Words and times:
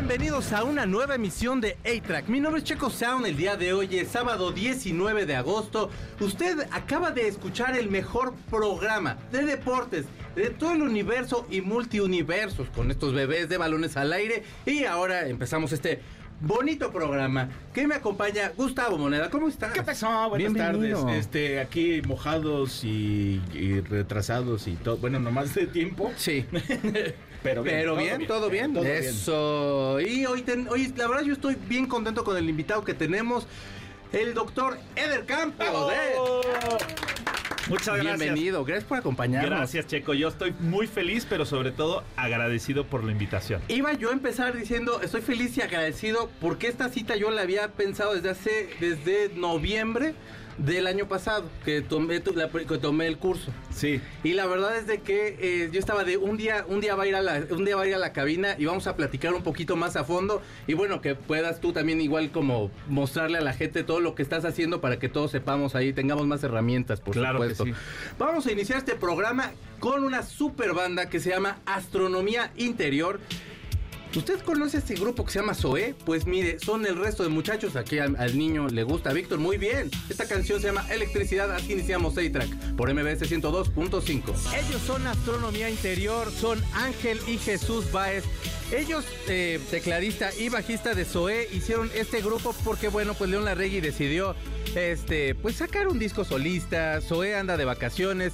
Bienvenidos 0.00 0.52
a 0.52 0.62
una 0.62 0.86
nueva 0.86 1.16
emisión 1.16 1.60
de 1.60 1.76
A-Track. 1.84 2.28
Mi 2.28 2.38
nombre 2.38 2.60
es 2.60 2.64
Checo 2.64 2.88
Sound. 2.88 3.26
El 3.26 3.36
día 3.36 3.56
de 3.56 3.72
hoy 3.72 3.98
es 3.98 4.06
sábado 4.06 4.52
19 4.52 5.26
de 5.26 5.34
agosto. 5.34 5.90
Usted 6.20 6.68
acaba 6.70 7.10
de 7.10 7.26
escuchar 7.26 7.76
el 7.76 7.90
mejor 7.90 8.32
programa 8.48 9.18
de 9.32 9.44
deportes 9.44 10.06
de 10.36 10.50
todo 10.50 10.72
el 10.74 10.82
universo 10.82 11.48
y 11.50 11.62
multiuniversos 11.62 12.68
con 12.70 12.92
estos 12.92 13.12
bebés 13.12 13.48
de 13.48 13.56
balones 13.58 13.96
al 13.96 14.12
aire. 14.12 14.44
Y 14.66 14.84
ahora 14.84 15.26
empezamos 15.26 15.72
este 15.72 16.00
bonito 16.40 16.92
programa 16.92 17.48
que 17.74 17.88
me 17.88 17.96
acompaña 17.96 18.52
Gustavo 18.56 18.98
Moneda. 18.98 19.28
¿Cómo 19.30 19.48
estás? 19.48 19.72
¿Qué 19.72 19.82
pasó? 19.82 20.28
Buenas 20.28 20.54
Bienvenido. 20.54 21.02
tardes. 21.06 21.18
Este, 21.18 21.58
aquí 21.58 22.02
mojados 22.06 22.84
y, 22.84 23.42
y 23.52 23.80
retrasados 23.80 24.68
y 24.68 24.76
todo. 24.76 24.98
Bueno, 24.98 25.18
nomás 25.18 25.56
de 25.56 25.66
tiempo. 25.66 26.12
Sí. 26.16 26.46
Pero 27.42 27.62
bien. 27.62 27.76
Pero 27.78 27.96
bien, 27.96 28.26
todo 28.26 28.50
bien. 28.50 28.72
todo 28.74 28.84
bien. 28.84 28.96
Eso. 28.96 30.00
Y 30.00 30.26
hoy, 30.26 30.42
ten- 30.42 30.68
hoy, 30.70 30.92
la 30.96 31.06
verdad, 31.06 31.22
yo 31.24 31.32
estoy 31.32 31.56
bien 31.68 31.86
contento 31.86 32.24
con 32.24 32.36
el 32.36 32.48
invitado 32.48 32.84
que 32.84 32.94
tenemos, 32.94 33.46
el 34.12 34.34
doctor 34.34 34.78
Eder 34.96 35.24
Campos. 35.24 35.92
¿eh? 35.92 36.12
Muchas 37.68 37.96
gracias. 37.96 38.18
Bienvenido, 38.18 38.64
gracias 38.64 38.88
por 38.88 38.96
acompañarnos. 38.98 39.50
Gracias, 39.50 39.86
Checo. 39.86 40.14
Yo 40.14 40.28
estoy 40.28 40.54
muy 40.58 40.86
feliz, 40.86 41.26
pero 41.28 41.44
sobre 41.44 41.70
todo 41.70 42.02
agradecido 42.16 42.86
por 42.86 43.04
la 43.04 43.12
invitación. 43.12 43.60
Iba 43.68 43.92
yo 43.92 44.08
a 44.08 44.12
empezar 44.12 44.56
diciendo, 44.56 45.00
estoy 45.02 45.20
feliz 45.20 45.56
y 45.58 45.60
agradecido 45.60 46.30
porque 46.40 46.66
esta 46.68 46.88
cita 46.88 47.14
yo 47.16 47.30
la 47.30 47.42
había 47.42 47.68
pensado 47.68 48.14
desde 48.14 48.30
hace, 48.30 48.70
desde 48.80 49.30
noviembre 49.36 50.14
del 50.58 50.86
año 50.88 51.06
pasado, 51.08 51.44
que 51.64 51.80
tomé, 51.82 52.20
tu- 52.20 52.34
la- 52.34 52.48
que 52.50 52.78
tomé 52.78 53.06
el 53.06 53.16
curso. 53.18 53.52
Sí. 53.74 54.00
Y 54.24 54.32
la 54.34 54.46
verdad 54.46 54.76
es 54.76 54.86
de 54.86 54.98
que 55.00 55.36
eh, 55.40 55.70
yo 55.72 55.78
estaba 55.78 56.02
de 56.04 56.16
un 56.16 56.36
día, 56.36 56.64
un 56.68 56.80
día 56.80 56.94
va 56.96 57.04
a 57.04 57.06
ir 57.06 57.14
a 57.14 57.22
la, 57.22 57.42
un 57.50 57.64
día 57.64 57.76
va 57.76 57.82
a 57.82 57.86
ir 57.86 57.94
a 57.94 57.98
la 57.98 58.12
cabina 58.12 58.56
y 58.58 58.64
vamos 58.64 58.86
a 58.88 58.96
platicar 58.96 59.32
un 59.34 59.42
poquito 59.42 59.76
más 59.76 59.94
a 59.96 60.02
fondo 60.04 60.42
y 60.66 60.74
bueno 60.74 61.00
que 61.00 61.14
puedas 61.14 61.60
tú 61.60 61.72
también 61.72 62.00
igual 62.00 62.30
como 62.32 62.70
mostrarle 62.88 63.38
a 63.38 63.40
la 63.40 63.52
gente 63.52 63.84
todo 63.84 64.00
lo 64.00 64.14
que 64.16 64.22
estás 64.22 64.44
haciendo 64.44 64.80
para 64.80 64.98
que 64.98 65.08
todos 65.08 65.30
sepamos 65.30 65.76
ahí, 65.76 65.92
tengamos 65.92 66.26
más 66.26 66.42
herramientas, 66.42 67.00
por 67.00 67.14
Claro 67.14 67.40
que 67.40 67.54
supuesto. 67.54 67.64
sí. 67.78 68.12
Vamos 68.18 68.46
a 68.46 68.52
iniciar 68.52 68.78
este 68.78 68.96
programa 68.96 69.52
con 69.78 70.02
una 70.02 70.22
super 70.24 70.72
banda 70.74 71.08
que 71.08 71.20
se 71.20 71.30
llama 71.30 71.58
Astronomía 71.66 72.50
Interior. 72.56 73.20
¿Usted 74.16 74.40
conoce 74.40 74.78
este 74.78 74.94
grupo 74.94 75.24
que 75.24 75.32
se 75.32 75.40
llama 75.40 75.54
Zoé? 75.54 75.94
Pues 76.06 76.26
mire, 76.26 76.58
son 76.58 76.86
el 76.86 76.96
resto 76.96 77.22
de 77.22 77.28
muchachos. 77.28 77.76
Aquí 77.76 77.98
al, 77.98 78.16
al 78.16 78.38
niño 78.38 78.66
le 78.68 78.82
gusta, 78.82 79.12
Víctor. 79.12 79.38
Muy 79.38 79.58
bien. 79.58 79.90
Esta 80.08 80.26
canción 80.26 80.60
se 80.60 80.68
llama 80.68 80.86
Electricidad. 80.90 81.52
Así 81.52 81.74
iniciamos 81.74 82.16
A-Track 82.16 82.48
por 82.76 82.92
MBS 82.92 83.30
102.5. 83.30 84.22
Ellos 84.54 84.82
son 84.86 85.06
Astronomía 85.06 85.68
Interior, 85.68 86.30
son 86.32 86.62
Ángel 86.72 87.18
y 87.26 87.36
Jesús 87.36 87.92
Baez. 87.92 88.24
Ellos, 88.72 89.04
eh, 89.28 89.60
tecladista 89.70 90.30
y 90.38 90.48
bajista 90.48 90.94
de 90.94 91.04
Zoé, 91.04 91.48
hicieron 91.52 91.90
este 91.94 92.20
grupo 92.20 92.54
porque, 92.64 92.88
bueno, 92.88 93.14
pues 93.14 93.30
León 93.30 93.44
Larregui 93.44 93.80
decidió, 93.80 94.34
este, 94.74 95.34
pues 95.34 95.56
sacar 95.56 95.86
un 95.88 95.98
disco 95.98 96.24
solista. 96.24 97.00
Zoé 97.02 97.36
anda 97.36 97.56
de 97.56 97.64
vacaciones. 97.66 98.32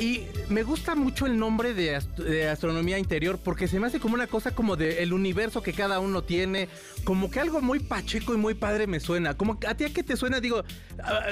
Y 0.00 0.22
me 0.48 0.62
gusta 0.62 0.94
mucho 0.94 1.26
el 1.26 1.38
nombre 1.38 1.74
de, 1.74 1.96
ast- 1.96 2.16
de 2.16 2.48
astronomía 2.48 2.98
interior 2.98 3.38
porque 3.38 3.68
se 3.68 3.78
me 3.78 3.86
hace 3.86 4.00
como 4.00 4.14
una 4.14 4.26
cosa 4.26 4.52
como 4.52 4.74
del 4.76 5.12
universo 5.12 5.62
que 5.62 5.72
cada 5.72 6.00
uno 6.00 6.22
tiene, 6.22 6.68
como 7.04 7.30
que 7.30 7.38
algo 7.40 7.60
muy 7.60 7.78
pacheco 7.78 8.34
y 8.34 8.38
muy 8.38 8.54
padre 8.54 8.86
me 8.86 8.98
suena. 9.00 9.34
Como 9.34 9.58
a 9.66 9.74
ti 9.74 9.84
a 9.84 9.92
qué 9.92 10.02
te 10.02 10.16
suena, 10.16 10.40
digo, 10.40 10.64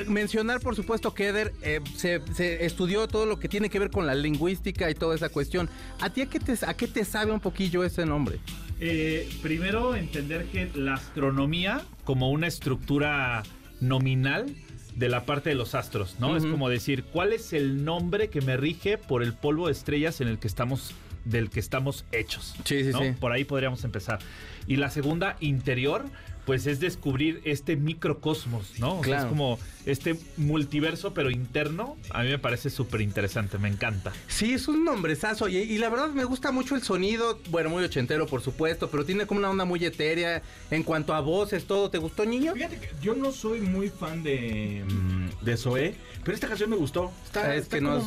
mencionar 0.07 0.61
por 0.61 0.77
supuesto 0.77 1.15
que 1.15 1.29
Eder 1.29 1.53
eh, 1.63 1.81
se, 1.97 2.21
se 2.35 2.65
estudió 2.65 3.09
todo 3.09 3.27
lo 3.27 3.41
que 3.41 3.49
tiene 3.49 3.71
que 3.71 3.79
ver 3.79 3.91
con 3.91 4.07
la 4.07 4.15
lingüística 4.15 4.89
y 4.91 4.95
toda 4.95 5.17
esa 5.17 5.31
cuestión. 5.31 5.69
¿A 6.01 6.11
ti 6.11 6.21
a 6.21 6.27
qué 6.27 6.39
te, 6.39 6.55
a 6.65 6.75
qué 6.75 6.87
te 6.87 7.05
sabe 7.05 7.33
un 7.33 7.41
poquillo 7.41 7.83
ese 7.83 8.07
nombre? 8.07 8.39
Eh, 8.79 9.29
primero, 9.43 9.97
entender 9.97 10.47
que 10.47 10.71
la 10.75 10.95
astronomía, 10.95 11.83
como 12.05 12.31
una 12.31 12.47
estructura 12.47 13.43
nominal 13.81 14.55
de 15.01 15.09
la 15.09 15.25
parte 15.25 15.49
de 15.49 15.57
los 15.57 15.75
astros, 15.75 16.17
¿no? 16.21 16.37
Es 16.37 16.45
como 16.45 16.69
decir, 16.69 17.05
¿cuál 17.05 17.33
es 17.33 17.55
el 17.55 17.87
nombre 17.87 18.29
que 18.29 18.43
me 18.43 18.59
rige 18.59 18.99
por 18.99 19.23
el 19.23 19.33
polvo 19.33 19.67
de 19.67 19.73
estrellas 19.73 20.21
en 20.21 20.29
el 20.29 20.39
que 20.39 20.47
estamos 20.47 20.95
del 21.25 21.51
que 21.51 21.61
estamos 21.61 22.07
hechos. 22.13 22.55
Sí, 22.65 22.83
sí, 22.83 22.91
¿no? 22.93 23.01
sí. 23.01 23.13
Por 23.19 23.33
ahí 23.33 23.45
podríamos 23.45 23.85
empezar. 23.85 24.21
Y 24.67 24.77
la 24.77 24.91
segunda, 24.91 25.37
interior, 25.41 26.07
pues 26.47 26.67
es 26.67 26.81
descubrir 26.81 27.41
este 27.45 27.77
microcosmos, 27.77 28.79
¿no? 28.79 28.95
O 28.99 29.05
sea, 29.05 29.05
Claro. 29.05 29.23
es 29.25 29.29
como 29.29 29.59
este 29.87 30.17
multiverso, 30.37 31.15
pero 31.15 31.31
interno. 31.31 31.97
A 32.11 32.23
mí 32.23 32.29
me 32.29 32.39
parece 32.39 32.71
súper 32.71 33.01
interesante, 33.01 33.59
me 33.59 33.69
encanta. 33.69 34.13
Sí, 34.29 34.53
es 34.55 34.69
un 34.69 34.85
nombrezazo 34.85 35.49
y, 35.49 35.57
y 35.59 35.79
la 35.79 35.89
verdad 35.89 36.09
me 36.09 36.25
gusta 36.25 36.51
mucho 36.53 36.75
el 36.75 36.83
sonido, 36.83 37.39
bueno, 37.51 37.71
muy 37.71 37.85
ochentero 37.85 38.27
por 38.27 38.43
supuesto, 38.43 38.91
pero 38.91 39.05
tiene 39.05 39.27
como 39.27 39.39
una 39.41 39.51
onda 39.51 39.65
muy 39.65 39.85
etérea 39.85 40.43
en 40.71 40.83
cuanto 40.83 41.15
a 41.15 41.21
voces, 41.21 41.65
todo. 41.65 41.91
¿Te 41.91 41.99
gustó, 41.99 42.25
niño? 42.25 42.53
Fíjate 42.55 42.79
que 42.79 42.91
yo 43.01 43.15
no 43.15 43.33
soy 43.33 43.61
muy 43.61 43.89
fan 43.89 44.23
de, 44.23 44.85
mm, 44.89 45.45
de 45.45 45.57
Zoé, 45.57 45.95
pero 46.25 46.35
esta 46.35 46.49
canción 46.49 46.71
me 46.71 46.77
gustó. 46.77 47.11
Está, 47.25 47.55
Es 47.55 47.63
está 47.65 47.77
que 47.77 47.81
no 47.83 47.99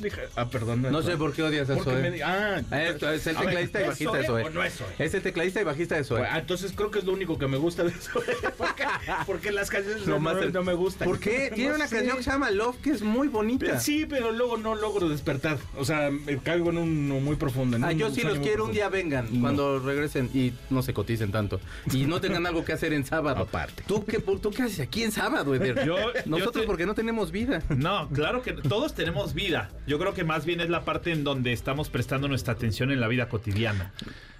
lija- 0.00 0.22
Ah, 0.36 0.48
perdón. 0.48 0.82
No 0.82 1.02
sé 1.02 1.16
por 1.16 1.32
qué 1.32 1.42
odias 1.42 1.68
a 1.70 1.74
Porque 1.74 1.90
Zoé. 1.90 2.02
me 2.02 2.10
di- 2.10 2.20
Ah, 2.22 2.60
Esto 2.70 3.10
es 3.10 3.26
el 3.26 3.34
ver, 3.36 3.44
tecladista 3.46 3.78
y 3.80 3.82
¿es 3.82 3.88
bajista 3.88 4.16
de 4.18 4.28
o 4.28 4.50
no 4.50 4.62
es 4.64 4.74
Zoé? 4.74 4.86
Es 4.98 5.14
el 5.14 5.22
tecladista 5.22 5.60
y 5.60 5.64
bajista 5.64 5.94
de. 6.00 6.08
Ah, 6.30 6.38
entonces 6.38 6.72
creo 6.74 6.90
que 6.90 6.98
es 7.00 7.04
lo 7.04 7.12
único 7.12 7.38
que 7.38 7.46
me 7.46 7.56
gusta 7.56 7.77
de 7.84 7.90
Zoé. 7.92 8.24
Porque, 8.56 8.84
porque 9.26 9.52
las 9.52 9.70
canciones 9.70 10.06
no, 10.06 10.18
más 10.20 10.36
no, 10.36 10.42
el- 10.42 10.52
no 10.52 10.62
me 10.62 10.74
gustan. 10.74 11.06
¿Por 11.08 11.18
qué? 11.18 11.50
Tiene 11.54 11.70
No 11.70 11.76
una 11.76 11.88
sé. 11.88 11.96
canción 11.96 12.16
que 12.18 12.22
se 12.22 12.30
llama 12.30 12.50
Love 12.50 12.76
que 12.82 12.90
es 12.90 13.02
muy 13.02 13.28
bonita. 13.28 13.78
Sí, 13.80 14.06
pero 14.08 14.32
luego 14.32 14.56
no 14.56 14.74
logro 14.74 15.08
despertar. 15.08 15.58
O 15.76 15.84
sea, 15.84 16.10
me 16.10 16.38
caigo 16.38 16.70
en 16.70 16.78
un 16.78 17.08
muy 17.24 17.36
profundo. 17.36 17.76
en 17.76 17.84
Ah, 17.84 17.88
un 17.88 17.98
yo 17.98 18.10
sí 18.10 18.22
los 18.22 18.38
quiero 18.38 18.64
un 18.64 18.72
día 18.72 18.88
vengan, 18.88 19.28
No. 19.32 19.40
cuando 19.40 19.78
regresen 19.78 20.30
y 20.34 20.52
no 20.70 20.82
se 20.82 20.92
coticen 20.94 21.32
tanto. 21.32 21.60
Y 21.92 22.04
no 22.04 22.20
tengan 22.20 22.46
algo 22.46 22.64
que 22.64 22.72
hacer 22.72 22.92
en 22.92 23.04
sábado. 23.04 23.40
Aparte. 23.42 23.82
¿Tú 23.86 24.04
qué, 24.04 24.18
¿Tú 24.18 24.50
qué 24.50 24.62
haces 24.62 24.80
aquí 24.80 25.02
en 25.02 25.12
sábado, 25.12 25.54
Eder? 25.54 25.84
Yo- 25.84 25.96
Nosotros 26.26 26.54
yo 26.54 26.60
te- 26.62 26.66
porque 26.66 26.86
no 26.86 26.94
tenemos 26.94 27.30
vida. 27.30 27.62
No, 27.68 28.08
claro 28.10 28.42
que 28.42 28.52
todos 28.52 28.94
tenemos 28.94 29.34
vida. 29.34 29.70
Yo 29.86 29.98
creo 29.98 30.14
que 30.14 30.24
más 30.24 30.44
bien 30.44 30.60
es 30.60 30.70
la 30.70 30.84
parte 30.84 31.12
en 31.12 31.24
donde 31.24 31.52
estamos 31.52 31.88
prestando 31.88 32.28
nuestra 32.28 32.54
atención 32.54 32.90
en 32.90 33.00
la 33.00 33.08
vida 33.08 33.28
cotidiana, 33.28 33.92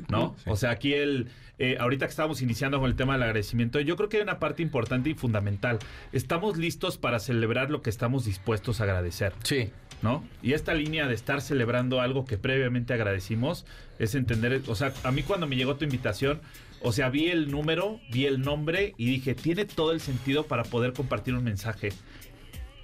¿no? 0.09 0.37
O 0.47 0.57
sea, 0.57 0.71
aquí 0.71 0.93
el... 0.95 1.29
eh, 1.59 1.77
ahorita 1.79 2.07
que 2.07 2.11
estamos 2.11 2.43
iniciando 2.43 2.79
con 2.79 2.89
el 2.89 2.97
tema 2.97 3.15
del 3.15 3.23
agradecimiento, 3.23 3.81
yo 3.81 3.97
creo 3.97 4.09
que 4.09 4.19
hay 4.19 4.23
una 4.23 4.39
parte 4.39 4.63
importante 4.63 5.11
y 5.11 5.15
fundamental. 5.15 5.79
Estamos 6.13 6.57
listos 6.57 6.99
para 6.99 7.19
celebrar 7.19 7.71
lo 7.71 7.83
que 7.83 7.91
estamos 7.91 8.25
dispuestos 8.25 8.81
a 8.81 8.85
agradecer. 8.85 9.33
Sí. 9.43 9.71
¿no? 10.03 10.25
Y 10.43 10.53
esta 10.53 10.75
línea 10.75 11.09
de 11.09 11.15
estar 11.15 11.41
celebrando 11.41 12.01
algo 12.01 12.25
que 12.25 12.39
previamente 12.39 12.95
agradecimos 12.95 13.67
es 13.99 14.15
entender, 14.15 14.63
o 14.69 14.75
sea, 14.75 14.93
a 15.03 15.11
mí 15.11 15.23
cuando 15.23 15.47
me 15.47 15.57
llegó 15.57 15.77
tu 15.77 15.85
invitación, 15.85 16.41
o 16.81 16.93
sea, 16.93 17.11
vi 17.11 17.27
el 17.29 17.51
número, 17.51 18.01
vi 18.11 18.27
el 18.27 18.41
nombre 18.41 18.95
y 18.97 19.07
dije, 19.07 19.35
tiene 19.35 19.65
todo 19.65 19.93
el 19.93 20.01
sentido 20.01 20.47
para 20.47 20.63
poder 20.63 20.93
compartir 20.93 21.35
un 21.35 21.43
mensaje. 21.43 21.91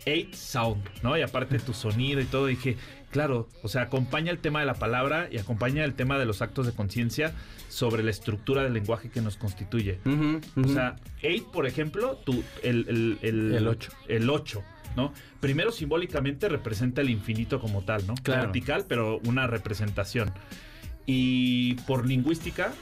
Eight 0.07 0.35
Sound, 0.35 0.83
¿no? 1.03 1.17
Y 1.17 1.23
aparte 1.23 1.59
tu 1.59 1.73
sonido 1.73 2.21
y 2.21 2.25
todo, 2.25 2.47
dije, 2.47 2.77
claro, 3.11 3.49
o 3.63 3.69
sea, 3.69 3.83
acompaña 3.83 4.31
el 4.31 4.39
tema 4.39 4.61
de 4.61 4.67
la 4.67 4.75
palabra 4.75 5.29
y 5.31 5.39
acompaña 5.39 5.85
el 5.85 5.95
tema 5.95 6.19
de 6.19 6.27
los 6.27 6.43
actos 6.43 6.67
de 6.67 6.73
conciencia 6.73 7.33
sobre 7.69 8.03
la 8.03 8.11
estructura 8.11 8.63
del 8.63 8.75
lenguaje 8.75 9.09
que 9.11 9.21
nos 9.21 9.37
constituye. 9.37 9.99
O 10.57 10.69
sea, 10.69 10.97
8, 11.23 11.51
por 11.53 11.67
ejemplo, 11.67 12.17
tu, 12.25 12.43
el, 12.63 12.87
el, 12.89 13.19
el, 13.23 13.55
El 13.55 13.69
ocho. 13.69 13.93
El 14.09 14.29
8, 14.29 14.63
¿no? 14.97 15.13
Primero 15.41 15.73
simbólicamente 15.73 16.49
representa 16.49 17.01
el 17.01 17.11
infinito 17.11 17.61
como 17.61 17.83
tal, 17.83 18.07
¿no? 18.07 18.15
Claro. 18.23 18.43
Vertical, 18.43 18.85
pero 18.89 19.21
una 19.25 19.47
representación. 19.47 20.33
Y 21.07 21.75
por 21.87 22.07
lingüística, 22.07 22.73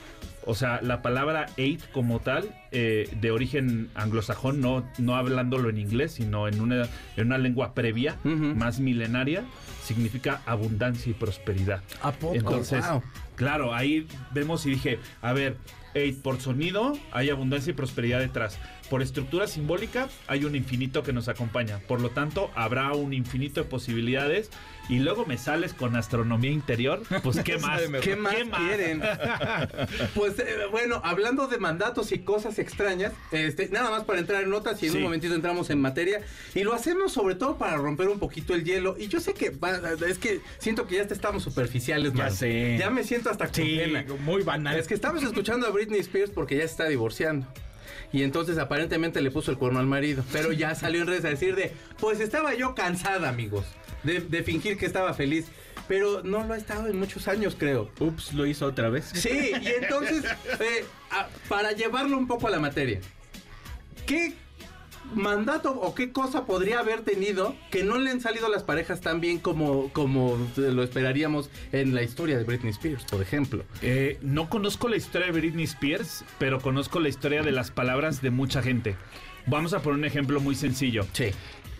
o 0.46 0.54
sea, 0.54 0.80
la 0.82 1.02
palabra 1.02 1.46
eight 1.56 1.80
como 1.92 2.20
tal, 2.20 2.54
eh, 2.70 3.08
de 3.20 3.30
origen 3.30 3.90
anglosajón, 3.94 4.60
no, 4.60 4.84
no 4.98 5.16
hablándolo 5.16 5.68
en 5.70 5.78
inglés, 5.78 6.12
sino 6.12 6.48
en 6.48 6.60
una, 6.60 6.88
en 7.16 7.26
una 7.26 7.38
lengua 7.38 7.74
previa, 7.74 8.16
más 8.24 8.80
milenaria, 8.80 9.44
significa 9.82 10.42
abundancia 10.46 11.10
y 11.10 11.14
prosperidad. 11.14 11.82
¿A 12.02 12.12
poco? 12.12 12.34
Entonces, 12.34 12.84
Wow. 12.88 13.02
claro, 13.36 13.74
ahí 13.74 14.06
vemos 14.32 14.66
y 14.66 14.70
dije, 14.70 14.98
a 15.20 15.32
ver, 15.32 15.56
Eight, 15.94 16.22
por 16.22 16.40
sonido 16.40 16.96
hay 17.12 17.28
abundancia 17.28 17.70
y 17.70 17.74
prosperidad 17.74 18.18
detrás. 18.20 18.58
Por 18.88 19.02
estructura 19.02 19.46
simbólica 19.46 20.08
hay 20.26 20.46
un 20.46 20.56
infinito 20.56 21.02
que 21.02 21.12
nos 21.12 21.28
acompaña. 21.28 21.80
Por 21.86 22.00
lo 22.00 22.08
tanto, 22.08 22.50
habrá 22.54 22.92
un 22.94 23.12
infinito 23.12 23.62
de 23.62 23.68
posibilidades. 23.68 24.50
Y 24.92 24.98
luego 24.98 25.24
me 25.24 25.38
sales 25.38 25.72
con 25.72 25.96
astronomía 25.96 26.50
interior. 26.50 27.00
Pues 27.22 27.40
qué 27.42 27.56
más. 27.66 27.80
¿Qué 28.02 28.14
más 28.14 28.34
quieren? 28.34 29.02
pues 30.14 30.38
eh, 30.38 30.66
bueno, 30.70 31.00
hablando 31.02 31.46
de 31.48 31.56
mandatos 31.58 32.12
y 32.12 32.18
cosas 32.18 32.58
extrañas, 32.58 33.12
este, 33.30 33.68
nada 33.70 33.90
más 33.90 34.04
para 34.04 34.18
entrar 34.18 34.42
en 34.42 34.50
notas 34.50 34.82
y 34.82 34.86
en 34.86 34.92
Sí. 34.92 34.98
un 34.98 35.04
momentito 35.04 35.34
entramos 35.34 35.70
en 35.70 35.80
materia. 35.80 36.20
Y 36.54 36.62
lo 36.62 36.74
hacemos 36.74 37.12
sobre 37.12 37.36
todo 37.36 37.56
para 37.56 37.76
romper 37.76 38.08
un 38.08 38.18
poquito 38.18 38.54
el 38.54 38.64
hielo. 38.64 38.96
Y 38.98 39.08
yo 39.08 39.18
sé 39.20 39.32
que 39.32 39.48
va- 39.48 39.80
es 40.06 40.18
que 40.18 40.40
siento 40.58 40.86
que 40.86 40.96
ya 40.96 41.06
te 41.06 41.14
estamos 41.14 41.42
superficiales, 41.42 42.12
Ya 42.12 42.24
man. 42.24 42.32
sé. 42.34 42.76
Ya 42.78 42.90
me 42.90 43.02
siento 43.04 43.30
hasta 43.30 43.48
Sí, 43.52 43.80
muy 44.20 44.42
banal. 44.42 44.78
Es 44.78 44.88
que 44.88 44.94
estamos 44.94 45.22
escuchando 45.22 45.66
a 45.66 45.70
Britney 45.70 46.00
Spears 46.00 46.30
porque 46.30 46.56
ya 46.56 46.62
se 46.62 46.66
está 46.72 46.84
divorciando. 46.88 47.46
Y 48.12 48.24
entonces 48.24 48.58
aparentemente 48.58 49.22
le 49.22 49.30
puso 49.30 49.50
el 49.50 49.56
cuerno 49.56 49.80
al 49.80 49.86
marido. 49.86 50.22
Pero 50.32 50.52
ya 50.52 50.74
salió 50.74 51.00
en 51.00 51.06
redes 51.06 51.24
a 51.24 51.28
decir 51.28 51.54
de, 51.56 51.72
pues 51.98 52.20
estaba 52.20 52.52
yo 52.54 52.74
cansada, 52.74 53.30
amigos, 53.30 53.64
de, 54.02 54.20
de 54.20 54.42
fingir 54.42 54.76
que 54.78 54.86
estaba 54.86 55.14
feliz. 55.14 55.46
Pero 55.88 56.22
no 56.22 56.44
lo 56.46 56.54
ha 56.54 56.56
estado 56.56 56.86
en 56.88 56.98
muchos 56.98 57.26
años, 57.28 57.56
creo. 57.58 57.90
Ups, 57.98 58.32
lo 58.34 58.46
hizo 58.46 58.66
otra 58.66 58.88
vez. 58.88 59.10
Sí, 59.14 59.50
y 59.60 59.66
entonces, 59.82 60.24
eh, 60.60 60.84
a- 61.10 61.28
para 61.48 61.72
llevarlo 61.72 62.16
un 62.16 62.26
poco 62.28 62.46
a 62.46 62.50
la 62.50 62.60
materia, 62.60 63.00
¿qué 64.06 64.34
mandato 65.14 65.72
o 65.72 65.94
qué 65.94 66.12
cosa 66.12 66.46
podría 66.46 66.78
haber 66.78 67.00
tenido 67.02 67.56
que 67.70 67.82
no 67.82 67.98
le 67.98 68.10
han 68.10 68.20
salido 68.20 68.48
las 68.48 68.62
parejas 68.62 69.00
tan 69.00 69.20
bien 69.20 69.38
como, 69.40 69.92
como 69.92 70.38
lo 70.56 70.82
esperaríamos 70.82 71.50
en 71.72 71.94
la 71.94 72.02
historia 72.02 72.38
de 72.38 72.44
Britney 72.44 72.70
Spears, 72.70 73.04
por 73.04 73.20
ejemplo? 73.20 73.64
Eh, 73.82 74.18
no 74.22 74.48
conozco 74.48 74.88
la 74.88 74.96
historia 74.96 75.26
de 75.26 75.32
Britney 75.38 75.64
Spears, 75.64 76.24
pero 76.38 76.60
conozco 76.60 77.00
la 77.00 77.08
historia 77.08 77.42
de 77.42 77.52
las 77.52 77.70
palabras 77.70 78.22
de 78.22 78.30
mucha 78.30 78.62
gente. 78.62 78.94
Vamos 79.46 79.74
a 79.74 79.82
poner 79.82 79.98
un 79.98 80.04
ejemplo 80.04 80.40
muy 80.40 80.54
sencillo. 80.54 81.04
Sí. 81.12 81.26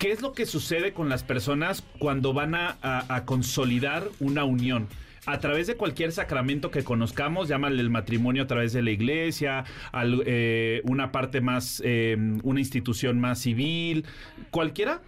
¿Qué 0.03 0.11
es 0.11 0.21
lo 0.21 0.33
que 0.33 0.47
sucede 0.47 0.93
con 0.93 1.09
las 1.09 1.23
personas 1.23 1.85
cuando 2.01 2.33
van 2.33 2.57
a, 2.57 2.77
a- 2.83 3.15
a 3.15 3.25
consolidar 3.25 4.09
una 4.19 4.43
unión? 4.43 4.89
A 5.27 5.39
través 5.39 5.69
de 5.69 5.77
cualquier 5.77 6.11
sacramento 6.11 6.73
que 6.73 6.83
conozcamos, 6.83 7.47
llámale 7.47 7.81
el 7.81 7.89
matrimonio 7.89 8.43
a 8.43 8.47
través 8.49 8.73
de 8.73 8.83
la 8.83 8.91
iglesia, 8.91 9.63
al- 9.93 10.25
eh, 10.27 10.81
una 10.87 11.13
parte 11.13 11.41
más, 11.41 11.81
eh, 11.85 12.17
una 12.43 12.59
institución 12.59 13.21
más 13.21 13.39
civil, 13.39 14.05
cualquiera, 14.51 15.03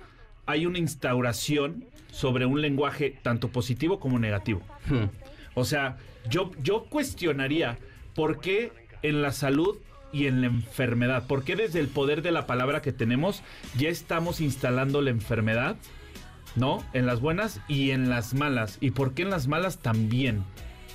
hay 0.46 0.64
una 0.64 0.79
instauración 0.79 1.85
sobre 2.12 2.46
un 2.46 2.61
lenguaje 2.61 3.19
tanto 3.23 3.49
positivo 3.49 3.99
como 3.99 4.20
negativo. 4.20 4.62
Hmm. 4.88 5.06
O 5.55 5.64
sea, 5.64 5.96
yo, 6.31 6.52
yo 6.62 6.85
cuestionaría 6.85 7.79
por 8.14 8.41
qué 8.41 8.70
en 9.02 9.23
la 9.23 9.32
salud 9.32 9.76
y 10.14 10.28
en 10.28 10.40
la 10.40 10.46
enfermedad, 10.46 11.26
por 11.26 11.43
qué 11.43 11.56
desde 11.56 11.81
el 11.81 11.88
poder 11.88 12.22
de 12.22 12.31
la 12.31 12.46
palabra 12.46 12.81
que 12.81 12.93
tenemos 12.93 13.43
ya 13.76 13.88
estamos 13.88 14.40
instalando 14.40 15.02
la 15.02 15.11
enfermedad, 15.11 15.76
¿no? 16.55 16.84
En 16.93 17.05
las 17.05 17.20
buenas 17.20 17.61
y 17.66 17.90
en 17.90 18.08
las 18.08 18.32
malas. 18.32 18.78
¿Y 18.81 18.93
por 18.93 19.12
qué 19.12 19.22
en 19.22 19.31
las 19.31 19.49
malas 19.49 19.78
también? 19.81 20.44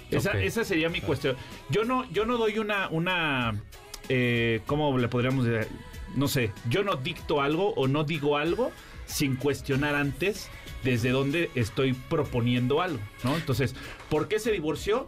Esa, 0.10 0.42
esa 0.42 0.64
sería 0.64 0.90
mi 0.90 1.02
cuestión. 1.02 1.36
Yo 1.70 1.84
no, 1.84 2.10
yo 2.12 2.26
no 2.26 2.38
doy 2.38 2.60
una, 2.60 2.88
una, 2.90 3.62
eh, 4.08 4.62
¿cómo 4.66 4.98
le 4.98 5.10
podríamos 5.10 5.46
decir? 5.46 5.70
No 6.16 6.28
sé, 6.28 6.52
yo 6.70 6.84
no 6.84 6.96
dicto 6.96 7.42
algo 7.42 7.74
o 7.76 7.88
no 7.88 8.06
digo 8.06 8.38
algo 8.38 8.72
sin 9.06 9.36
cuestionar 9.36 9.96
antes 9.96 10.50
desde 10.84 11.10
dónde 11.10 11.52
estoy 11.56 11.94
proponiendo 11.94 12.82
algo, 12.82 13.00
¿no? 13.24 13.36
Entonces, 13.36 13.76
¿por 14.10 14.28
qué 14.28 14.40
se 14.40 14.52
divorció? 14.52 15.06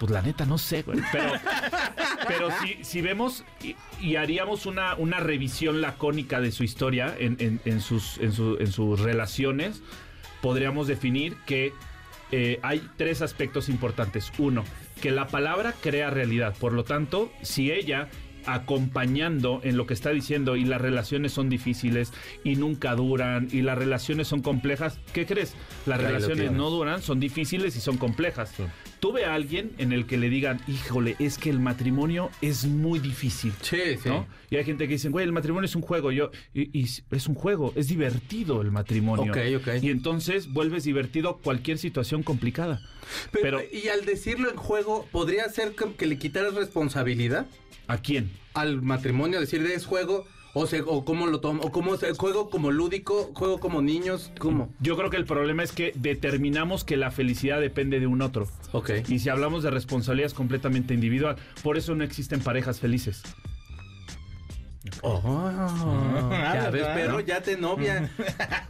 Pues 0.00 0.10
la 0.10 0.22
neta 0.22 0.46
no 0.46 0.56
sé, 0.58 0.82
güey. 0.82 0.98
Pero, 1.12 1.32
pero 2.26 2.48
si, 2.62 2.82
si 2.82 3.02
vemos 3.02 3.44
y, 3.62 3.76
y 4.00 4.16
haríamos 4.16 4.64
una, 4.66 4.94
una 4.96 5.20
revisión 5.20 5.80
lacónica 5.82 6.40
de 6.40 6.50
su 6.52 6.64
historia 6.64 7.14
en, 7.18 7.36
en- 7.38 7.60
en 7.66 7.80
sus, 7.80 8.16
en, 8.18 8.32
su- 8.32 8.56
en 8.58 8.72
sus 8.72 8.98
relaciones, 8.98 9.82
podríamos 10.40 10.86
definir 10.88 11.36
que 11.46 11.72
eh, 12.32 12.58
hay 12.62 12.82
tres 12.96 13.20
aspectos 13.22 13.68
importantes. 13.68 14.32
Uno, 14.38 14.64
que 15.02 15.10
la 15.10 15.26
palabra 15.28 15.74
crea 15.82 16.08
realidad. 16.10 16.54
Por 16.58 16.72
lo 16.72 16.84
tanto, 16.84 17.30
si 17.42 17.70
ella 17.70 18.08
acompañando 18.46 19.60
en 19.64 19.76
lo 19.76 19.86
que 19.86 19.94
está 19.94 20.10
diciendo 20.10 20.56
y 20.56 20.64
las 20.64 20.80
relaciones 20.80 21.32
son 21.32 21.48
difíciles 21.48 22.12
y 22.44 22.56
nunca 22.56 22.94
duran 22.94 23.48
y 23.50 23.62
las 23.62 23.76
relaciones 23.76 24.28
son 24.28 24.42
complejas, 24.42 24.98
¿qué 25.12 25.26
crees? 25.26 25.54
Las 25.86 26.00
Ahí 26.00 26.06
relaciones 26.06 26.52
no 26.52 26.70
duran, 26.70 27.02
son 27.02 27.20
difíciles 27.20 27.76
y 27.76 27.80
son 27.80 27.96
complejas. 27.96 28.52
Tuve 29.00 29.24
a 29.24 29.34
alguien 29.34 29.72
en 29.78 29.92
el 29.92 30.06
que 30.06 30.18
le 30.18 30.28
digan, 30.28 30.60
híjole, 30.68 31.16
es 31.18 31.38
que 31.38 31.48
el 31.48 31.58
matrimonio 31.58 32.30
es 32.42 32.66
muy 32.66 32.98
difícil. 32.98 33.52
Sí, 33.62 33.96
sí. 34.02 34.08
¿no? 34.08 34.26
Y 34.50 34.56
hay 34.56 34.64
gente 34.64 34.86
que 34.86 34.94
dice, 34.94 35.08
güey, 35.08 35.24
el 35.24 35.32
matrimonio 35.32 35.64
es 35.64 35.74
un 35.74 35.80
juego. 35.80 36.12
Yo, 36.12 36.30
y, 36.52 36.78
y 36.78 36.86
es 37.10 37.26
un 37.26 37.34
juego, 37.34 37.72
es 37.76 37.88
divertido 37.88 38.60
el 38.60 38.70
matrimonio. 38.70 39.32
Ok, 39.32 39.38
ok. 39.56 39.82
Y 39.82 39.88
entonces 39.88 40.52
vuelves 40.52 40.84
divertido 40.84 41.38
cualquier 41.38 41.78
situación 41.78 42.22
complicada. 42.22 42.82
Pero, 43.32 43.58
Pero, 43.58 43.60
y 43.72 43.88
al 43.88 44.04
decirlo 44.04 44.50
en 44.50 44.56
juego, 44.56 45.06
¿podría 45.10 45.48
ser 45.48 45.74
que, 45.74 45.94
que 45.94 46.06
le 46.06 46.18
quitaras 46.18 46.54
responsabilidad 46.54 47.46
¿a 47.90 47.98
quién? 47.98 48.30
al 48.54 48.82
matrimonio? 48.82 49.40
Decir 49.40 49.62
de 49.62 49.74
es 49.74 49.86
juego, 49.86 50.26
o, 50.54 50.66
se, 50.66 50.82
o 50.82 51.04
cómo 51.04 51.26
lo 51.26 51.40
tomo, 51.40 51.62
o 51.62 51.70
cómo 51.70 51.96
se, 51.96 52.12
juego 52.14 52.50
como 52.50 52.70
lúdico, 52.70 53.30
juego 53.34 53.58
como 53.58 53.82
niños, 53.82 54.32
¿cómo? 54.38 54.72
Yo 54.80 54.96
creo 54.96 55.10
que 55.10 55.16
el 55.16 55.24
problema 55.24 55.62
es 55.62 55.72
que 55.72 55.92
determinamos 55.94 56.84
que 56.84 56.96
la 56.96 57.10
felicidad 57.10 57.60
depende 57.60 58.00
de 58.00 58.06
un 58.06 58.22
otro. 58.22 58.48
Ok. 58.72 58.90
Y 59.08 59.18
si 59.20 59.28
hablamos 59.28 59.62
de 59.62 59.70
responsabilidad 59.70 60.26
es 60.26 60.34
completamente 60.34 60.94
individual. 60.94 61.36
Por 61.62 61.76
eso 61.76 61.94
no 61.94 62.04
existen 62.04 62.40
parejas 62.40 62.80
felices. 62.80 63.22
Oh, 65.02 66.30
ya 66.30 67.20
ya 67.26 67.42
te 67.42 67.56
novia. 67.58 68.10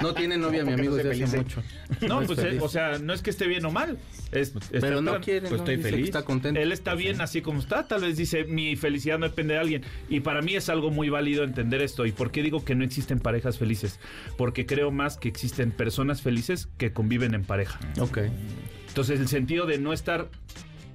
No 0.00 0.12
tiene 0.12 0.36
novia, 0.36 0.64
mi 0.64 0.72
¿Cómo 0.72 0.76
que 0.76 0.80
amigo, 0.80 0.96
desde 0.96 1.24
hace 1.24 1.36
mucho. 1.36 1.62
No, 2.00 2.20
es 2.20 2.26
pues, 2.26 2.38
eh, 2.40 2.42
feliz. 2.42 2.62
o 2.62 2.68
sea, 2.68 2.98
no 2.98 3.12
es 3.12 3.22
que 3.22 3.30
esté 3.30 3.46
bien 3.46 3.64
o 3.64 3.70
mal. 3.70 3.96
Es, 4.32 4.52
pero 4.80 5.02
no 5.02 5.20
quiere, 5.20 5.48
pues 5.48 5.52
¿no? 5.52 5.56
estoy 5.58 5.76
feliz. 5.76 6.06
Está 6.06 6.24
contento. 6.24 6.58
Él 6.60 6.72
está 6.72 6.94
bien 6.94 7.20
así 7.20 7.42
como 7.42 7.60
está, 7.60 7.86
tal 7.86 8.00
vez 8.00 8.16
dice, 8.16 8.44
mi 8.44 8.74
felicidad 8.74 9.18
no 9.20 9.28
depende 9.28 9.54
de 9.54 9.60
alguien. 9.60 9.84
Y 10.08 10.20
para 10.20 10.42
mí 10.42 10.56
es 10.56 10.68
algo 10.68 10.90
muy 10.90 11.10
válido 11.10 11.44
entender 11.44 11.80
esto. 11.80 12.04
¿Y 12.06 12.12
por 12.12 12.32
qué 12.32 12.42
digo 12.42 12.64
que 12.64 12.74
no 12.74 12.82
existen 12.82 13.20
parejas 13.20 13.58
felices? 13.58 14.00
Porque 14.36 14.66
creo 14.66 14.90
más 14.90 15.16
que 15.16 15.28
existen 15.28 15.70
personas 15.70 16.22
felices 16.22 16.68
que 16.76 16.92
conviven 16.92 17.34
en 17.34 17.44
pareja. 17.44 17.78
Ok. 18.00 18.18
Entonces 18.88 19.20
el 19.20 19.28
sentido 19.28 19.66
de 19.66 19.78
no 19.78 19.92
estar, 19.92 20.28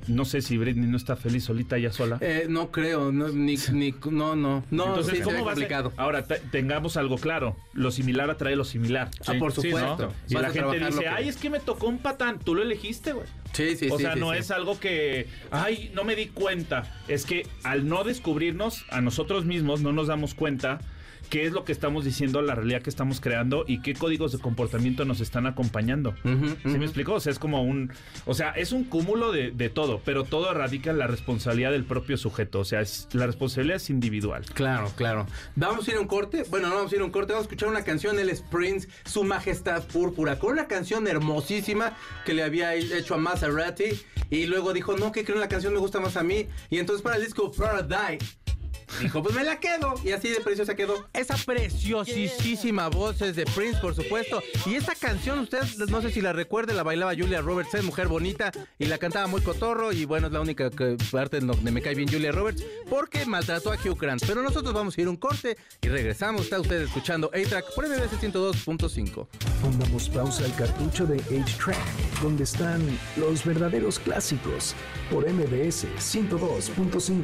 no 0.07 0.25
sé 0.25 0.41
si 0.41 0.57
Britney 0.57 0.87
no 0.87 0.97
está 0.97 1.15
feliz 1.15 1.43
solita 1.45 1.77
ya 1.77 1.91
sola. 1.91 2.17
Eh, 2.21 2.45
no 2.49 2.71
creo, 2.71 3.11
no, 3.11 3.29
ni, 3.29 3.55
ni, 3.73 3.93
no, 4.11 4.35
no. 4.35 4.63
No, 4.71 4.87
Entonces, 4.87 5.17
sí, 5.17 5.23
¿cómo 5.23 5.45
va 5.45 5.51
a 5.51 5.55
ser? 5.55 5.63
complicado. 5.63 5.93
Ahora, 5.97 6.25
te- 6.25 6.39
tengamos 6.39 6.97
algo 6.97 7.17
claro. 7.17 7.55
Lo 7.73 7.91
similar 7.91 8.29
atrae 8.29 8.55
lo 8.55 8.65
similar. 8.65 9.09
ah, 9.27 9.33
por 9.39 9.51
supuesto. 9.51 9.97
¿no? 9.97 10.13
Y 10.29 10.33
Vas 10.35 10.43
la 10.43 10.49
gente 10.51 10.79
dice, 10.85 10.99
que- 11.01 11.07
ay, 11.07 11.27
es 11.29 11.37
que 11.37 11.49
me 11.49 11.59
tocó 11.59 11.87
un 11.87 11.97
patán. 11.99 12.39
Tú 12.39 12.55
lo 12.55 12.61
elegiste, 12.61 13.13
güey. 13.13 13.27
Sí, 13.53 13.75
sí, 13.77 13.87
o 13.89 13.97
sí, 13.97 14.03
sea, 14.03 14.15
no 14.15 14.33
es 14.33 14.51
algo 14.51 14.79
que, 14.79 15.27
ay, 15.49 15.89
no 15.95 16.03
me 16.03 16.15
di 16.15 16.27
cuenta. 16.27 16.93
Es 17.07 17.25
que 17.25 17.47
al 17.63 17.87
no 17.87 18.03
descubrirnos 18.03 18.83
a 18.89 18.99
nosotros 19.01 19.45
mismos, 19.45 19.81
no 19.81 19.93
nos 19.93 20.07
damos 20.07 20.33
cuenta 20.33 20.79
qué 21.29 21.45
es 21.45 21.51
lo 21.53 21.63
que 21.65 21.71
estamos 21.71 22.05
diciendo, 22.05 22.41
la 22.41 22.55
realidad 22.55 22.81
que 22.81 22.89
estamos 22.89 23.19
creando 23.21 23.65
y 23.67 23.81
qué 23.81 23.93
códigos 23.93 24.31
de 24.31 24.39
comportamiento 24.39 25.05
nos 25.05 25.19
están 25.21 25.45
acompañando. 25.47 26.15
Ujú, 26.23 26.47
¿Sí 26.63 26.67
ujú. 26.69 26.77
me 26.77 26.85
explico? 26.85 27.13
O 27.13 27.19
sea, 27.19 27.31
es 27.31 27.39
como 27.39 27.61
un... 27.63 27.91
O 28.25 28.33
sea, 28.33 28.51
es 28.51 28.71
un 28.71 28.83
cúmulo 28.85 29.31
de, 29.31 29.51
de 29.51 29.69
todo, 29.69 30.01
pero 30.05 30.23
todo 30.23 30.53
radica 30.53 30.91
en 30.91 30.97
la 30.99 31.07
responsabilidad 31.07 31.71
del 31.71 31.83
propio 31.85 32.17
sujeto. 32.17 32.59
O 32.59 32.65
sea, 32.65 32.81
es- 32.81 33.07
la 33.13 33.25
responsabilidad 33.25 33.77
es 33.77 33.89
individual. 33.89 34.43
Claro, 34.53 34.91
claro. 34.95 35.25
Vamos 35.55 35.87
a 35.87 35.91
ir 35.91 35.97
a 35.97 36.01
un 36.01 36.07
corte. 36.07 36.43
Bueno, 36.49 36.69
no 36.69 36.75
vamos 36.75 36.91
a 36.91 36.95
ir 36.95 37.01
a 37.01 37.05
un 37.05 37.11
corte. 37.11 37.33
Vamos 37.33 37.45
a 37.45 37.47
escuchar 37.47 37.69
una 37.69 37.83
canción, 37.83 38.19
el 38.19 38.31
Prince, 38.51 38.87
Su 39.05 39.23
Majestad 39.23 39.83
Púrpura, 39.87 40.37
con 40.39 40.51
una 40.53 40.67
canción 40.67 41.07
hermosísima 41.07 41.93
que 42.25 42.33
le 42.33 42.43
había 42.43 42.73
hecho 42.75 43.15
a 43.15 43.17
Maserati. 43.17 43.85
Y 44.29 44.45
luego 44.47 44.73
dijo, 44.73 44.95
no, 44.97 45.11
que 45.11 45.23
creo 45.23 45.37
la 45.39 45.47
canción 45.49 45.73
me 45.73 45.79
gusta 45.79 45.99
más 45.99 46.17
a 46.17 46.23
mí. 46.23 46.47
Y 46.69 46.79
entonces 46.79 47.01
para 47.03 47.15
el 47.17 47.23
disco 47.23 47.51
Paradise. 47.51 48.37
Dijo, 49.01 49.21
pues 49.23 49.35
me 49.35 49.43
la 49.43 49.59
quedo. 49.59 49.95
Y 50.03 50.11
así 50.11 50.29
de 50.29 50.39
preciosa 50.41 50.75
quedó. 50.75 51.07
Esa 51.13 51.35
preciosísima 51.37 52.89
voz 52.89 53.21
es 53.21 53.35
de 53.35 53.45
Prince, 53.45 53.79
por 53.79 53.95
supuesto. 53.95 54.41
Y 54.65 54.75
esta 54.75 54.95
canción, 54.95 55.39
usted 55.39 55.59
no 55.89 56.01
sé 56.01 56.11
si 56.11 56.21
la 56.21 56.33
recuerde, 56.33 56.73
la 56.73 56.83
bailaba 56.83 57.13
Julia 57.15 57.41
Roberts, 57.41 57.73
es 57.75 57.83
mujer 57.83 58.07
bonita. 58.07 58.51
Y 58.79 58.85
la 58.85 58.97
cantaba 58.97 59.27
muy 59.27 59.41
cotorro. 59.41 59.91
Y 59.91 60.05
bueno, 60.05 60.27
es 60.27 60.33
la 60.33 60.41
única 60.41 60.69
que- 60.69 60.97
parte 61.11 61.39
donde 61.39 61.71
me 61.71 61.81
cae 61.81 61.95
bien 61.95 62.09
Julia 62.09 62.31
Roberts. 62.31 62.63
Porque 62.89 63.25
maltrató 63.25 63.71
a 63.71 63.75
Hugh 63.75 63.97
Grant. 63.99 64.23
Pero 64.25 64.41
nosotros 64.41 64.73
vamos 64.73 64.97
a 64.97 65.01
ir 65.01 65.07
un 65.09 65.17
corte 65.17 65.57
y 65.81 65.87
regresamos. 65.89 66.43
Está 66.43 66.59
usted 66.59 66.81
escuchando 66.83 67.27
A-Track 67.33 67.73
por 67.75 67.85
MBS 67.87 68.17
102.5. 68.19 69.27
Pongamos 69.61 70.09
pausa 70.09 70.45
al 70.45 70.55
cartucho 70.55 71.05
de 71.05 71.17
8-Track, 71.25 72.21
donde 72.21 72.43
están 72.43 72.81
los 73.17 73.43
verdaderos 73.45 73.99
clásicos, 73.99 74.75
por 75.09 75.27
MBS 75.29 75.87
102.5. 75.99 77.23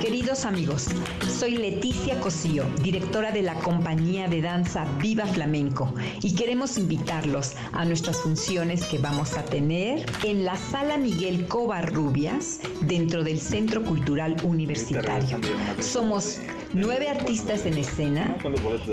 Queridos 0.00 0.46
amigos, 0.46 0.86
soy 1.28 1.58
Leticia 1.58 2.18
Cosío, 2.20 2.64
directora 2.82 3.32
de 3.32 3.42
la 3.42 3.54
compañía 3.56 4.28
de 4.28 4.40
danza 4.40 4.86
Viva 4.98 5.26
Flamenco, 5.26 5.92
y 6.22 6.34
queremos 6.34 6.78
invitarlos 6.78 7.52
a 7.72 7.84
nuestras 7.84 8.16
funciones 8.16 8.82
que 8.86 8.96
vamos 8.96 9.36
a 9.36 9.44
tener 9.44 10.06
en 10.24 10.46
la 10.46 10.56
Sala 10.56 10.96
Miguel 10.96 11.46
Covarrubias, 11.46 12.60
dentro 12.80 13.22
del 13.22 13.38
Centro 13.38 13.82
Cultural 13.84 14.36
Universitario. 14.42 15.38
Somos 15.80 16.38
nueve 16.72 17.08
artistas 17.08 17.66
en 17.66 17.78
escena, 17.78 18.36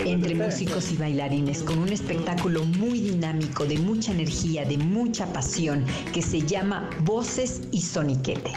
entre 0.04 0.34
músicos 0.34 0.90
y 0.90 0.96
bailarines, 0.96 1.62
con 1.62 1.78
un 1.78 1.88
espectáculo 1.88 2.64
muy 2.64 3.00
dinámico, 3.00 3.64
de 3.64 3.78
mucha 3.78 4.12
energía, 4.12 4.64
de 4.64 4.78
mucha 4.78 5.26
pasión, 5.32 5.84
que 6.12 6.22
se 6.22 6.40
llama 6.40 6.90
Voces 7.00 7.62
y 7.70 7.80
Soniquete, 7.80 8.52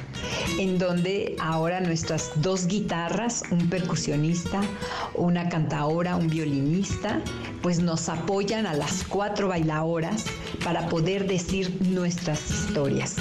en 0.58 0.80
donde 0.80 1.36
ahora 1.40 1.82
nuestras 1.82 2.32
dos 2.38 2.68
guitarras, 2.68 3.44
un 3.52 3.70
percusionista, 3.70 4.62
una 5.16 5.50
cantaora, 5.50 6.16
un 6.16 6.28
violinista, 6.28 7.22
pues 7.62 7.80
nos 7.80 8.10
apoyan 8.10 8.66
a 8.66 8.74
las 8.74 9.04
cuatro 9.04 9.50
bailadoras 9.50 10.26
para 10.64 10.88
poder 10.90 11.28
decir 11.28 11.78
nuestras 11.82 12.50
historias. 12.50 13.16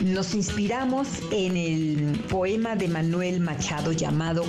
Nos 0.00 0.34
inspiramos 0.34 1.08
en 1.30 1.56
el 1.56 2.18
poema 2.28 2.74
de 2.74 2.88
Manuel 2.88 3.40
Machado 3.40 3.92
llamado 3.92 4.44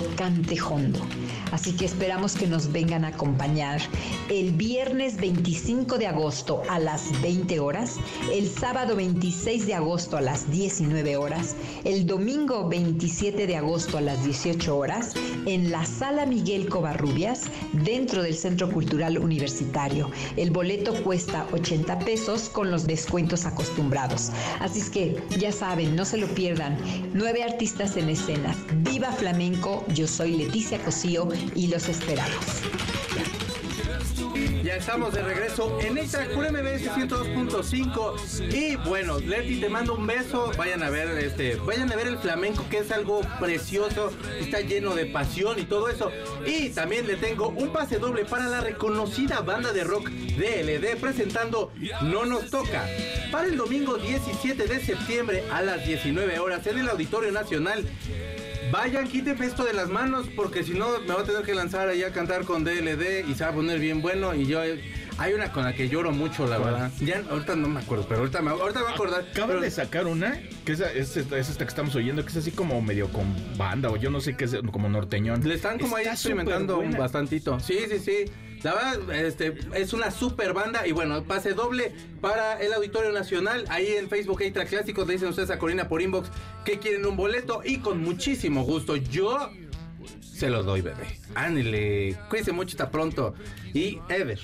Así 1.52 1.72
que 1.76 1.84
esperamos 1.84 2.34
que 2.34 2.46
nos 2.46 2.72
vengan 2.72 3.04
a 3.04 3.08
acompañar 3.08 3.80
el 4.28 4.52
viernes 4.52 5.16
25 5.16 5.98
de 5.98 6.06
agosto 6.06 6.62
a 6.68 6.78
las 6.78 7.20
20 7.22 7.60
horas, 7.60 7.96
el 8.32 8.48
sábado 8.48 8.96
26 8.96 9.66
de 9.66 9.74
agosto 9.74 10.16
a 10.16 10.20
las 10.20 10.50
19 10.50 11.16
horas, 11.16 11.54
el 11.84 12.06
domingo 12.06 12.68
27 12.68 13.46
de 13.46 13.56
agosto 13.56 13.98
a 13.98 14.00
las 14.00 14.24
18 14.24 14.76
horas 14.76 15.12
en 15.46 15.70
la 15.70 15.84
Sala 15.86 16.26
Miguel 16.26 16.68
Covarrubias 16.68 17.42
dentro 17.72 18.22
del 18.22 18.34
Centro 18.34 18.70
Cultural 18.70 19.18
Universitario. 19.18 20.10
El 20.36 20.50
boleto 20.50 20.94
cuesta 21.04 21.46
80 21.52 22.00
pesos 22.00 22.48
con 22.48 22.70
los 22.70 22.86
descuentos 22.86 23.46
acostumbrados. 23.46 24.30
Así 24.60 24.80
es 24.80 24.90
que 24.90 25.22
ya 25.38 25.52
saben, 25.52 25.94
no 25.94 26.04
se 26.04 26.16
lo 26.16 26.26
pierdan. 26.28 26.76
Nueve 27.12 27.44
artistas 27.44 27.96
en 27.96 28.08
escenas. 28.08 28.56
Viva 28.78 29.12
Flamenco, 29.12 29.84
yo 29.94 30.06
soy 30.06 30.36
Leticia 30.36 30.78
Cosío 30.84 31.28
y 31.54 31.68
los 31.68 31.88
esperamos. 31.88 32.62
Ya 34.62 34.76
estamos 34.76 35.14
de 35.14 35.22
regreso 35.22 35.78
en 35.80 35.96
Extra 35.98 36.26
por 36.34 36.50
MBS 36.50 36.90
102.5 36.90 38.52
y 38.52 38.76
bueno, 38.76 39.18
Leti 39.18 39.60
te 39.60 39.68
mando 39.68 39.94
un 39.94 40.06
beso, 40.06 40.50
vayan 40.56 40.82
a 40.82 40.90
ver 40.90 41.08
este, 41.18 41.56
vayan 41.56 41.92
a 41.92 41.96
ver 41.96 42.08
el 42.08 42.18
flamenco 42.18 42.64
que 42.70 42.78
es 42.78 42.90
algo 42.90 43.20
precioso, 43.38 44.10
está 44.40 44.60
lleno 44.60 44.94
de 44.94 45.06
pasión 45.06 45.58
y 45.58 45.64
todo 45.64 45.88
eso. 45.88 46.10
Y 46.46 46.70
también 46.70 47.06
le 47.06 47.16
tengo 47.16 47.48
un 47.48 47.72
pase 47.72 47.98
doble 47.98 48.24
para 48.24 48.46
la 48.46 48.60
reconocida 48.60 49.40
banda 49.40 49.72
de 49.72 49.84
rock 49.84 50.08
DLD 50.08 50.98
presentando 51.00 51.72
No 52.02 52.24
nos 52.24 52.50
toca 52.50 52.86
para 53.30 53.48
el 53.48 53.56
domingo 53.56 53.96
17 53.96 54.66
de 54.66 54.84
septiembre 54.84 55.44
a 55.52 55.62
las 55.62 55.86
19 55.86 56.38
horas 56.38 56.66
en 56.66 56.78
el 56.78 56.88
Auditorio 56.88 57.32
Nacional. 57.32 57.84
Vayan, 58.74 59.06
quítenme 59.06 59.46
esto 59.46 59.62
de 59.64 59.72
las 59.72 59.88
manos 59.88 60.26
porque 60.34 60.64
si 60.64 60.72
no 60.72 60.98
me 61.06 61.14
va 61.14 61.20
a 61.20 61.24
tener 61.24 61.42
que 61.42 61.54
lanzar 61.54 61.88
allá 61.88 62.08
a 62.08 62.10
cantar 62.10 62.44
con 62.44 62.64
DLD 62.64 63.24
y 63.28 63.34
se 63.36 63.44
va 63.44 63.50
a 63.50 63.54
poner 63.54 63.78
bien 63.78 64.02
bueno 64.02 64.34
y 64.34 64.46
yo 64.46 64.60
hay 64.60 65.32
una 65.32 65.52
con 65.52 65.62
la 65.62 65.74
que 65.74 65.88
lloro 65.88 66.10
mucho, 66.10 66.44
la 66.48 66.58
verdad. 66.58 66.90
Ya 66.98 67.22
ahorita 67.30 67.54
no 67.54 67.68
me 67.68 67.78
acuerdo, 67.78 68.04
pero 68.08 68.22
ahorita 68.22 68.42
me, 68.42 68.50
ahorita 68.50 68.80
me 68.80 68.84
voy 68.86 68.92
a 68.92 68.94
acordar. 68.96 69.20
Acaban 69.30 69.48
Pero- 69.50 69.60
de 69.60 69.70
sacar 69.70 70.08
una, 70.08 70.40
que 70.64 70.72
es, 70.72 70.80
es, 70.80 71.16
es 71.16 71.48
esta 71.50 71.64
que 71.64 71.68
estamos 71.68 71.94
oyendo, 71.94 72.24
que 72.24 72.30
es 72.30 72.36
así 72.36 72.50
como 72.50 72.82
medio 72.82 73.06
con 73.12 73.32
banda, 73.56 73.90
o 73.90 73.96
yo 73.96 74.10
no 74.10 74.20
sé 74.20 74.36
qué 74.36 74.46
es, 74.46 74.56
como 74.72 74.88
norteñón. 74.88 75.46
Le 75.48 75.54
están 75.54 75.78
como 75.78 75.94
ahí 75.94 76.02
Está 76.02 76.14
experimentando 76.14 76.72
superbuena. 76.74 76.98
bastantito. 76.98 77.60
Sí, 77.60 77.78
sí, 77.88 77.98
sí. 78.00 78.24
La 78.64 78.74
verdad, 78.74 79.14
este, 79.14 79.54
es 79.74 79.92
una 79.92 80.10
super 80.10 80.54
banda. 80.54 80.86
Y 80.86 80.92
bueno, 80.92 81.22
pase 81.24 81.52
doble 81.52 81.92
para 82.22 82.60
el 82.60 82.72
Auditorio 82.72 83.12
Nacional. 83.12 83.66
Ahí 83.68 83.88
en 83.88 84.08
Facebook 84.08 84.40
Extra 84.40 84.64
Clásicos 84.64 85.06
le 85.06 85.12
dicen 85.12 85.28
ustedes 85.28 85.50
a 85.50 85.58
Corina 85.58 85.86
por 85.86 86.00
inbox 86.00 86.30
que 86.64 86.78
quieren 86.78 87.04
un 87.04 87.16
boleto. 87.16 87.60
Y 87.62 87.78
con 87.78 88.00
muchísimo 88.00 88.64
gusto, 88.64 88.96
yo 88.96 89.50
se 90.22 90.48
los 90.48 90.64
doy, 90.64 90.80
bebé. 90.80 91.20
Ándele. 91.34 92.16
Cuídense 92.30 92.52
mucho, 92.52 92.72
hasta 92.72 92.90
pronto. 92.90 93.34
Y 93.74 94.00
Eder, 94.08 94.40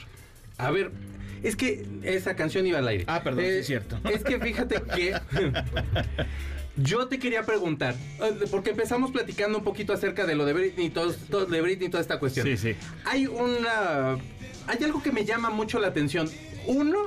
a 0.59 0.71
ver. 0.71 0.93
Es 1.43 1.57
que 1.57 1.87
esa 2.03 2.37
canción 2.37 2.67
iba 2.67 2.79
al 2.79 2.89
aire. 2.89 3.05
Ah, 3.07 3.23
perdón, 3.25 3.45
sí 3.45 3.51
es 3.51 3.67
cierto. 3.67 3.99
Es 4.05 4.23
que 4.23 4.39
fíjate 4.39 4.83
que 4.95 5.15
yo 6.83 7.09
te 7.09 7.19
quería 7.19 7.45
preguntar, 7.45 7.95
eh, 8.23 8.45
porque 8.51 8.71
empezamos 8.71 9.11
platicando 9.11 9.59
un 9.59 9.65
poquito 9.65 9.93
acerca 9.93 10.27
de 10.27 10.35
lo 10.35 10.45
de 10.45 10.53
Britney, 10.53 10.87
y 10.87 10.91
todo, 10.91 11.13
todo- 11.31 11.47
de 11.47 11.61
Britney 11.61 11.87
y 11.89 11.91
toda 11.91 12.01
esta 12.03 12.19
cuestión. 12.19 12.47
Sí, 12.47 12.57
sí. 12.57 12.75
Hay 13.05 13.27
una, 13.27 14.13
hay 14.67 14.85
algo 14.85 15.03
que 15.03 15.13
me 15.13 15.25
llama 15.25 15.51
mucho 15.51 15.79
la 15.79 15.89
atención. 15.89 16.29
Uno, 16.67 16.99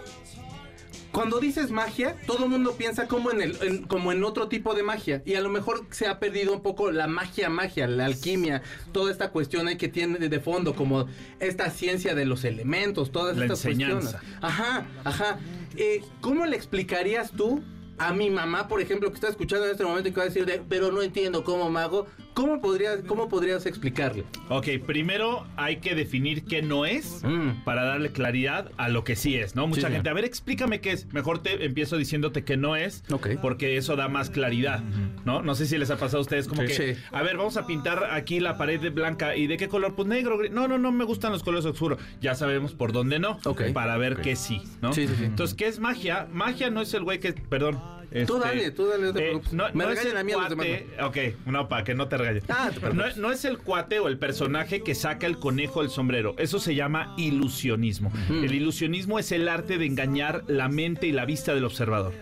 cuando 1.12 1.40
dices 1.40 1.70
magia, 1.70 2.16
todo 2.26 2.46
el 2.46 2.50
mundo 2.50 2.76
piensa 2.76 3.08
como 3.08 3.30
en 3.32 3.42
el, 3.42 3.58
en- 3.62 3.84
como 3.84 4.12
en 4.12 4.24
otro 4.24 4.48
tipo 4.48 4.74
de 4.74 4.82
magia 4.82 5.22
y 5.26 5.36
a 5.36 5.42
lo 5.42 5.50
mejor 5.50 5.86
se 5.92 6.08
ha 6.08 6.18
perdido 6.20 6.54
un 6.54 6.62
poco 6.64 6.92
la 6.92 7.06
magia, 7.06 7.50
magia, 7.50 7.88
la 7.88 8.06
alquimia, 8.06 8.64
toda 8.92 9.12
esta 9.12 9.30
cuestión 9.30 9.68
ahí 9.68 9.78
que 9.78 9.90
tiene 9.90 10.18
de 10.28 10.40
fondo 10.40 10.74
como 10.76 11.06
esta 11.40 11.70
ciencia 11.70 12.16
de 12.16 12.26
los 12.26 12.44
elementos, 12.46 13.12
todas 13.12 13.38
La 13.38 13.44
estas 13.46 13.64
enseñanza. 13.66 14.20
cuestiones. 14.20 14.38
Ajá, 14.42 14.86
ajá. 15.04 15.40
Eh, 15.78 16.02
¿Cómo 16.20 16.48
le 16.48 16.56
explicarías 16.56 17.32
tú 17.32 17.62
a 18.08 18.14
mi 18.14 18.30
mamá, 18.30 18.68
por 18.68 18.82
ejemplo, 18.82 19.10
que 19.10 19.16
está 19.16 19.30
escuchando 19.30 19.66
en 19.66 19.72
este 19.72 19.84
momento 19.84 20.10
y 20.10 20.12
que 20.12 20.18
va 20.18 20.24
a 20.24 20.28
decir, 20.28 20.46
de, 20.46 20.62
pero 20.68 20.92
no 20.92 21.02
entiendo 21.02 21.44
cómo 21.44 21.70
mago? 21.70 22.08
¿Cómo 22.34 22.60
podrías, 22.62 23.00
cómo 23.08 23.30
podrías 23.30 23.66
explicarle? 23.66 24.24
Ok, 24.50 24.68
primero 24.86 25.46
hay 25.56 25.78
que 25.78 25.94
definir 25.96 26.46
qué 26.46 26.62
no 26.62 26.86
es 26.86 27.22
Mm. 27.24 27.64
para 27.64 27.84
darle 27.84 28.12
claridad 28.12 28.72
a 28.78 28.90
lo 28.90 29.04
que 29.04 29.16
sí 29.16 29.36
es, 29.36 29.56
¿no? 29.56 29.68
Mucha 29.68 29.88
Sí, 29.88 29.94
gente, 29.94 30.10
a 30.10 30.14
ver, 30.14 30.26
explícame 30.26 30.82
qué 30.82 30.92
es. 30.92 31.06
Mejor 31.14 31.44
te 31.44 31.64
empiezo 31.66 31.96
diciéndote 31.98 32.44
que 32.44 32.58
no 32.58 32.76
es, 32.76 33.04
Ok. 33.12 33.28
porque 33.42 33.78
eso 33.78 33.96
da 33.96 34.08
más 34.08 34.30
claridad, 34.30 34.82
¿no? 35.26 35.42
No 35.44 35.54
sé 35.56 35.66
si 35.68 35.78
les 35.78 35.92
ha 35.92 35.98
pasado 35.98 36.20
a 36.20 36.22
ustedes 36.22 36.48
como 36.48 36.62
Sí. 36.64 36.68
que, 36.70 36.96
Sí. 36.96 37.02
a 37.12 37.22
ver, 37.22 37.38
vamos 37.38 37.56
a 37.58 37.68
pintar 37.68 38.10
aquí 38.12 38.40
la 38.40 38.58
pared 38.58 38.80
de 38.80 38.90
blanca. 38.90 39.36
¿Y 39.36 39.48
de 39.48 39.58
qué 39.58 39.68
color? 39.68 39.96
Pues 39.96 40.08
negro, 40.08 40.38
gris. 40.38 40.52
No, 40.52 40.68
no, 40.68 40.78
no 40.78 40.92
me 40.92 41.04
gustan 41.04 41.32
los 41.32 41.44
colores 41.44 41.66
oscuros. 41.66 42.00
Ya 42.22 42.34
sabemos 42.36 42.74
por 42.74 42.92
dónde 42.94 43.20
no, 43.20 43.40
Ok. 43.46 43.72
para 43.74 43.98
ver 43.98 44.18
qué 44.18 44.36
sí, 44.36 44.62
¿no? 44.82 44.92
Sí, 44.94 45.08
sí, 45.08 45.14
sí. 45.18 45.26
Entonces, 45.26 45.56
¿qué 45.56 45.68
es 45.68 45.80
magia? 45.80 46.28
Magia 46.32 46.70
no 46.72 46.82
es 46.82 46.94
el 46.94 47.04
güey 47.04 47.20
que, 47.20 47.34
perdón. 47.34 47.80
Tú 48.14 48.20
este, 48.20 48.48
dale, 48.48 48.72
tú 48.72 48.86
dale, 48.86 49.06
no 49.06 49.14
te 49.14 49.32
eh, 49.32 49.42
no, 49.52 49.66
Me 49.74 49.86
no 49.86 49.92
es 49.92 50.06
el 50.06 50.16
a 50.16 50.24
mí 50.24 50.34
a 50.34 50.36
cuate, 50.36 50.88
ok, 51.02 51.18
no, 51.48 51.68
para 51.68 51.84
que 51.84 51.96
no 51.96 52.08
te 52.08 52.18
regañen. 52.18 52.44
Ah. 52.48 52.70
No, 52.94 53.04
no 53.16 53.32
es 53.32 53.44
el 53.44 53.58
cuate 53.58 53.98
o 53.98 54.08
el 54.08 54.20
personaje 54.20 54.84
que 54.84 54.94
saca 54.94 55.26
el 55.26 55.40
conejo 55.40 55.82
del 55.82 55.90
sombrero. 55.90 56.36
Eso 56.38 56.60
se 56.60 56.76
llama 56.76 57.16
ilusionismo. 57.18 58.12
Mm. 58.30 58.44
El 58.44 58.54
ilusionismo 58.54 59.18
es 59.18 59.32
el 59.32 59.48
arte 59.48 59.80
de 59.80 59.88
engañar 59.88 60.44
la 60.48 60.70
mente 60.70 61.08
y 61.08 61.12
la 61.12 61.26
vista 61.26 61.56
del 61.56 61.66
observador. 61.66 62.14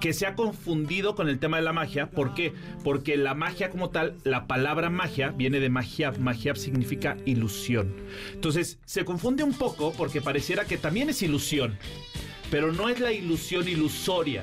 Que 0.00 0.12
se 0.12 0.26
ha 0.26 0.34
confundido 0.34 1.14
con 1.14 1.28
el 1.28 1.38
tema 1.38 1.58
de 1.58 1.62
la 1.62 1.72
magia. 1.72 2.10
¿Por 2.10 2.34
qué? 2.34 2.52
Porque 2.82 3.16
la 3.16 3.34
magia 3.34 3.70
como 3.70 3.90
tal, 3.90 4.16
la 4.24 4.48
palabra 4.48 4.90
magia 4.90 5.30
viene 5.30 5.60
de 5.60 5.70
magia. 5.70 6.12
Magia 6.18 6.56
significa 6.56 7.16
ilusión. 7.26 7.94
Entonces, 8.32 8.80
se 8.84 9.04
confunde 9.04 9.44
un 9.44 9.54
poco 9.54 9.92
porque 9.92 10.20
pareciera 10.20 10.64
que 10.64 10.78
también 10.78 11.10
es 11.10 11.22
ilusión. 11.22 11.78
Pero 12.50 12.72
no 12.72 12.88
es 12.88 12.98
la 12.98 13.12
ilusión 13.12 13.68
ilusoria 13.68 14.42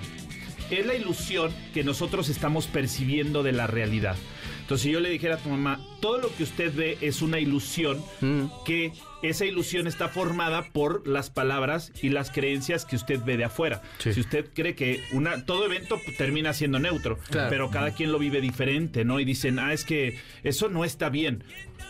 es 0.71 0.85
la 0.85 0.95
ilusión 0.95 1.51
que 1.73 1.83
nosotros 1.83 2.29
estamos 2.29 2.67
percibiendo 2.67 3.43
de 3.43 3.51
la 3.51 3.67
realidad. 3.67 4.15
Entonces, 4.61 4.85
si 4.85 4.91
yo 4.91 4.99
le 4.99 5.09
dijera 5.09 5.35
a 5.35 5.37
tu 5.37 5.49
mamá, 5.49 5.79
todo 6.01 6.17
lo 6.17 6.35
que 6.35 6.41
usted 6.41 6.73
ve 6.73 6.97
es 7.01 7.21
una 7.21 7.39
ilusión, 7.39 8.03
Mm. 8.21 8.45
que 8.65 8.93
esa 9.21 9.45
ilusión 9.45 9.85
está 9.85 10.09
formada 10.09 10.63
por 10.71 11.07
las 11.07 11.29
palabras 11.29 11.91
y 12.01 12.09
las 12.09 12.31
creencias 12.31 12.83
que 12.83 12.95
usted 12.95 13.21
ve 13.23 13.37
de 13.37 13.43
afuera. 13.43 13.83
Sí. 13.99 14.13
Si 14.13 14.21
usted 14.21 14.49
cree 14.55 14.73
que 14.73 15.03
una, 15.11 15.45
todo 15.45 15.65
evento 15.65 16.01
termina 16.17 16.51
siendo 16.53 16.79
neutro, 16.79 17.19
Claro. 17.29 17.49
pero 17.51 17.69
cada 17.69 17.91
quien 17.91 18.11
lo 18.11 18.17
vive 18.17 18.41
diferente, 18.41 19.05
¿no? 19.05 19.19
Y 19.19 19.25
dicen, 19.25 19.59
ah, 19.59 19.71
es 19.71 19.85
que 19.85 20.17
eso 20.43 20.67
no 20.69 20.83
está 20.83 21.09
bien 21.09 21.43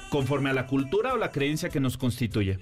conforme 0.10 0.50
a 0.50 0.54
la 0.54 0.68
cultura 0.68 1.14
o 1.14 1.18
la 1.18 1.32
creencia 1.32 1.70
que 1.70 1.80
nos 1.80 1.96
constituye. 1.98 2.60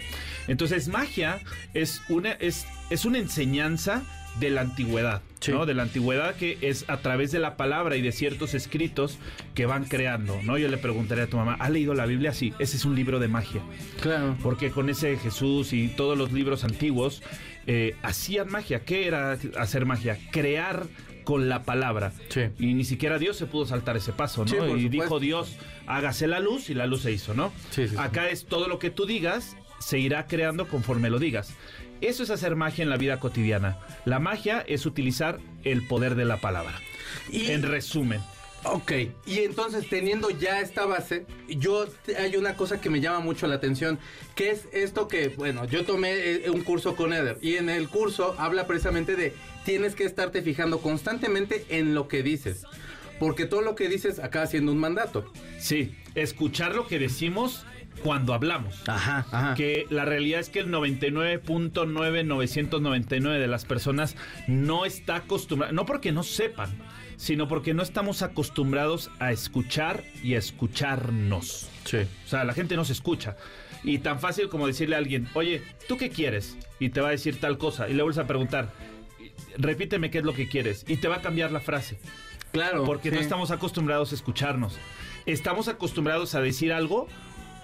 Entonces, 0.47 0.87
magia 0.89 1.39
es 1.73 2.01
una, 2.09 2.33
es, 2.33 2.67
es 2.91 3.05
una 3.05 3.17
enseñanza 3.17 4.03
de 4.39 4.49
la 4.49 4.61
antigüedad, 4.61 5.21
Sí. 5.43 5.51
¿no? 5.51 5.65
De 5.65 5.73
la 5.73 5.83
antigüedad 5.83 6.35
que 6.35 6.57
es 6.61 6.85
a 6.87 6.97
través 6.97 7.31
de 7.31 7.39
la 7.39 7.57
palabra 7.57 7.95
y 7.97 8.01
de 8.01 8.11
ciertos 8.11 8.53
escritos 8.53 9.17
que 9.55 9.65
van 9.65 9.85
creando, 9.85 10.39
¿no? 10.43 10.57
Yo 10.57 10.67
le 10.69 10.77
preguntaría 10.77 11.25
a 11.25 11.27
tu 11.27 11.37
mamá, 11.37 11.55
¿ha 11.59 11.69
leído 11.69 11.93
la 11.93 12.05
Biblia? 12.05 12.33
Sí, 12.33 12.53
ese 12.59 12.77
es 12.77 12.85
un 12.85 12.95
libro 12.95 13.19
de 13.19 13.27
magia. 13.27 13.61
Claro. 14.01 14.37
Porque 14.41 14.71
con 14.71 14.89
ese 14.89 15.17
Jesús 15.17 15.73
y 15.73 15.89
todos 15.89 16.17
los 16.17 16.31
libros 16.31 16.63
antiguos 16.63 17.21
eh, 17.67 17.95
hacían 18.03 18.49
magia. 18.49 18.85
¿Qué 18.85 19.07
era 19.07 19.37
hacer 19.57 19.85
magia? 19.85 20.17
Crear 20.31 20.87
con 21.23 21.49
la 21.49 21.63
palabra. 21.63 22.11
Sí. 22.29 22.41
Y 22.59 22.73
ni 22.73 22.83
siquiera 22.83 23.17
Dios 23.17 23.37
se 23.37 23.45
pudo 23.45 23.65
saltar 23.65 23.97
ese 23.97 24.11
paso, 24.11 24.43
¿no? 24.45 24.49
Sí, 24.49 24.55
y 24.55 24.59
supuesto. 24.59 24.89
dijo 24.89 25.19
Dios, 25.19 25.57
hágase 25.87 26.27
la 26.27 26.39
luz 26.39 26.69
y 26.69 26.73
la 26.73 26.85
luz 26.85 27.01
se 27.01 27.11
hizo, 27.11 27.33
¿no? 27.33 27.51
Sí. 27.71 27.85
Acá 27.97 28.29
es 28.29 28.45
todo 28.45 28.67
lo 28.67 28.79
que 28.79 28.89
tú 28.89 29.05
digas 29.05 29.55
se 29.83 29.99
irá 29.99 30.27
creando 30.27 30.67
conforme 30.67 31.09
lo 31.09 31.19
digas. 31.19 31.53
Eso 32.01 32.23
es 32.23 32.29
hacer 32.29 32.55
magia 32.55 32.83
en 32.83 32.89
la 32.89 32.97
vida 32.97 33.19
cotidiana. 33.19 33.77
La 34.05 34.19
magia 34.19 34.63
es 34.67 34.85
utilizar 34.85 35.39
el 35.63 35.85
poder 35.87 36.15
de 36.15 36.25
la 36.25 36.37
palabra. 36.37 36.79
Y- 37.31 37.51
En 37.51 37.63
resumen. 37.63 38.21
Ok, 38.65 38.93
y 39.25 39.39
entonces 39.39 39.89
teniendo 39.89 40.29
ya 40.29 40.61
esta 40.61 40.85
base, 40.85 41.25
yo 41.49 41.85
hay 42.17 42.37
una 42.37 42.55
cosa 42.55 42.79
que 42.79 42.89
me 42.89 43.01
llama 43.01 43.19
mucho 43.19 43.45
la 43.45 43.55
atención, 43.55 43.99
que 44.35 44.51
es 44.51 44.69
esto 44.71 45.09
que, 45.09 45.27
bueno, 45.27 45.65
yo 45.65 45.83
tomé 45.83 46.13
eh, 46.13 46.49
un 46.49 46.61
curso 46.61 46.95
con 46.95 47.11
Eder 47.11 47.37
y 47.41 47.55
en 47.55 47.69
el 47.69 47.89
curso 47.89 48.35
habla 48.37 48.65
precisamente 48.65 49.17
de 49.17 49.33
tienes 49.65 49.95
que 49.95 50.05
estarte 50.05 50.41
fijando 50.41 50.79
constantemente 50.79 51.65
en 51.69 51.93
lo 51.93 52.07
que 52.07 52.23
dices, 52.23 52.63
porque 53.19 53.45
todo 53.45 53.61
lo 53.61 53.75
que 53.75 53.89
dices 53.89 54.19
acaba 54.19 54.47
siendo 54.47 54.71
un 54.71 54.77
mandato. 54.77 55.29
Sí, 55.59 55.93
escuchar 56.15 56.73
lo 56.73 56.87
que 56.87 56.99
decimos 56.99 57.65
cuando 58.03 58.33
hablamos. 58.33 58.81
Ajá, 58.87 59.25
ajá. 59.31 59.55
Que 59.55 59.87
la 59.89 60.05
realidad 60.05 60.39
es 60.39 60.49
que 60.49 60.59
el 60.59 60.69
99.9999 60.69 63.39
de 63.39 63.47
las 63.47 63.65
personas 63.65 64.15
no 64.47 64.85
está 64.85 65.15
acostumbrado, 65.17 65.73
no 65.73 65.85
porque 65.85 66.11
no 66.11 66.23
sepan, 66.23 66.69
sino 67.17 67.47
porque 67.47 67.73
no 67.73 67.81
estamos 67.83 68.21
acostumbrados 68.21 69.09
a 69.19 69.31
escuchar 69.31 70.03
y 70.23 70.35
a 70.35 70.39
escucharnos. 70.39 71.69
Sí. 71.85 71.99
O 72.25 72.27
sea, 72.27 72.43
la 72.43 72.53
gente 72.53 72.75
no 72.75 72.85
se 72.85 72.93
escucha. 72.93 73.37
Y 73.83 73.99
tan 73.99 74.19
fácil 74.19 74.49
como 74.49 74.67
decirle 74.67 74.95
a 74.95 74.99
alguien, 74.99 75.27
oye, 75.33 75.61
¿tú 75.87 75.97
qué 75.97 76.09
quieres? 76.09 76.57
Y 76.79 76.89
te 76.89 77.01
va 77.01 77.09
a 77.09 77.11
decir 77.11 77.39
tal 77.39 77.57
cosa. 77.57 77.89
Y 77.89 77.93
le 77.93 78.01
vuelves 78.01 78.23
a 78.23 78.27
preguntar, 78.27 78.71
repíteme 79.57 80.09
qué 80.09 80.19
es 80.19 80.23
lo 80.23 80.33
que 80.33 80.47
quieres. 80.47 80.85
Y 80.87 80.97
te 80.97 81.07
va 81.07 81.17
a 81.17 81.21
cambiar 81.21 81.51
la 81.51 81.59
frase. 81.59 81.99
Claro. 82.53 82.85
Porque 82.85 83.11
no 83.11 83.17
sí. 83.17 83.23
estamos 83.23 83.51
acostumbrados 83.51 84.11
a 84.11 84.15
escucharnos. 84.15 84.77
Estamos 85.25 85.67
acostumbrados 85.67 86.35
a 86.35 86.41
decir 86.41 86.71
algo 86.71 87.07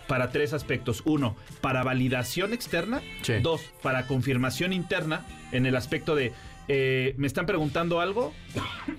para 0.09 0.31
tres 0.31 0.51
aspectos. 0.53 1.03
Uno, 1.05 1.37
para 1.61 1.83
validación 1.83 2.51
externa. 2.51 3.01
Sí. 3.21 3.35
Dos, 3.41 3.61
para 3.83 4.07
confirmación 4.07 4.73
interna 4.73 5.25
en 5.53 5.67
el 5.67 5.77
aspecto 5.77 6.15
de 6.15 6.33
eh, 6.67 7.15
me 7.17 7.25
están 7.25 7.45
preguntando 7.47 7.99
algo 7.99 8.33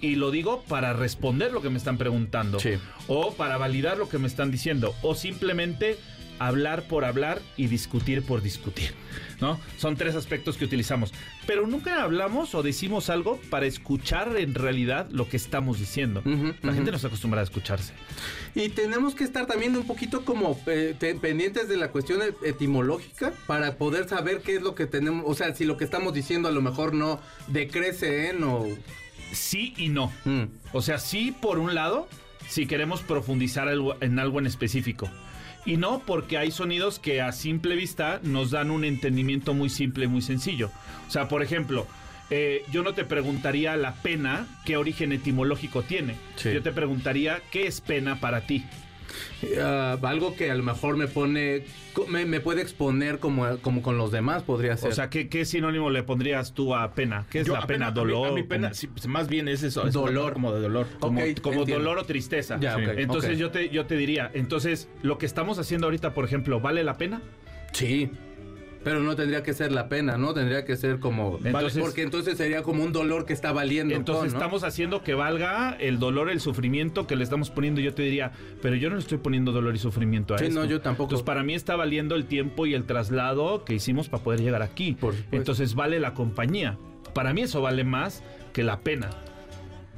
y 0.01 0.17
lo 0.17 0.31
digo 0.31 0.65
para 0.69 0.93
responder 0.93 1.53
lo 1.53 1.63
que 1.63 1.69
me 1.69 1.79
están 1.79 1.99
preguntando. 1.99 2.59
Sí. 2.59 2.75
O 3.09 3.35
para 3.35 3.59
validar 3.59 3.99
lo 3.99 4.09
que 4.09 4.19
me 4.19 4.29
están 4.29 4.51
diciendo. 4.51 4.95
O 5.03 5.15
simplemente 5.15 5.99
hablar 6.41 6.89
por 6.89 7.05
hablar 7.05 7.41
y 7.57 7.69
discutir 7.69 8.23
por 8.25 8.43
discutir. 8.43 8.93
¿No? 9.41 9.59
Son 9.79 9.97
tres 9.97 10.15
aspectos 10.17 10.57
que 10.59 10.65
utilizamos. 10.67 11.15
Pero 11.47 11.67
nunca 11.67 12.03
hablamos 12.03 12.55
o 12.55 12.63
decimos 12.63 13.09
algo 13.09 13.41
para 13.49 13.65
escuchar 13.67 14.37
en 14.37 14.55
realidad 14.55 15.09
lo 15.11 15.29
que 15.29 15.37
estamos 15.39 15.79
diciendo. 15.79 16.23
La 16.63 16.75
gente 16.75 16.91
no 16.91 16.97
está 16.97 17.09
acostumbrada 17.09 17.41
a 17.43 17.45
escucharse. 17.45 17.95
Y 18.55 18.69
tenemos 18.69 19.15
que 19.15 19.25
estar 19.25 19.47
también 19.47 19.75
un 19.77 19.87
poquito 19.87 20.25
como 20.27 20.61
eh, 20.67 20.95
te- 20.99 21.15
pendientes 21.15 21.69
de 21.69 21.77
la 21.79 21.89
cuestión 21.91 22.21
e- 22.21 22.49
etimológica 22.49 23.33
para 23.47 23.77
poder 23.77 24.09
saber 24.09 24.43
qué 24.43 24.57
es 24.57 24.63
lo 24.63 24.75
que 24.75 24.87
tenemos, 24.87 25.25
o 25.27 25.35
sea, 25.35 25.55
si 25.55 25.65
lo 25.65 25.77
que 25.79 25.85
estamos 25.85 26.13
diciendo 26.13 26.49
a 26.49 26.53
lo 26.53 26.61
mejor 26.61 26.93
no 26.93 27.21
decrece 27.49 28.29
en 28.31 28.43
o... 28.45 28.67
Sí 29.33 29.73
y 29.79 29.89
no. 29.89 30.13
Mm. 30.25 30.45
O 30.73 30.83
sea, 30.83 30.99
sí 30.99 31.33
por 31.41 31.59
un 31.59 31.75
lado, 31.75 32.09
si 32.49 32.67
queremos 32.67 33.01
profundizar 33.03 33.69
en 34.01 34.19
algo 34.19 34.39
en 34.39 34.47
específico. 34.47 35.09
Y 35.67 35.77
no 35.77 36.01
porque 36.07 36.39
hay 36.39 36.51
sonidos 36.51 36.99
que 36.99 37.21
a 37.21 37.33
simple 37.33 37.77
vista 37.77 38.21
nos 38.23 38.51
dan 38.51 38.71
un 38.71 38.85
entendimiento 38.85 39.55
muy 39.55 39.69
simple, 39.69 40.09
muy 40.09 40.23
sencillo. 40.23 40.71
O 41.07 41.11
sea, 41.11 41.29
por 41.29 41.43
ejemplo, 41.43 41.87
eh, 42.31 42.65
yo 42.71 42.83
no 42.83 42.95
te 42.95 43.05
preguntaría 43.05 43.77
la 43.77 43.95
pena 43.95 44.47
qué 44.65 44.77
origen 44.77 45.13
etimológico 45.13 45.83
tiene. 45.83 46.15
Sí. 46.37 46.53
Yo 46.53 46.63
te 46.63 46.73
preguntaría 46.73 47.43
qué 47.51 47.67
es 47.67 47.81
pena 47.81 48.21
para 48.21 48.43
ti. 48.43 48.65
Ah, 49.59 49.99
algo 50.03 50.37
que 50.37 50.51
a 50.51 50.55
lo 50.55 50.63
mejor 50.63 50.97
me 50.97 51.09
pone, 51.09 51.65
me, 52.09 52.25
me 52.27 52.41
puede 52.41 52.63
exponer 52.63 53.19
como, 53.19 53.59
como 53.59 53.83
con 53.83 53.97
los 53.99 54.13
demás 54.13 54.43
podría 54.43 54.77
ser. 54.77 54.91
O 54.91 54.95
sea, 54.95 55.11
¿qué, 55.11 55.29
qué 55.29 55.45
sinónimo 55.45 55.91
le 55.91 56.03
pondrías 56.03 56.53
tú 56.53 56.75
a 56.75 56.93
pena? 56.93 57.27
¿Qué 57.31 57.41
es 57.41 57.47
Yo 57.47 57.55
la 57.55 57.61
a 57.61 57.67
pena? 57.67 57.89
a 57.89 57.91
¿Dolor? 57.91 58.29
A 58.29 58.33
mi 58.33 58.43
pena, 58.43 58.75
sí, 58.75 58.87
pues, 58.87 59.07
más 59.07 59.29
bien 59.29 59.49
es 59.49 59.63
eso. 59.63 59.87
es 59.87 59.93
Dolor. 59.93 60.33
Como 60.33 60.53
de 60.53 60.61
dolor. 60.61 60.87
como, 60.99 61.21
como 61.43 61.65
dolor 61.65 61.99
o 61.99 62.05
tristeza. 62.05 62.59
Ya, 62.61 62.77
Entonces 62.77 63.39
yo 63.39 63.51
te 63.51 63.69
yo 63.71 63.87
te 63.87 63.97
diría, 63.97 64.31
entonces 64.35 64.89
lo 65.03 65.19
que 65.19 65.27
estamos 65.27 65.59
haciendo 65.59 65.87
ahorita, 65.87 66.15
por 66.15 66.25
ejemplo, 66.25 66.61
¿vale 66.61 66.85
la 66.85 66.97
pena? 66.97 67.21
sí. 67.73 68.11
Pero 68.83 69.01
no 69.01 69.15
tendría 69.15 69.43
que 69.43 69.53
ser 69.53 69.73
la 69.73 69.89
pena, 69.91 70.17
¿no? 70.17 70.33
Tendría 70.33 70.65
que 70.65 70.75
ser 70.77 71.01
como... 71.01 71.39
Entonces- 71.45 71.83
porque 71.83 72.01
entonces 72.03 72.39
sería 72.39 72.63
como 72.63 72.83
un 72.83 72.93
dolor 72.93 73.27
que 73.27 73.35
está 73.35 73.53
valiendo. 73.53 73.95
Entonces 73.95 74.33
con, 74.33 74.33
¿no? 74.33 74.39
estamos 74.39 74.65
haciendo 74.65 75.03
que 75.03 75.13
valga 75.13 75.77
el 75.79 75.99
dolor, 75.99 76.31
el 76.31 76.41
sufrimiento 76.41 77.07
que 77.07 77.15
le 77.15 77.25
estamos 77.25 77.51
poniendo. 77.51 77.83
Yo 77.83 77.93
te 77.93 78.03
diría, 78.03 78.33
pero 78.63 78.77
yo 78.77 78.89
no 78.89 78.97
le 78.97 79.03
estoy 79.03 79.19
poniendo 79.19 79.53
dolor 79.53 79.75
y 79.75 79.79
sufrimiento 79.79 80.35
a 80.35 80.39
Sí, 80.39 80.47
esto. 80.47 80.61
no, 80.61 80.65
yo 80.67 80.81
tampoco. 80.81 81.09
Entonces 81.11 81.27
para 81.27 81.43
mí 81.43 81.55
está 81.55 81.77
valiendo 81.77 82.15
el 82.15 82.25
tiempo 82.25 82.65
y 82.65 82.73
el 82.75 82.85
traslado 82.85 83.65
que 83.67 83.75
hicimos 83.75 84.09
para 84.09 84.23
poder 84.25 84.41
llegar 84.41 84.63
aquí. 84.63 84.93
Por. 84.99 85.15
Entonces 85.31 85.75
vale 85.75 86.01
la 86.01 86.15
compañía. 86.15 86.79
Para 87.13 87.35
mí 87.35 87.43
eso 87.43 87.61
vale 87.61 87.85
más 87.85 88.23
que 88.55 88.63
la 88.63 88.81
pena. 88.81 89.11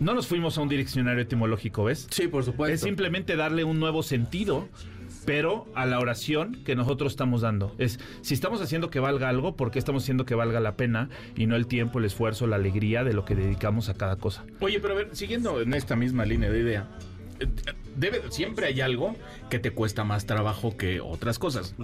No 0.01 0.14
nos 0.14 0.27
fuimos 0.27 0.59
a 0.59 0.62
un 0.62 0.68
diccionario 0.68 1.23
etimológico, 1.23 1.85
¿ves? 1.85 2.09
Sí, 2.11 2.27
por 2.27 2.42
supuesto. 2.42 2.75
Es 2.75 2.81
simplemente 2.81 3.37
darle 3.37 3.62
un 3.62 3.79
nuevo 3.79 4.03
sentido, 4.03 4.68
pero 5.25 5.67
a 5.75 5.87
la 5.87 5.99
oración 5.99 6.63
que 6.65 6.75
nosotros 6.75 7.13
estamos 7.13 7.41
dando. 7.41 7.75
Es, 7.79 7.99
si 8.23 8.35
estamos 8.35 8.61
haciendo 8.61 8.91
que 8.91 9.01
valga 9.01 9.29
algo, 9.29 9.57
¿por 9.57 9.71
qué 9.71 9.79
estamos 9.79 10.03
haciendo 10.03 10.25
que 10.25 10.35
valga 10.35 10.61
la 10.61 10.77
pena 10.77 11.09
y 11.37 11.47
no 11.47 11.57
el 11.57 11.67
tiempo, 11.67 11.99
el 11.99 12.05
esfuerzo, 12.05 12.47
la 12.47 12.57
alegría 12.57 13.05
de 13.05 13.13
lo 13.13 13.25
que 13.25 13.35
dedicamos 13.35 13.89
a 13.89 13.95
cada 13.95 14.17
cosa? 14.17 14.45
Oye, 14.61 14.81
pero 14.81 14.95
a 14.95 14.97
ver, 14.97 15.09
siguiendo 15.13 15.61
en 15.61 15.75
esta 15.75 15.97
misma 15.97 16.25
línea 16.25 16.51
de 16.51 16.61
idea, 16.61 16.89
eh, 17.41 17.47
debe, 17.97 18.23
siempre 18.31 18.67
hay 18.67 18.81
algo 18.81 19.15
que 19.51 19.59
te 19.59 19.73
cuesta 19.73 20.05
más 20.05 20.27
trabajo 20.27 20.77
que 20.77 21.01
otras 21.01 21.39
cosas. 21.39 21.75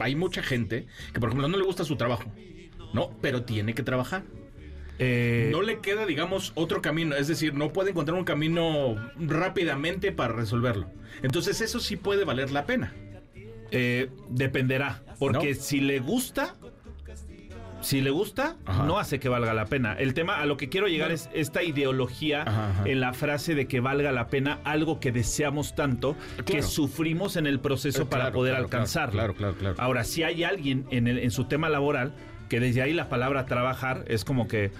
Hay 0.00 0.14
mucha 0.14 0.42
gente 0.42 0.86
que, 1.12 1.20
por 1.20 1.30
ejemplo, 1.30 1.48
no 1.48 1.56
le 1.56 1.64
gusta 1.64 1.84
su 1.84 1.96
trabajo, 1.96 2.32
¿no? 2.92 3.10
Pero 3.20 3.44
tiene 3.44 3.74
que 3.74 3.82
trabajar. 3.82 4.24
Eh, 4.98 5.48
No 5.52 5.62
le 5.62 5.78
queda, 5.78 6.06
digamos, 6.06 6.52
otro 6.54 6.82
camino. 6.82 7.14
Es 7.14 7.28
decir, 7.28 7.54
no 7.54 7.72
puede 7.72 7.90
encontrar 7.90 8.18
un 8.18 8.24
camino 8.24 8.96
rápidamente 9.18 10.12
para 10.12 10.32
resolverlo. 10.34 10.88
Entonces, 11.22 11.60
eso 11.60 11.80
sí 11.80 11.96
puede 11.96 12.24
valer 12.24 12.50
la 12.50 12.66
pena. 12.66 12.92
eh, 13.70 14.08
dependerá, 14.30 15.02
porque 15.18 15.50
¿No? 15.52 15.60
si 15.60 15.80
le 15.80 16.00
gusta... 16.00 16.54
Si 17.80 18.00
le 18.00 18.10
gusta, 18.10 18.56
Ajá. 18.66 18.82
no 18.84 18.98
hace 18.98 19.20
que 19.20 19.28
valga 19.28 19.54
la 19.54 19.66
pena. 19.66 19.92
El 19.92 20.12
tema 20.12 20.40
a 20.40 20.46
lo 20.46 20.56
que 20.56 20.68
quiero 20.68 20.88
llegar 20.88 21.12
es 21.12 21.30
esta 21.32 21.62
ideología 21.62 22.42
Ajá, 22.42 22.70
ajá. 22.70 22.82
en 22.86 22.98
la 22.98 23.12
frase 23.12 23.54
de 23.54 23.68
que 23.68 23.78
valga 23.78 24.10
la 24.10 24.26
pena 24.26 24.58
algo 24.64 24.98
que 24.98 25.12
deseamos 25.12 25.76
tanto 25.76 26.16
que 26.44 26.62
sufrimos 26.62 27.36
en 27.36 27.46
el 27.46 27.60
proceso 27.60 28.02
Eh, 28.02 28.06
para 28.06 28.24
claro, 28.24 28.34
poder 28.34 28.52
claro, 28.54 28.64
alcanzarlo. 28.64 29.12
claro, 29.12 29.34
claro, 29.34 29.54
claro. 29.54 29.76
Ahora, 29.78 30.02
si 30.02 30.24
hay 30.24 30.42
alguien 30.42 30.86
en, 30.90 31.06
el- 31.06 31.18
en 31.20 31.30
su 31.30 31.44
tema 31.44 31.68
laboral 31.68 32.14
que 32.48 32.60
desde 32.60 32.82
ahí 32.82 32.92
la 32.92 33.08
palabra 33.08 33.46
trabajar 33.46 34.04
es 34.08 34.24
como 34.24 34.48
que 34.48 34.70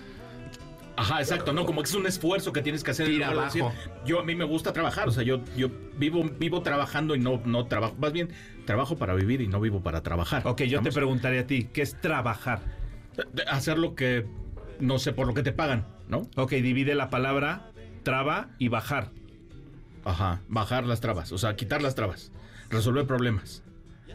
Ajá, 0.99 1.21
exacto, 1.21 1.53
no, 1.53 1.65
como 1.65 1.81
que 1.83 1.89
es 1.89 1.95
un 1.95 2.07
esfuerzo 2.09 2.53
que 2.53 2.61
tienes 2.61 2.83
que 2.83 2.91
hacer. 2.91 3.23
abajo. 3.23 3.73
yo 4.05 4.19
a 4.19 4.25
mí 4.25 4.35
me 4.35 4.45
gusta 4.45 4.73
trabajar, 4.73 5.07
o 5.07 5.13
sea, 5.13 5.23
yo, 5.23 5.41
yo 5.57 5.71
vivo, 5.97 6.25
vivo 6.25 6.61
trabajando 6.63 7.15
y 7.15 7.21
no, 7.21 7.41
no 7.45 7.67
trabajo. 7.67 7.95
Más 8.01 8.13
bien, 8.13 8.31
trabajo 8.65 8.97
para 8.97 9.15
vivir 9.15 9.41
y 9.41 9.47
no 9.47 9.61
vivo 9.61 9.81
para 9.81 10.03
trabajar. 10.03 10.43
Ok, 10.45 10.63
yo 10.63 10.83
te 10.83 10.89
¿Estamos? 10.89 10.95
preguntaría 10.97 11.43
a 11.43 11.47
ti, 11.47 11.69
¿qué 11.73 11.83
es 11.83 12.01
trabajar? 12.01 12.63
Hacer 13.49 13.79
lo 13.79 13.95
que, 13.95 14.27
no 14.81 14.99
sé, 14.99 15.13
por 15.13 15.29
lo 15.29 15.35
que 15.35 15.45
te 15.45 15.53
pagan, 15.53 15.87
¿no? 16.09 16.29
Ok, 16.35 16.51
divide 16.51 16.97
la 16.97 17.11
palabra 17.11 17.71
traba 18.03 18.49
y 18.59 18.67
bajar. 18.67 19.13
Ajá, 20.05 20.41
bajar 20.49 20.85
las 20.85 21.01
trabas, 21.01 21.31
o 21.31 21.39
sea, 21.39 21.55
quitar 21.55 21.81
las 21.81 21.95
trabas, 21.95 22.33
resolver 22.71 23.07
problemas. 23.07 23.63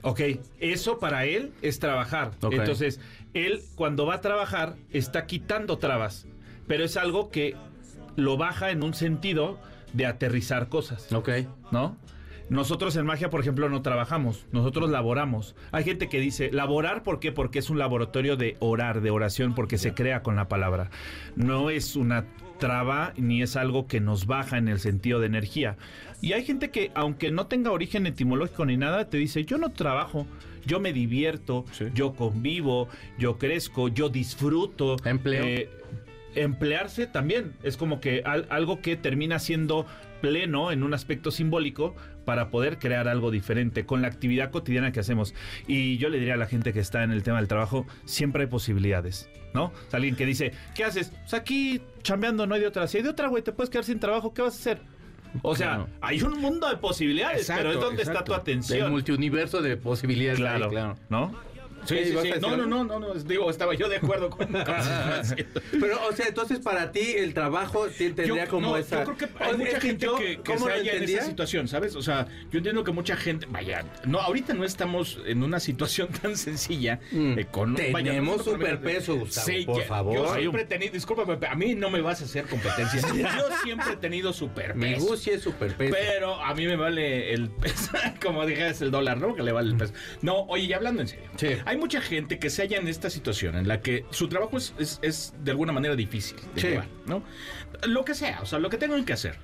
Ok, 0.02 0.22
eso 0.60 1.00
para 1.00 1.26
él 1.26 1.54
es 1.62 1.80
trabajar. 1.80 2.32
Entonces, 2.52 3.00
él 3.34 3.62
cuando 3.76 4.06
va 4.06 4.16
a 4.16 4.22
trabajar 4.22 4.76
está 4.92 5.26
quitando 5.26 5.78
trabas, 5.78 6.28
pero 6.68 6.84
es 6.84 6.98
algo 6.98 7.30
que 7.30 7.56
lo 8.16 8.38
baja 8.38 8.72
en 8.72 8.84
un 8.84 8.94
sentido 8.94 9.60
de 9.94 10.06
aterrizar 10.06 10.70
cosas, 10.70 11.12
Ok. 11.14 11.30
¿no? 11.72 11.98
Nosotros 12.50 12.96
en 12.98 13.06
magia, 13.06 13.30
por 13.30 13.40
ejemplo, 13.40 13.70
no 13.70 13.82
trabajamos, 13.82 14.46
nosotros 14.52 14.90
laboramos. 14.90 15.56
Hay 15.72 15.84
gente 15.86 16.10
que 16.10 16.20
dice, 16.20 16.52
laborar, 16.52 17.02
¿por 17.02 17.20
qué? 17.20 17.32
Porque 17.32 17.60
es 17.60 17.70
un 17.70 17.80
laboratorio 17.80 18.36
de 18.36 18.58
orar, 18.60 19.02
de 19.02 19.12
oración, 19.12 19.56
porque 19.56 19.78
se 19.78 19.94
crea 19.94 20.22
con 20.24 20.36
la 20.36 20.50
palabra. 20.50 20.90
No 21.36 21.70
es 21.70 21.96
una 21.96 22.26
traba 22.64 23.12
ni 23.18 23.42
es 23.42 23.58
algo 23.58 23.88
que 23.88 24.00
nos 24.00 24.26
baja 24.26 24.58
en 24.58 24.70
el 24.70 24.80
sentido 24.80 25.20
de 25.20 25.26
energía. 25.26 25.76
Y 26.22 26.32
hay 26.32 26.46
gente 26.46 26.70
que, 26.72 26.92
aunque 26.96 27.30
no 27.30 27.48
tenga 27.48 27.72
origen 27.72 28.08
etimológico 28.08 28.66
ni 28.66 28.78
nada, 28.78 29.10
te 29.10 29.18
dice, 29.18 29.44
yo 29.44 29.58
no 29.58 29.74
trabajo, 29.74 30.26
yo 30.66 30.80
me 30.80 30.94
divierto, 30.94 31.66
Sí. 31.74 31.88
yo 31.94 32.14
convivo, 32.14 32.88
yo 33.20 33.38
crezco, 33.38 33.90
yo 33.90 34.08
disfruto. 34.08 34.96
Empleo. 35.04 35.44
Eh, 35.44 35.70
emplearse 36.36 37.08
también 37.08 37.54
es 37.64 37.78
como 37.78 38.00
que 38.00 38.22
al- 38.26 38.48
algo 38.50 38.82
que 38.82 38.96
termina 38.96 39.40
siendo 39.40 39.86
pleno 40.22 40.72
en 40.72 40.84
un 40.84 40.94
aspecto 40.94 41.32
simbólico 41.32 41.96
para 42.26 42.50
poder 42.50 42.80
crear 42.80 43.08
algo 43.10 43.30
diferente 43.32 43.86
con 43.86 44.02
la 44.02 44.08
actividad 44.08 44.52
cotidiana 44.52 44.92
que 44.94 45.00
hacemos. 45.02 45.34
Y 45.68 45.98
yo 45.98 46.08
le 46.10 46.18
diría 46.20 46.36
a 46.36 46.38
la 46.38 46.46
gente 46.48 46.72
que 46.72 46.80
está 46.80 47.04
en 47.04 47.12
el 47.12 47.24
tema 47.24 47.38
del 47.40 47.48
trabajo, 47.50 47.86
siempre 48.06 48.44
hay 48.44 48.48
posibilidades, 48.50 49.30
¿no? 49.54 49.66
O 49.66 49.72
sea, 49.90 49.98
alguien 49.98 50.16
que 50.16 50.26
dice, 50.26 50.54
¿qué 50.76 50.86
haces? 50.86 51.10
Pues 51.22 51.34
aquí 51.34 51.82
chambeando, 52.02 52.48
no 52.48 52.56
hay 52.56 52.62
de 52.62 52.68
otra. 52.68 52.88
Si 52.88 52.98
hay 52.98 53.04
de 53.04 53.10
otra, 53.10 53.28
güey, 53.28 53.44
te 53.44 53.52
puedes 53.52 53.70
quedar 53.70 53.84
sin 53.84 54.00
trabajo, 54.00 54.34
¿qué 54.34 54.42
vas 54.42 54.56
a 54.56 54.60
hacer? 54.60 54.82
O 55.42 55.56
sea, 55.56 55.68
Claro. 55.70 55.90
hay 56.00 56.22
un 56.22 56.40
mundo 56.40 56.70
de 56.70 56.78
posibilidades, 56.78 57.42
Exacto, 57.42 57.64
pero 57.64 57.74
es 57.74 57.80
donde 57.82 58.04
está 58.04 58.24
tu 58.24 58.34
El 58.34 58.40
atención. 58.40 58.92
multiuniverso 58.92 59.62
de 59.62 59.76
posibilidades. 59.78 60.40
ahí, 60.40 60.46
Claro, 60.46 60.70
claro. 60.70 60.96
¿no? 61.10 61.36
Sí, 61.86 61.96
¿Qué 61.96 62.06
sí, 62.06 62.32
sí. 62.34 62.40
No, 62.42 62.56
no, 62.58 62.66
no, 62.66 62.84
no, 62.84 63.00
no, 63.00 63.14
digo, 63.16 63.50
estaba 63.50 63.74
yo 63.74 63.90
de 63.90 63.98
acuerdo 63.98 64.30
con 64.30 64.48
con- 64.48 64.66
Pero, 65.80 66.08
o 66.08 66.12
sea, 66.14 66.28
entonces 66.28 66.60
para 66.60 66.92
ti 66.92 67.14
el 67.18 67.34
trabajo 67.34 67.88
tendría 67.88 68.48
como 68.48 68.70
no, 68.70 68.78
esa. 68.78 69.04
Yo 69.04 69.16
creo 69.16 69.30
que 69.30 69.44
hay 69.44 69.58
mucha 69.58 69.80
gente 69.80 70.08
que, 70.18 70.38
que 70.38 70.44
¿cómo 70.44 70.66
se 70.66 70.72
halla 70.72 70.94
en 70.94 71.04
esa 71.04 71.26
situación, 71.26 71.68
¿sabes? 71.68 71.96
O 71.96 72.02
sea, 72.02 72.28
yo 72.52 72.58
entiendo 72.58 72.84
que 72.84 72.92
mucha 72.92 73.16
gente, 73.16 73.46
vaya, 73.50 73.84
no, 74.06 74.20
ahorita 74.20 74.54
no 74.54 74.64
estamos 74.64 75.20
en 75.26 75.44
una 75.44 75.60
situación 75.60 76.08
tan 76.22 76.38
sencilla. 76.38 77.00
Mm. 77.12 77.40
eh, 77.40 77.48
con, 77.52 77.74
vaya, 77.76 78.12
Tenemos 78.12 78.44
superpeso, 78.44 79.16
Gustavo, 79.16 79.48
Sí, 79.48 79.66
por 79.66 79.84
favor. 79.84 80.16
Yo 80.16 80.36
siempre 80.36 80.62
he 80.64 80.66
tenido, 80.66 80.94
discúlpame, 80.94 81.48
a 81.48 81.56
mí 81.56 81.76
no 81.76 81.90
me 81.90 82.02
vas 82.02 82.22
a 82.22 82.26
hacer 82.26 82.46
competencia. 82.46 83.02
yo 83.14 83.56
siempre 83.64 83.94
he 83.94 83.98
tenido 83.98 84.30
Mi 84.30 84.36
superpeso. 84.36 85.06
Gucci 85.06 85.30
es 85.32 85.42
superpeso. 85.42 85.94
Pero 85.94 86.36
a 86.36 86.54
mí 86.54 86.66
me 86.66 86.76
vale 86.76 87.34
el 87.34 87.50
peso, 87.64 87.92
como 88.22 88.46
dijeras 88.46 88.82
el 88.82 88.92
dólar, 88.92 89.18
¿no? 89.18 89.36
Que 89.36 89.44
le 89.44 89.52
vale 89.52 89.72
el 89.72 89.78
peso. 89.78 89.94
No, 90.22 90.42
oye, 90.44 90.68
ya 90.68 90.78
hablando 90.78 91.02
en 91.02 91.08
serio. 91.08 91.30
Sí. 91.38 91.50
Hay 91.74 91.80
mucha 91.80 92.02
gente 92.02 92.38
que 92.38 92.52
se 92.52 92.62
halla 92.62 92.78
en 92.78 92.88
esta 92.88 93.10
situación 93.10 93.56
en 93.56 93.68
la 93.68 93.82
que 93.82 94.06
su 94.12 94.28
trabajo 94.28 94.58
es, 94.58 94.76
es- 94.78 95.00
es 95.02 95.34
de 95.44 95.50
alguna 95.50 95.74
manera 95.74 95.96
difícil 95.96 96.38
de 96.54 96.62
Sí. 96.62 96.68
llevar, 96.68 96.88
¿no? 97.08 97.24
Lo 97.88 98.06
que 98.06 98.14
sea, 98.14 98.42
o 98.44 98.46
sea, 98.46 98.60
lo 98.60 98.70
que 98.70 98.78
tengan 98.78 99.04
que 99.06 99.14
hacer. 99.14 99.38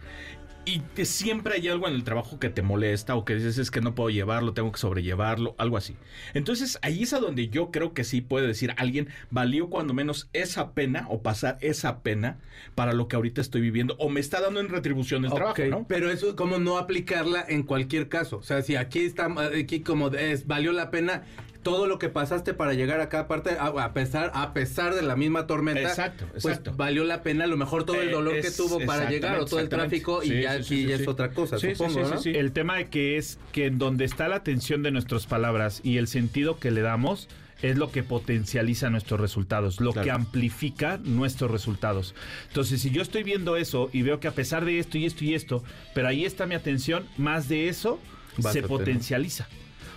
Y 0.65 0.81
que 0.93 1.05
siempre 1.05 1.55
hay 1.55 1.67
algo 1.69 1.87
en 1.87 1.95
el 1.95 2.03
trabajo 2.03 2.37
que 2.39 2.49
te 2.49 2.61
molesta 2.61 3.15
o 3.15 3.25
que 3.25 3.33
dices 3.33 3.57
es 3.57 3.71
que 3.71 3.81
no 3.81 3.95
puedo 3.95 4.11
llevarlo, 4.11 4.53
tengo 4.53 4.71
que 4.71 4.77
sobrellevarlo, 4.77 5.55
algo 5.57 5.75
así. 5.77 5.95
Entonces 6.35 6.77
ahí 6.83 7.01
es 7.01 7.13
a 7.13 7.19
donde 7.19 7.47
yo 7.49 7.71
creo 7.71 7.95
que 7.95 8.03
sí 8.03 8.21
puede 8.21 8.45
decir 8.45 8.75
alguien 8.77 9.07
valió 9.31 9.71
cuando 9.71 9.95
menos 9.95 10.29
esa 10.33 10.73
pena 10.75 11.07
o 11.09 11.23
pasar 11.23 11.57
esa 11.61 12.03
pena 12.03 12.37
para 12.75 12.93
lo 12.93 13.07
que 13.07 13.15
ahorita 13.15 13.41
estoy 13.41 13.61
viviendo 13.61 13.95
o 13.97 14.09
me 14.09 14.19
está 14.19 14.39
dando 14.41 14.59
en 14.59 14.69
retribución 14.69 15.25
el 15.25 15.31
trabajo, 15.33 15.63
¿no? 15.71 15.87
Pero 15.87 16.11
eso 16.11 16.35
como 16.35 16.59
no 16.59 16.77
aplicarla 16.77 17.43
en 17.47 17.63
cualquier 17.63 18.07
caso. 18.07 18.37
O 18.37 18.43
sea, 18.43 18.61
si 18.61 18.75
aquí 18.75 18.99
está, 18.99 19.27
aquí 19.57 19.79
como 19.79 20.09
es, 20.09 20.45
valió 20.45 20.71
la 20.71 20.91
pena 20.91 21.23
todo 21.63 21.87
lo 21.87 21.99
que 21.99 22.07
pasaste 22.09 22.53
para 22.53 22.73
llegar 22.73 23.01
acá, 23.01 23.19
aparte, 23.21 23.57
a, 23.59 23.65
a 23.67 23.93
pesar, 23.93 24.31
a 24.33 24.53
pesar 24.53 24.95
de 24.95 25.01
la 25.01 25.15
misma 25.15 25.45
tormenta, 25.45 25.81
Exacto, 25.81 26.25
pues 26.41 26.61
valió 26.77 27.03
la 27.03 27.21
pena 27.21 27.43
a 27.43 27.47
lo 27.47 27.57
mejor 27.57 27.83
todo 27.83 28.01
el 28.01 28.09
Eh, 28.09 28.11
dolor 28.11 28.39
que 28.39 28.49
tuvo 28.51 28.79
para 28.85 29.09
llegar 29.09 29.39
o 29.39 29.45
todo 29.45 29.59
el 29.59 29.67
tráfico 29.69 30.23
y 30.23 30.41
ya 30.41 30.51
sí, 30.53 30.57
aquí 30.57 30.63
sí, 30.63 30.85
ya 30.87 30.95
sí. 30.97 31.03
es 31.03 31.07
otra 31.09 31.31
cosa, 31.31 31.59
supongo. 31.59 32.01
El 32.25 32.51
tema 32.53 32.77
de 32.77 32.87
que 32.89 33.17
es 33.17 33.39
que 33.51 33.65
en 33.65 33.77
donde 33.77 34.05
está 34.05 34.27
la 34.29 34.37
atención 34.37 34.83
de 34.83 34.91
nuestras 34.91 35.27
palabras 35.27 35.81
y 35.83 35.97
el 35.97 36.07
sentido 36.07 36.59
que 36.59 36.71
le 36.71 36.81
damos 36.81 37.27
es 37.61 37.77
lo 37.77 37.91
que 37.91 38.03
potencializa 38.03 38.89
nuestros 38.89 39.19
resultados, 39.19 39.81
lo 39.81 39.91
Claro. 39.91 40.05
que 40.05 40.11
amplifica 40.11 40.97
nuestros 41.03 41.51
resultados. 41.51 42.15
Entonces, 42.47 42.81
si 42.81 42.89
yo 42.89 43.01
estoy 43.01 43.23
viendo 43.23 43.57
eso 43.57 43.89
y 43.91 44.01
veo 44.01 44.21
que 44.21 44.29
a 44.29 44.31
pesar 44.31 44.63
de 44.63 44.79
esto 44.79 44.97
y 44.97 45.05
esto 45.05 45.25
y 45.25 45.33
esto, 45.33 45.61
pero 45.93 46.07
ahí 46.07 46.23
está 46.23 46.45
mi 46.45 46.55
atención, 46.55 47.05
más 47.17 47.49
de 47.49 47.67
eso 47.67 47.99
se 48.39 48.47
a 48.47 48.53
tener. 48.53 48.69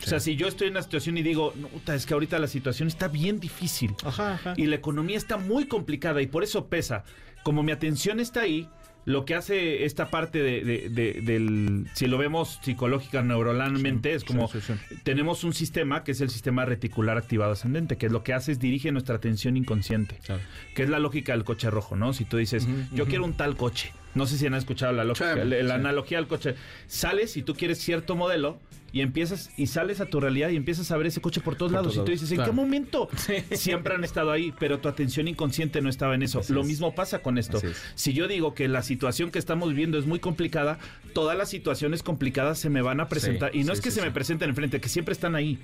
O 0.05 0.07
sea, 0.07 0.21
si 0.21 0.37
yo 0.37 0.49
estoy 0.49 0.69
en 0.69 0.75
una 0.75 0.83
situación 0.83 1.17
y 1.19 1.23
digo, 1.23 1.55
no, 1.57 1.69
es 1.95 2.07
que 2.07 2.15
ahorita 2.15 2.38
la 2.38 2.49
situación 2.49 2.88
está 2.88 3.09
bien 3.09 3.38
difícil 3.41 3.95
Ajá, 4.05 4.35
ajá. 4.35 4.55
y 4.57 4.67
la 4.67 4.77
economía 4.77 5.17
está 5.17 5.37
muy 5.37 5.67
complicada 5.67 6.21
y 6.23 6.27
por 6.27 6.43
eso 6.45 6.67
pesa. 6.69 7.05
Como 7.45 7.62
mi 7.62 7.73
atención 7.73 8.21
está 8.21 8.43
ahí, 8.43 8.69
lo 9.05 9.25
que 9.25 9.35
hace 9.35 9.85
esta 9.85 10.11
parte 10.11 10.41
de, 10.43 10.62
de- 10.65 10.88
de- 10.88 11.21
del, 11.23 11.88
si 11.93 12.07
lo 12.07 12.19
vemos 12.19 12.61
psicológica, 12.62 13.21
neuronalmente, 13.23 14.15
es 14.15 14.23
como 14.23 14.47
sí, 14.47 14.61
sí, 14.61 14.75
tenemos 15.03 15.43
un 15.43 15.53
sistema 15.55 16.05
que 16.05 16.12
es 16.12 16.21
el 16.21 16.31
sistema 16.31 16.65
reticular 16.65 17.17
activado 17.19 17.51
ascendente, 17.51 17.97
que 17.97 18.09
lo 18.09 18.23
que 18.23 18.33
hace 18.33 18.53
es 18.53 18.61
dirige 18.61 18.93
nuestra 18.93 19.17
atención 19.17 19.57
inconsciente, 19.57 20.19
Claro. 20.25 20.41
que 20.77 20.85
es 20.85 20.88
la 20.88 21.01
lógica 21.01 21.33
del 21.33 21.43
coche 21.43 21.69
rojo, 21.69 21.97
¿no? 21.97 22.12
Si 22.12 22.25
tú 22.25 22.37
dices, 22.37 22.69
yo 22.93 23.07
quiero 23.07 23.25
un 23.25 23.37
tal 23.37 23.57
coche, 23.57 23.93
no 24.15 24.27
sé 24.27 24.38
si 24.38 24.47
han 24.47 24.55
escuchado 24.55 24.93
la 24.93 25.03
lógica, 25.03 25.35
la, 25.35 25.75
analogía 25.75 26.19
al 26.19 26.29
coche, 26.29 26.55
sales 26.87 27.37
y 27.37 27.43
tú 27.43 27.55
quieres 27.55 27.79
cierto 27.79 28.15
modelo. 28.15 28.61
Y 28.92 29.00
empiezas, 29.00 29.50
y 29.57 29.66
sales 29.68 30.00
a 30.00 30.07
tu 30.07 30.20
realidad 30.20 30.50
y 30.50 30.57
empiezas 30.57 30.90
a 30.90 30.96
ver 30.96 31.07
ese 31.07 31.20
coche 31.20 31.40
por 31.40 31.57
todos 31.57 31.72
lados. 31.72 31.94
todos 31.94 32.05
y 32.05 32.07
tú 32.07 32.12
dices, 32.12 32.31
¿en 32.31 32.37
claro. 32.37 32.50
qué 32.52 32.57
momento? 32.57 33.09
Siempre 33.52 33.94
han 33.94 34.05
estado 34.05 34.31
ahí, 34.31 34.52
pero 34.59 34.78
tu 34.81 34.88
atención 34.88 35.28
inconsciente 35.28 35.81
no 35.81 35.88
estaba 35.88 36.14
en 36.14 36.22
eso. 36.22 36.40
Así 36.40 36.52
Lo 36.52 36.61
es. 36.61 36.66
mismo 36.66 36.94
pasa 36.94 37.20
con 37.20 37.38
esto. 37.38 37.59
Es. 37.59 37.76
Si 37.94 38.12
yo 38.12 38.28
digo 38.28 38.55
que 38.55 38.68
la 38.68 38.83
situación 38.83 39.31
que 39.31 39.38
estamos 39.38 39.68
viviendo 39.70 39.98
es 39.98 40.07
muy 40.07 40.18
complicada, 40.18 40.78
todas 41.14 41.37
las 41.37 41.48
situaciones 41.48 42.02
complicadas 42.02 42.59
se 42.59 42.68
me 42.70 42.83
van 42.83 43.00
a 43.00 43.09
presentar. 43.09 43.52
Sí, 43.52 43.59
y 43.61 43.64
no 43.64 43.72
sí, 43.74 43.78
es 43.78 43.81
que 43.81 43.90
sí, 43.90 43.94
se 43.96 44.00
sí. 44.00 44.07
me 44.07 44.12
presenten 44.12 44.50
enfrente, 44.50 44.81
que 44.81 44.88
siempre 44.88 45.12
están 45.12 45.35
ahí. 45.35 45.59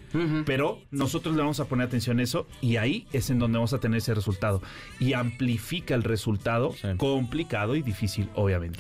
Pero 0.47 0.81
nosotros 0.91 1.35
le 1.37 1.43
vamos 1.43 1.61
a 1.61 1.67
poner 1.67 1.87
atención 1.87 2.19
a 2.21 2.23
eso 2.23 2.47
y 2.61 2.77
ahí 2.77 3.07
es 3.13 3.31
en 3.31 3.39
donde 3.39 3.59
vamos 3.59 3.73
a 3.75 3.79
tener 3.81 3.99
ese 3.99 4.15
resultado. 4.15 4.63
Y 5.01 5.13
amplifica 5.13 5.95
el 5.95 6.03
resultado 6.03 6.73
Sí. 6.73 6.89
complicado 6.97 7.77
y 7.77 7.83
difícil, 7.83 8.29
obviamente. 8.35 8.79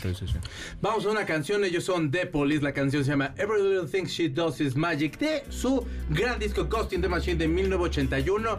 Vamos 0.80 1.04
a 1.06 1.10
una 1.10 1.24
canción, 1.26 1.64
ellos 1.64 1.84
son 1.84 2.10
The 2.10 2.26
Police, 2.26 2.62
la 2.62 2.72
canción 2.72 3.04
se 3.04 3.10
llama 3.10 3.34
Every 3.36 3.62
Little 3.62 3.88
Thing 3.88 4.04
She 4.06 4.28
Does 4.38 4.60
Is 4.60 4.76
Magic, 4.76 5.18
de 5.18 5.42
su 5.50 5.84
gran 6.10 6.38
disco 6.38 6.64
Ghost 6.64 6.92
in 6.92 7.00
the 7.00 7.08
Machine 7.08 7.36
de 7.36 7.48
1981. 7.48 8.58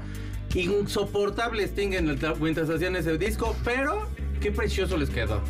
Insoportable 0.56 1.64
Sting 1.64 1.94
en 1.94 2.10
el 2.10 2.20
mientras 2.42 2.70
hacían 2.70 2.98
ese 2.98 3.18
disco, 3.18 3.56
pero 3.64 4.10
qué 4.42 4.52
precioso 4.52 4.98
les 4.98 5.10
quedó. 5.10 5.42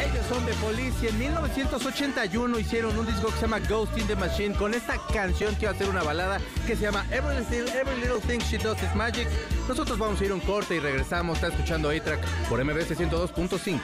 Ellos 0.00 0.26
son 0.28 0.44
The 0.46 0.52
Police 0.54 1.04
y 1.04 1.08
en 1.08 1.18
1981 1.18 2.58
hicieron 2.58 2.98
un 2.98 3.06
disco 3.06 3.26
que 3.28 3.34
se 3.34 3.40
llama 3.42 3.58
Ghost 3.60 3.98
in 3.98 4.06
the 4.06 4.16
Machine 4.16 4.54
con 4.54 4.72
esta 4.72 4.98
canción 5.12 5.54
que 5.56 5.66
iba 5.66 5.72
a 5.72 5.74
ser 5.74 5.90
una 5.90 6.02
balada 6.02 6.40
que 6.66 6.74
se 6.74 6.82
llama 6.82 7.04
Every 7.10 7.36
Little, 7.50 7.78
Every 7.78 8.00
Little 8.00 8.20
Thing 8.26 8.40
She 8.40 8.56
Does 8.56 8.82
Is 8.82 8.94
Magic. 8.94 9.28
Nosotros 9.68 9.98
vamos 9.98 10.20
a 10.20 10.24
ir 10.24 10.30
a 10.30 10.34
un 10.34 10.40
corte 10.40 10.76
y 10.76 10.78
regresamos. 10.78 11.36
Está 11.36 11.48
escuchando 11.48 11.90
A-Track 11.90 12.20
por 12.48 12.64
MBS 12.64 12.98
102.5. 12.98 13.80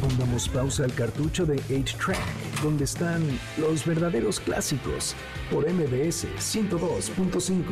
Pongamos 0.00 0.48
pausa 0.48 0.84
al 0.84 0.94
cartucho 0.94 1.44
de 1.44 1.56
8-Track, 1.56 2.18
donde 2.64 2.84
están 2.84 3.22
los 3.58 3.84
verdaderos 3.84 4.40
clásicos, 4.40 5.14
por 5.50 5.70
MBS 5.70 6.26
102.5. 6.38 7.62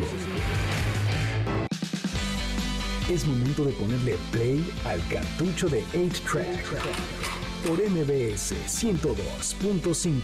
Es 3.10 3.26
momento 3.26 3.64
de 3.64 3.72
ponerle 3.72 4.18
play 4.30 4.62
al 4.84 5.00
cartucho 5.08 5.70
de 5.70 5.82
8-Track, 5.94 6.64
por 7.66 7.78
MBS 7.78 8.54
102.5, 8.66 10.20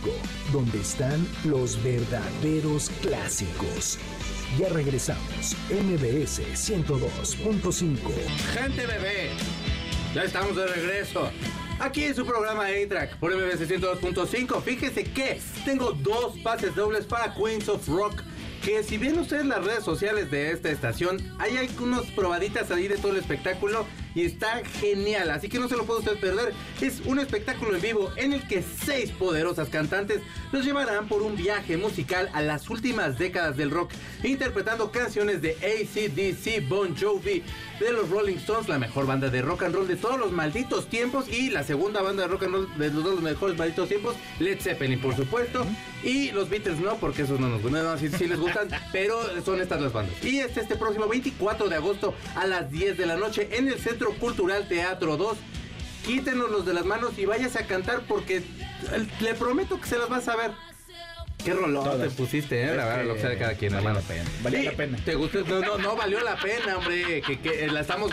donde 0.52 0.80
están 0.80 1.26
los 1.44 1.82
verdaderos 1.82 2.90
clásicos. 3.00 3.98
Ya 4.58 4.68
regresamos, 4.68 5.56
MBS 5.70 6.42
102.5. 6.42 7.96
Gente 8.52 8.86
bebé, 8.86 9.30
ya 10.14 10.24
estamos 10.24 10.54
de 10.56 10.66
regreso. 10.66 11.30
Aquí 11.80 12.02
en 12.02 12.14
su 12.14 12.26
programa 12.26 12.66
A-Track 12.66 13.18
por 13.18 13.32
MBS 13.32 13.68
102.5. 13.68 14.62
Fíjese 14.62 15.04
que 15.04 15.40
tengo 15.64 15.92
dos 15.92 16.36
pases 16.40 16.74
dobles 16.74 17.06
para 17.06 17.32
Queens 17.34 17.68
of 17.68 17.86
Rock. 17.86 18.22
Que 18.64 18.82
si 18.82 18.98
ven 18.98 19.16
ustedes 19.16 19.46
las 19.46 19.64
redes 19.64 19.84
sociales 19.84 20.28
de 20.28 20.50
esta 20.50 20.70
estación, 20.70 21.18
hay 21.38 21.70
unas 21.80 22.02
probaditas 22.16 22.72
ahí 22.72 22.88
de 22.88 22.96
todo 22.96 23.12
el 23.12 23.18
espectáculo 23.18 23.86
y 24.14 24.24
está 24.24 24.62
genial. 24.80 25.30
Así 25.30 25.48
que 25.48 25.58
no 25.58 25.68
se 25.68 25.76
lo 25.76 25.84
puede 25.84 26.00
usted 26.00 26.18
perder. 26.18 26.52
Es 26.80 27.00
un 27.04 27.18
espectáculo 27.18 27.74
en 27.74 27.82
vivo 27.82 28.10
en 28.16 28.32
el 28.32 28.46
que 28.46 28.62
seis 28.62 29.10
poderosas 29.10 29.68
cantantes 29.68 30.20
nos 30.52 30.64
llevarán 30.64 31.08
por 31.08 31.22
un 31.22 31.36
viaje 31.36 31.76
musical 31.76 32.30
a 32.32 32.42
las 32.42 32.70
últimas 32.70 33.18
décadas 33.18 33.56
del 33.56 33.70
rock, 33.70 33.92
interpretando 34.22 34.90
canciones 34.90 35.42
de 35.42 35.52
ACDC, 35.52 36.68
Bon 36.68 36.96
Jovi, 36.96 37.42
de 37.80 37.92
los 37.92 38.08
Rolling 38.08 38.36
Stones, 38.36 38.68
la 38.68 38.78
mejor 38.78 39.06
banda 39.06 39.30
de 39.30 39.42
rock 39.42 39.64
and 39.64 39.74
roll 39.74 39.86
de 39.86 39.96
todos 39.96 40.18
los 40.18 40.32
malditos 40.32 40.88
tiempos, 40.88 41.28
y 41.28 41.50
la 41.50 41.62
segunda 41.62 42.02
banda 42.02 42.22
de 42.22 42.28
rock 42.28 42.44
and 42.44 42.54
roll 42.54 42.78
de 42.78 42.90
los 42.90 43.20
mejores 43.20 43.56
malditos 43.56 43.88
tiempos, 43.88 44.16
Led 44.40 44.60
Zeppelin, 44.60 45.00
por 45.00 45.14
supuesto, 45.14 45.66
y 46.02 46.30
los 46.30 46.48
Beatles 46.48 46.78
no, 46.80 46.96
porque 46.96 47.22
esos 47.22 47.40
no 47.40 47.48
nos 47.48 47.62
gustan, 47.62 47.84
no, 47.84 47.98
sí, 47.98 48.08
les 48.08 48.38
gustan, 48.38 48.68
pero 48.92 49.18
son 49.44 49.60
estas 49.60 49.80
las 49.80 49.92
bandas. 49.92 50.14
Y 50.24 50.38
este, 50.40 50.60
este 50.60 50.76
próximo 50.76 51.08
24 51.08 51.68
de 51.68 51.76
agosto 51.76 52.14
a 52.36 52.46
las 52.46 52.70
10 52.70 52.96
de 52.96 53.06
la 53.06 53.16
noche 53.16 53.48
en 53.52 53.68
el 53.68 53.78
Centro 53.78 54.12
Cultural 54.14 54.68
Teatro 54.68 55.16
2. 55.16 55.36
Quítenos 56.06 56.50
los 56.50 56.64
de 56.64 56.72
las 56.72 56.86
manos 56.86 57.18
y 57.18 57.26
váyase 57.26 57.58
a 57.58 57.66
cantar 57.66 58.02
porque 58.08 58.42
le 59.20 59.34
prometo 59.34 59.80
que 59.80 59.86
se 59.86 59.98
las 59.98 60.08
vas 60.08 60.28
a 60.28 60.36
ver. 60.36 60.52
Qué 61.44 61.54
rolón 61.54 62.00
te 62.00 62.10
pusiste, 62.10 62.62
eh, 62.62 62.74
la 62.74 62.84
verdad, 62.84 63.04
lo 63.06 63.14
que 63.14 63.20
sea 63.20 63.30
de 63.30 63.38
cada 63.38 63.54
quien, 63.54 63.72
Valía 63.72 63.90
hermano. 63.90 64.00
la 64.08 64.14
pena, 64.14 64.58
Sí, 64.58 64.64
la 64.66 64.72
pena. 64.72 64.98
¿Te 65.04 65.14
gustó? 65.14 65.40
No, 65.44 65.60
no, 65.60 65.78
no 65.78 65.96
valió 65.96 66.20
la 66.20 66.36
pena, 66.36 66.76
hombre. 66.76 67.22
Que, 67.22 67.38
que 67.40 67.64
eh, 67.64 67.68
la 67.70 67.80
estamos. 67.80 68.10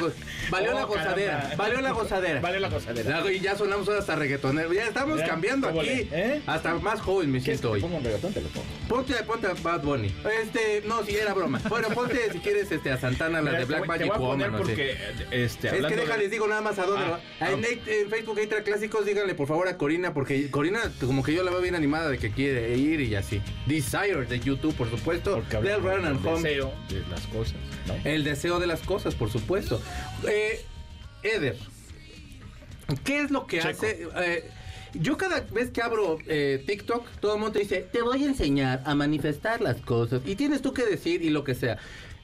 Valió 0.50 0.72
Oh, 0.72 0.74
la 0.76 0.84
gozadera. 0.86 1.38
caramba. 1.42 1.56
Valió 1.56 1.82
la 1.82 1.92
gozadera. 1.92 2.40
Valió 2.40 2.60
la 2.60 2.70
gozadera. 2.70 3.22
La- 3.22 3.32
Y 3.32 3.40
ya 3.40 3.56
sonamos 3.58 3.90
hasta 3.90 4.16
reggaetonero. 4.16 4.72
Ya 4.72 4.86
estamos 4.88 5.20
Ya, 5.20 5.26
cambiando 5.28 5.68
¿cómo 5.68 5.82
aquí. 5.82 6.08
¿Eh? 6.12 6.42
Hasta 6.46 6.76
más 6.76 7.02
joven 7.02 7.32
me 7.32 7.40
¿Quieres 7.40 7.60
siento 7.60 7.72
hoy. 7.72 7.82
ponga 7.82 7.98
un 7.98 8.04
reggaetón? 8.04 8.32
Te 8.34 8.42
lo 8.42 8.48
pongo. 8.50 8.66
Ponte, 8.88 9.14
ponte 9.24 9.48
a 9.48 9.54
Bad 9.62 9.82
Bunny. 9.82 10.16
Este, 10.44 10.84
no, 10.88 11.04
si 11.04 11.16
era 11.18 11.34
broma. 11.34 11.60
Bueno, 11.68 11.90
ponte 11.90 12.32
si 12.32 12.40
quieres 12.40 12.72
este, 12.72 12.92
a 12.92 12.98
Santana, 12.98 13.42
la 13.42 13.52
de 13.54 13.66
Black 13.66 13.86
Magic 13.88 14.18
Woman. 14.18 14.52
no 14.52 14.58
sé. 14.60 14.64
porque, 14.66 14.92
este, 15.32 15.42
Es 15.42 15.58
que 15.58 15.68
hablando 15.70 15.90
de- 15.98 16.02
déjales, 16.06 16.32
digo 16.32 16.48
nada 16.48 16.62
más 16.62 16.78
a 16.80 16.86
dónde. 16.86 17.06
Ah, 17.06 17.20
va. 17.42 17.50
en, 17.52 17.66
en 17.66 18.10
Facebook 18.10 18.38
Extra 18.40 18.62
Clásicos, 18.64 19.04
díganle 19.06 19.34
por 19.36 19.48
favor 19.48 19.68
a 19.68 19.78
Corina, 19.78 20.14
porque 20.14 20.50
Corina, 20.52 20.80
como 21.02 21.24
que 21.24 21.34
yo 21.34 21.44
la 21.44 21.52
veo 21.52 21.62
bien 21.62 21.76
animada 21.76 22.10
de 22.10 22.18
que 22.20 22.32
quiere 22.32 22.78
ir 22.78 23.02
y 23.02 23.15
así. 23.16 23.42
Desire 23.66 24.26
de 24.26 24.40
YouTube, 24.40 24.74
por 24.76 24.90
supuesto. 24.90 25.36
Porque 25.36 25.58
Del 25.68 25.82
Run 25.82 26.06
and 26.06 26.26
Home. 26.26 26.42
deseo 26.42 26.74
de 26.90 27.00
las 27.10 27.22
cosas, 27.28 27.56
¿no? 27.88 27.96
El 28.04 28.24
deseo 28.24 28.60
de 28.60 28.68
las 28.68 28.82
cosas, 28.82 29.16
por 29.16 29.30
supuesto. 29.32 29.82
Eh, 30.28 30.64
Eder, 31.24 31.58
¿qué 33.04 33.22
es 33.22 33.32
lo 33.32 33.48
que 33.48 33.58
Checo. 33.60 33.70
hace? 33.70 34.08
eh, 34.18 34.50
yo 34.94 35.18
cada 35.18 35.42
vez 35.42 35.72
que 35.72 35.82
abro 35.82 36.20
eh, 36.28 36.64
TikTok, 36.66 37.06
todo 37.20 37.34
el 37.34 37.40
mundo 37.42 37.54
te 37.54 37.60
dice, 37.60 37.82
te 37.92 38.02
voy 38.02 38.24
a 38.24 38.28
enseñar 38.28 38.82
a 38.86 38.96
manifestar 38.96 39.62
las 39.62 39.82
cosas. 39.82 40.22
Y 40.26 40.36
tienes 40.36 40.62
tú 40.62 40.74
que 40.74 40.86
decir 40.86 41.22
y 41.22 41.30
lo 41.30 41.44
que 41.44 41.56
sea. 41.56 41.78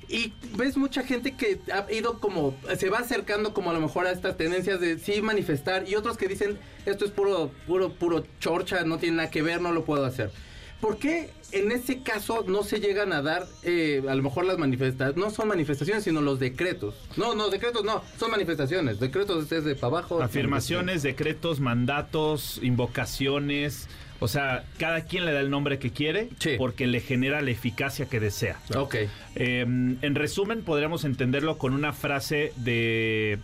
Y 0.08 0.34
ves 0.58 0.76
mucha 0.78 1.04
gente 1.04 1.36
que 1.36 1.60
ha 1.74 1.90
ido 1.92 2.20
como, 2.20 2.56
se 2.78 2.90
va 2.90 3.00
acercando 3.00 3.54
como 3.54 3.72
a 3.72 3.74
lo 3.74 3.80
mejor 3.80 4.08
a 4.08 4.12
estas 4.12 4.36
tendencias 4.36 4.80
de 4.82 5.00
sí 5.00 5.22
manifestar 5.22 5.88
y 5.88 5.96
otros 5.96 6.18
que 6.18 6.28
dicen 6.28 6.60
esto 6.86 7.06
es 7.06 7.12
puro, 7.12 7.52
puro, 7.66 7.94
puro 7.94 8.26
chorcha, 8.40 8.84
no 8.84 8.98
tiene 8.98 9.18
nada 9.18 9.32
que 9.32 9.42
ver, 9.42 9.62
no 9.62 9.72
lo 9.72 9.86
puedo 9.86 10.04
hacer. 10.06 10.32
¿Por 10.82 10.98
qué 10.98 11.30
en 11.52 11.72
ese 11.72 12.02
caso 12.02 12.44
no 12.48 12.64
se 12.64 12.80
llegan 12.80 13.14
a 13.14 13.22
dar, 13.22 13.46
eh, 13.64 14.02
a 14.10 14.16
lo 14.16 14.24
mejor 14.24 14.46
las 14.46 14.58
manifestaciones, 14.58 15.16
no 15.16 15.30
son 15.30 15.48
manifestaciones, 15.48 16.04
sino 16.04 16.22
los 16.22 16.40
decretos? 16.40 16.96
No, 17.18 17.36
no, 17.36 17.50
decretos 17.50 17.84
no, 17.86 18.04
son 18.18 18.32
manifestaciones. 18.32 19.00
Decretos 19.00 19.52
es 19.52 19.64
de 19.64 19.76
para 19.76 19.98
abajo. 20.00 20.22
Afirmaciones, 20.24 21.04
decretos, 21.04 21.60
mandatos, 21.60 22.60
invocaciones. 22.64 23.88
O 24.20 24.28
sea, 24.28 24.66
cada 24.78 25.06
quien 25.06 25.26
le 25.26 25.34
da 25.34 25.40
el 25.40 25.50
nombre 25.50 25.80
que 25.80 25.92
quiere 25.92 26.30
Sí. 26.40 26.52
porque 26.58 26.86
le 26.88 27.00
genera 27.00 27.42
la 27.42 27.52
eficacia 27.52 28.06
que 28.08 28.20
desea. 28.20 28.60
Ok. 28.76 28.96
Eh, 29.36 29.62
en 29.62 30.16
resumen, 30.16 30.64
podríamos 30.64 31.06
entenderlo 31.06 31.58
con 31.58 31.74
una 31.74 31.92
frase 31.94 32.54
de, 32.58 33.40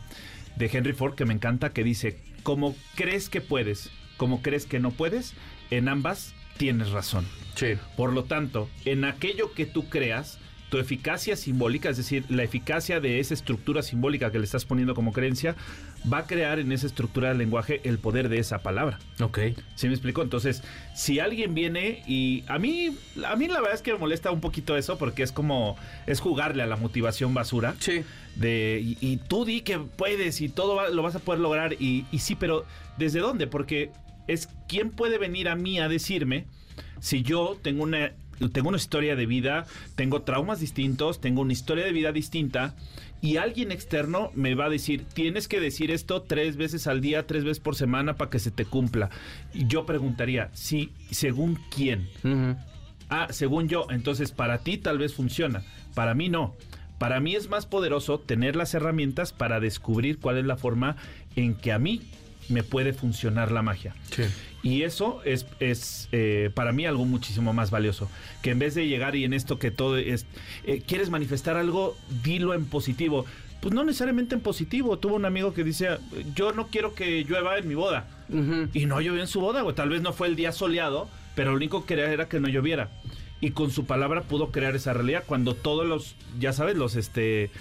de 0.55 0.69
Henry 0.71 0.93
Ford 0.93 1.15
que 1.15 1.25
me 1.25 1.33
encanta, 1.33 1.71
que 1.73 1.83
dice, 1.83 2.19
como 2.43 2.75
crees 2.95 3.29
que 3.29 3.41
puedes, 3.41 3.89
como 4.17 4.41
crees 4.41 4.65
que 4.65 4.79
no 4.79 4.91
puedes, 4.91 5.33
en 5.71 5.87
ambas 5.89 6.33
tienes 6.57 6.89
razón. 6.91 7.25
Sí. 7.55 7.73
Por 7.95 8.13
lo 8.13 8.23
tanto, 8.23 8.69
en 8.85 9.05
aquello 9.05 9.53
que 9.53 9.65
tú 9.65 9.89
creas, 9.89 10.39
tu 10.69 10.79
eficacia 10.79 11.37
simbólica, 11.37 11.89
es 11.89 11.95
decir, 11.97 12.25
la 12.27 12.43
eficacia 12.43 12.99
de 12.99 13.19
esa 13.21 13.33
estructura 13.33 13.81
simbólica 13.81 14.31
que 14.33 14.37
le 14.37 14.43
estás 14.43 14.65
poniendo 14.65 14.95
como 14.95 15.13
creencia, 15.13 15.55
va 16.11 16.19
a 16.19 16.27
crear 16.27 16.59
en 16.59 16.73
esa 16.73 16.87
estructura 16.87 17.29
del 17.29 17.37
lenguaje 17.37 17.79
el 17.85 17.99
poder 17.99 18.27
de 18.27 18.39
esa 18.39 18.59
palabra. 18.59 18.99
Ok. 19.21 19.39
¿Sí 19.75 19.87
me 19.87 19.93
explico? 19.93 20.21
Entonces, 20.21 20.63
si 20.93 21.19
alguien 21.19 21.53
viene 21.53 22.03
y 22.05 22.43
a 22.47 22.59
mí, 22.59 22.95
a 23.25 23.35
mí 23.37 23.47
la 23.47 23.61
verdad 23.61 23.75
es 23.75 23.81
que 23.81 23.93
me 23.93 23.99
molesta 23.99 24.29
un 24.29 24.41
poquito 24.41 24.75
eso 24.75 24.97
porque 24.97 25.23
es 25.23 25.31
como, 25.31 25.77
es 26.05 26.19
jugarle 26.19 26.63
a 26.63 26.67
la 26.67 26.75
motivación 26.75 27.33
basura. 27.33 27.73
Sí. 27.79 28.03
De, 28.35 28.79
y, 28.83 28.97
y 28.99 29.17
tú 29.17 29.45
di 29.45 29.61
que 29.61 29.79
puedes 29.79 30.41
y 30.41 30.49
todo 30.49 30.75
va- 30.75 30.89
lo 30.89 31.01
vas 31.01 31.15
a 31.15 31.19
poder 31.19 31.39
lograr. 31.39 31.73
Y, 31.79 32.05
y 32.11 32.19
sí, 32.19 32.35
pero 32.35 32.65
¿desde 32.97 33.19
dónde? 33.21 33.47
Porque 33.47 33.91
es 34.27 34.49
quién 34.67 34.91
puede 34.91 35.17
venir 35.17 35.49
a 35.49 35.55
mí 35.55 35.79
a 35.79 35.87
decirme 35.87 36.45
si 36.99 37.23
yo 37.23 37.57
tengo 37.61 37.83
una, 37.83 38.11
tengo 38.51 38.69
una 38.69 38.77
historia 38.77 39.15
de 39.15 39.25
vida, 39.25 39.65
tengo 39.95 40.21
traumas 40.21 40.59
distintos, 40.59 41.21
tengo 41.21 41.41
una 41.41 41.53
historia 41.53 41.85
de 41.85 41.91
vida 41.91 42.11
distinta. 42.11 42.75
Y 43.19 43.37
alguien 43.37 43.71
externo 43.71 44.31
me 44.35 44.53
va 44.53 44.65
a 44.65 44.69
decir, 44.69 45.03
tienes 45.13 45.47
que 45.47 45.59
decir 45.59 45.89
esto 45.89 46.21
tres 46.21 46.55
veces 46.55 46.85
al 46.85 47.01
día, 47.01 47.25
tres 47.25 47.43
veces 47.43 47.59
por 47.59 47.75
semana 47.75 48.15
para 48.15 48.29
que 48.29 48.39
se 48.39 48.51
te 48.51 48.65
cumpla. 48.65 49.09
Y 49.53 49.65
yo 49.65 49.85
preguntaría, 49.87 50.51
sí, 50.53 50.91
¿según 51.09 51.57
quién? 51.75 52.07
Ah, 53.09 53.27
según 53.31 53.69
yo, 53.69 53.87
entonces 53.89 54.31
para 54.31 54.59
ti 54.59 54.77
tal 54.77 54.99
vez 54.99 55.15
funciona, 55.15 55.63
para 55.95 56.13
mí 56.13 56.29
no. 56.29 56.55
Para 56.99 57.19
mí 57.19 57.35
es 57.35 57.49
más 57.49 57.65
poderoso 57.65 58.19
tener 58.19 58.55
las 58.55 58.73
herramientas 58.73 59.31
para 59.31 59.59
descubrir 59.59 60.19
cuál 60.19 60.37
es 60.37 60.45
la 60.45 60.57
forma 60.57 60.95
en 61.35 61.55
que 61.55 61.71
a 61.71 61.79
mí 61.79 62.01
me 62.49 62.63
puede 62.63 62.93
funcionar 62.93 63.51
la 63.51 63.61
magia. 63.61 63.95
Sí. 64.11 64.23
Y 64.63 64.83
eso 64.83 65.21
es, 65.23 65.45
es 65.59 66.09
eh, 66.11 66.49
para 66.53 66.71
mí 66.71 66.85
algo 66.85 67.05
muchísimo 67.05 67.53
más 67.53 67.71
valioso. 67.71 68.09
Que 68.41 68.51
en 68.51 68.59
vez 68.59 68.75
de 68.75 68.87
llegar 68.87 69.15
y 69.15 69.23
en 69.23 69.33
esto 69.33 69.59
que 69.59 69.71
todo 69.71 69.97
es, 69.97 70.25
eh, 70.65 70.81
quieres 70.85 71.09
manifestar 71.09 71.57
algo, 71.57 71.97
dilo 72.23 72.53
en 72.53 72.65
positivo. 72.65 73.25
Pues 73.61 73.73
no 73.73 73.83
necesariamente 73.83 74.35
en 74.35 74.41
positivo. 74.41 74.99
Tuve 74.99 75.13
un 75.13 75.25
amigo 75.25 75.53
que 75.53 75.63
dice, 75.63 75.97
yo 76.35 76.51
no 76.51 76.67
quiero 76.67 76.93
que 76.95 77.23
llueva 77.23 77.57
en 77.57 77.67
mi 77.67 77.75
boda. 77.75 78.07
Y 78.73 78.85
no 78.87 78.99
llovió 78.99 79.21
en 79.21 79.27
su 79.27 79.39
boda, 79.39 79.61
güey. 79.61 79.73
Tal 79.73 79.89
vez 79.89 80.01
no 80.01 80.11
fue 80.11 80.27
el 80.27 80.35
día 80.35 80.51
soleado, 80.51 81.09
pero 81.33 81.51
lo 81.51 81.57
único 81.57 81.81
que 81.81 81.95
quería 81.95 82.11
era 82.11 82.27
que 82.27 82.39
no 82.39 82.49
lloviera. 82.49 82.89
Y 83.39 83.51
con 83.51 83.71
su 83.71 83.85
palabra 83.85 84.23
pudo 84.23 84.51
crear 84.51 84.75
esa 84.75 84.93
realidad 84.93 85.23
cuando 85.25 85.53
todos 85.53 85.85
los, 85.85 86.15
ya 86.39 86.51
sabes, 86.53 86.75
los 86.75 86.95
este. 86.95 87.51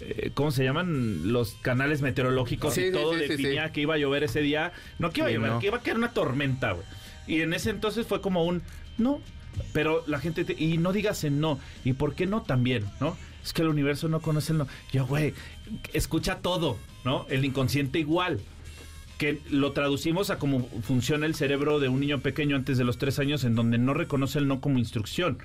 Eh, 0.00 0.30
¿Cómo 0.34 0.50
se 0.50 0.64
llaman? 0.64 1.32
Los 1.32 1.52
canales 1.62 2.02
meteorológicos 2.02 2.74
Sí, 2.74 2.82
y 2.82 2.84
sí, 2.86 2.92
todo 2.92 3.14
sí, 3.14 3.20
definía 3.20 3.72
que 3.72 3.80
iba 3.82 3.94
a 3.94 3.98
llover 3.98 4.24
ese 4.24 4.40
día. 4.40 4.72
No 4.98 5.10
que 5.10 5.20
iba 5.20 5.28
a 5.28 5.32
llover, 5.32 5.50
no. 5.52 5.58
que 5.58 5.66
iba 5.68 5.78
a 5.78 5.80
caer 5.80 5.96
una 5.96 6.12
tormenta, 6.12 6.72
güey. 6.72 6.86
Y 7.26 7.40
en 7.40 7.52
ese 7.54 7.70
entonces 7.70 8.06
fue 8.06 8.20
como 8.20 8.44
un 8.44 8.62
no. 8.98 9.20
Pero 9.72 10.04
la 10.06 10.18
gente, 10.20 10.44
te- 10.44 10.54
y 10.62 10.76
no 10.76 10.92
digas 10.92 11.24
en 11.24 11.40
no. 11.40 11.58
¿Y 11.84 11.94
por 11.94 12.14
qué 12.14 12.26
no 12.26 12.42
también, 12.42 12.84
no? 13.00 13.16
Es 13.42 13.52
que 13.54 13.62
el 13.62 13.68
universo 13.68 14.08
no 14.08 14.20
conoce 14.20 14.52
el 14.52 14.58
no. 14.58 14.68
Yo, 14.92 15.06
güey, 15.06 15.32
escucha 15.94 16.36
todo, 16.40 16.76
¿no? 17.04 17.26
El 17.30 17.44
inconsciente 17.44 17.98
igual 17.98 18.40
que 19.18 19.40
lo 19.50 19.72
traducimos 19.72 20.28
a 20.28 20.38
cómo 20.38 20.68
funciona 20.82 21.24
el 21.24 21.34
cerebro 21.34 21.80
de 21.80 21.88
un 21.88 22.00
niño 22.00 22.20
pequeño 22.20 22.54
antes 22.54 22.76
de 22.76 22.84
los 22.84 22.98
tres 22.98 23.18
años, 23.18 23.44
en 23.44 23.54
donde 23.54 23.78
no 23.78 23.94
reconoce 23.94 24.38
el 24.38 24.46
no 24.46 24.60
como 24.60 24.78
instrucción. 24.78 25.38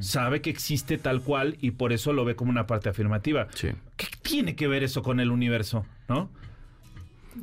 Sabe 0.00 0.40
que 0.40 0.50
existe 0.50 0.98
tal 0.98 1.20
cual 1.22 1.56
y 1.60 1.72
por 1.72 1.92
eso 1.92 2.12
lo 2.12 2.24
ve 2.24 2.36
como 2.36 2.50
una 2.50 2.66
parte 2.66 2.88
afirmativa. 2.88 3.48
Sí. 3.54 3.68
¿Qué 3.96 4.06
tiene 4.22 4.54
que 4.56 4.66
ver 4.68 4.82
eso 4.82 5.02
con 5.02 5.20
el 5.20 5.30
universo? 5.30 5.84
¿No? 6.08 6.30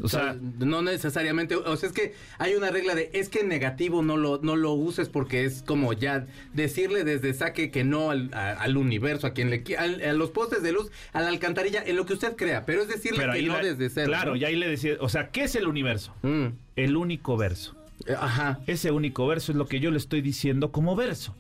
O 0.02 0.08
sea, 0.08 0.38
no 0.60 0.82
necesariamente, 0.82 1.58
o 1.58 1.76
sea, 1.76 1.90
es 1.90 1.94
que 1.94 2.14
hay 2.38 2.56
una 2.56 2.72
regla 2.72 2.96
de 2.96 3.10
es 3.14 3.28
que 3.28 3.44
negativo 3.44 4.02
no 4.02 4.16
lo 4.16 4.40
no 4.42 4.56
lo 4.56 4.72
uses 4.72 5.10
porque 5.10 5.44
es 5.44 5.64
como 5.64 5.92
ya 5.92 6.26
decirle 6.54 7.04
desde 7.04 7.34
saque 7.34 7.72
que 7.72 7.84
no 7.84 8.10
al, 8.10 8.34
a- 8.34 8.52
al 8.54 8.78
universo, 8.78 9.28
a 9.28 9.34
quien 9.34 9.50
le 9.50 9.64
al- 9.78 10.02
a 10.02 10.14
los 10.14 10.32
postes 10.32 10.64
de 10.64 10.72
luz, 10.72 10.90
a 11.12 11.20
la 11.20 11.28
alcantarilla, 11.28 11.84
en 11.86 11.98
lo 11.98 12.06
que 12.06 12.14
usted 12.14 12.38
crea, 12.38 12.66
pero 12.66 12.84
es 12.84 12.88
decirle 12.88 13.18
pero 13.20 13.34
que 13.34 13.42
no 13.42 13.54
la- 13.56 13.64
desde 13.64 13.90
cero. 13.90 14.08
Claro, 14.08 14.32
¿no? 14.32 14.38
y 14.38 14.46
ahí 14.46 14.56
le 14.56 14.70
decía, 14.70 14.94
o 15.02 15.10
sea, 15.10 15.30
¿qué 15.30 15.44
es 15.44 15.56
el 15.56 15.68
universo? 15.68 16.16
Mm, 16.22 16.46
El 16.78 16.96
único 16.96 17.36
verso. 17.36 17.76
eh, 18.08 18.16
Ajá. 18.18 18.62
Ese 18.68 18.92
único 18.92 19.28
verso 19.28 19.52
es 19.52 19.58
lo 19.58 19.66
que 19.68 19.82
yo 19.82 19.92
le 19.92 19.98
estoy 19.98 20.22
diciendo 20.22 20.72
como 20.72 20.96
verso. 20.96 21.36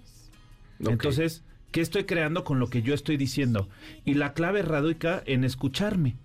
Entonces, 0.89 1.43
¿qué 1.71 1.81
estoy 1.81 2.05
creando 2.05 2.43
con 2.43 2.59
lo 2.59 2.69
que 2.69 2.81
yo 2.81 2.93
estoy 2.93 3.17
diciendo? 3.17 3.69
Y 4.05 4.15
la 4.15 4.33
clave 4.33 4.61
radica 4.61 5.21
en 5.25 5.43
escucharme. 5.43 6.15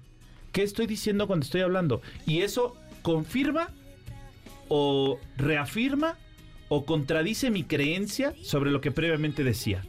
¿Qué 0.52 0.62
estoy 0.62 0.86
diciendo 0.86 1.26
cuando 1.26 1.44
estoy 1.44 1.60
hablando? 1.60 2.00
Y 2.26 2.40
eso 2.40 2.74
confirma 3.02 3.68
o 4.68 5.18
reafirma 5.36 6.16
o 6.68 6.84
contradice 6.84 7.50
mi 7.50 7.62
creencia 7.62 8.34
sobre 8.42 8.70
lo 8.70 8.80
que 8.80 8.90
previamente 8.90 9.44
decía. 9.44 9.82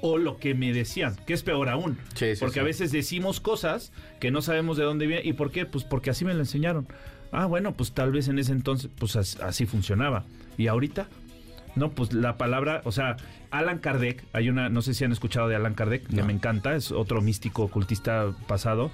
O 0.00 0.16
lo 0.16 0.38
que 0.38 0.54
me 0.54 0.72
decían, 0.72 1.16
que 1.26 1.34
es 1.34 1.42
peor 1.42 1.68
aún. 1.68 1.98
Sí, 2.14 2.34
sí, 2.34 2.40
porque 2.40 2.54
sí. 2.54 2.60
a 2.60 2.64
veces 2.64 2.92
decimos 2.92 3.40
cosas 3.40 3.92
que 4.20 4.30
no 4.30 4.42
sabemos 4.42 4.76
de 4.76 4.84
dónde 4.84 5.06
vienen. 5.06 5.26
¿Y 5.26 5.32
por 5.32 5.50
qué? 5.50 5.66
Pues 5.66 5.84
porque 5.84 6.10
así 6.10 6.24
me 6.24 6.34
lo 6.34 6.40
enseñaron. 6.40 6.86
Ah, 7.32 7.46
bueno, 7.46 7.74
pues 7.74 7.92
tal 7.92 8.12
vez 8.12 8.28
en 8.28 8.38
ese 8.38 8.52
entonces, 8.52 8.90
pues 8.96 9.16
as- 9.16 9.40
así 9.40 9.66
funcionaba. 9.66 10.24
¿Y 10.56 10.68
ahorita? 10.68 11.08
No, 11.78 11.90
pues 11.92 12.12
la 12.12 12.36
palabra, 12.36 12.82
o 12.84 12.92
sea, 12.92 13.16
Alan 13.50 13.78
Kardec, 13.78 14.24
hay 14.32 14.48
una, 14.50 14.68
no 14.68 14.82
sé 14.82 14.92
si 14.94 15.04
han 15.04 15.12
escuchado 15.12 15.48
de 15.48 15.56
Alan 15.56 15.74
Kardec, 15.74 16.06
que 16.06 16.16
No. 16.16 16.26
me 16.26 16.32
encanta, 16.32 16.74
es 16.74 16.92
otro 16.92 17.20
místico 17.22 17.62
ocultista 17.62 18.32
pasado. 18.46 18.90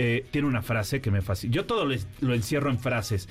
eh, 0.00 0.24
tiene 0.30 0.46
una 0.46 0.62
frase 0.62 1.00
que 1.00 1.10
me 1.10 1.22
fascina. 1.22 1.52
Yo 1.52 1.66
todo 1.66 1.84
lo 1.84 2.34
encierro 2.34 2.70
en 2.70 2.78
frases. 2.78 3.28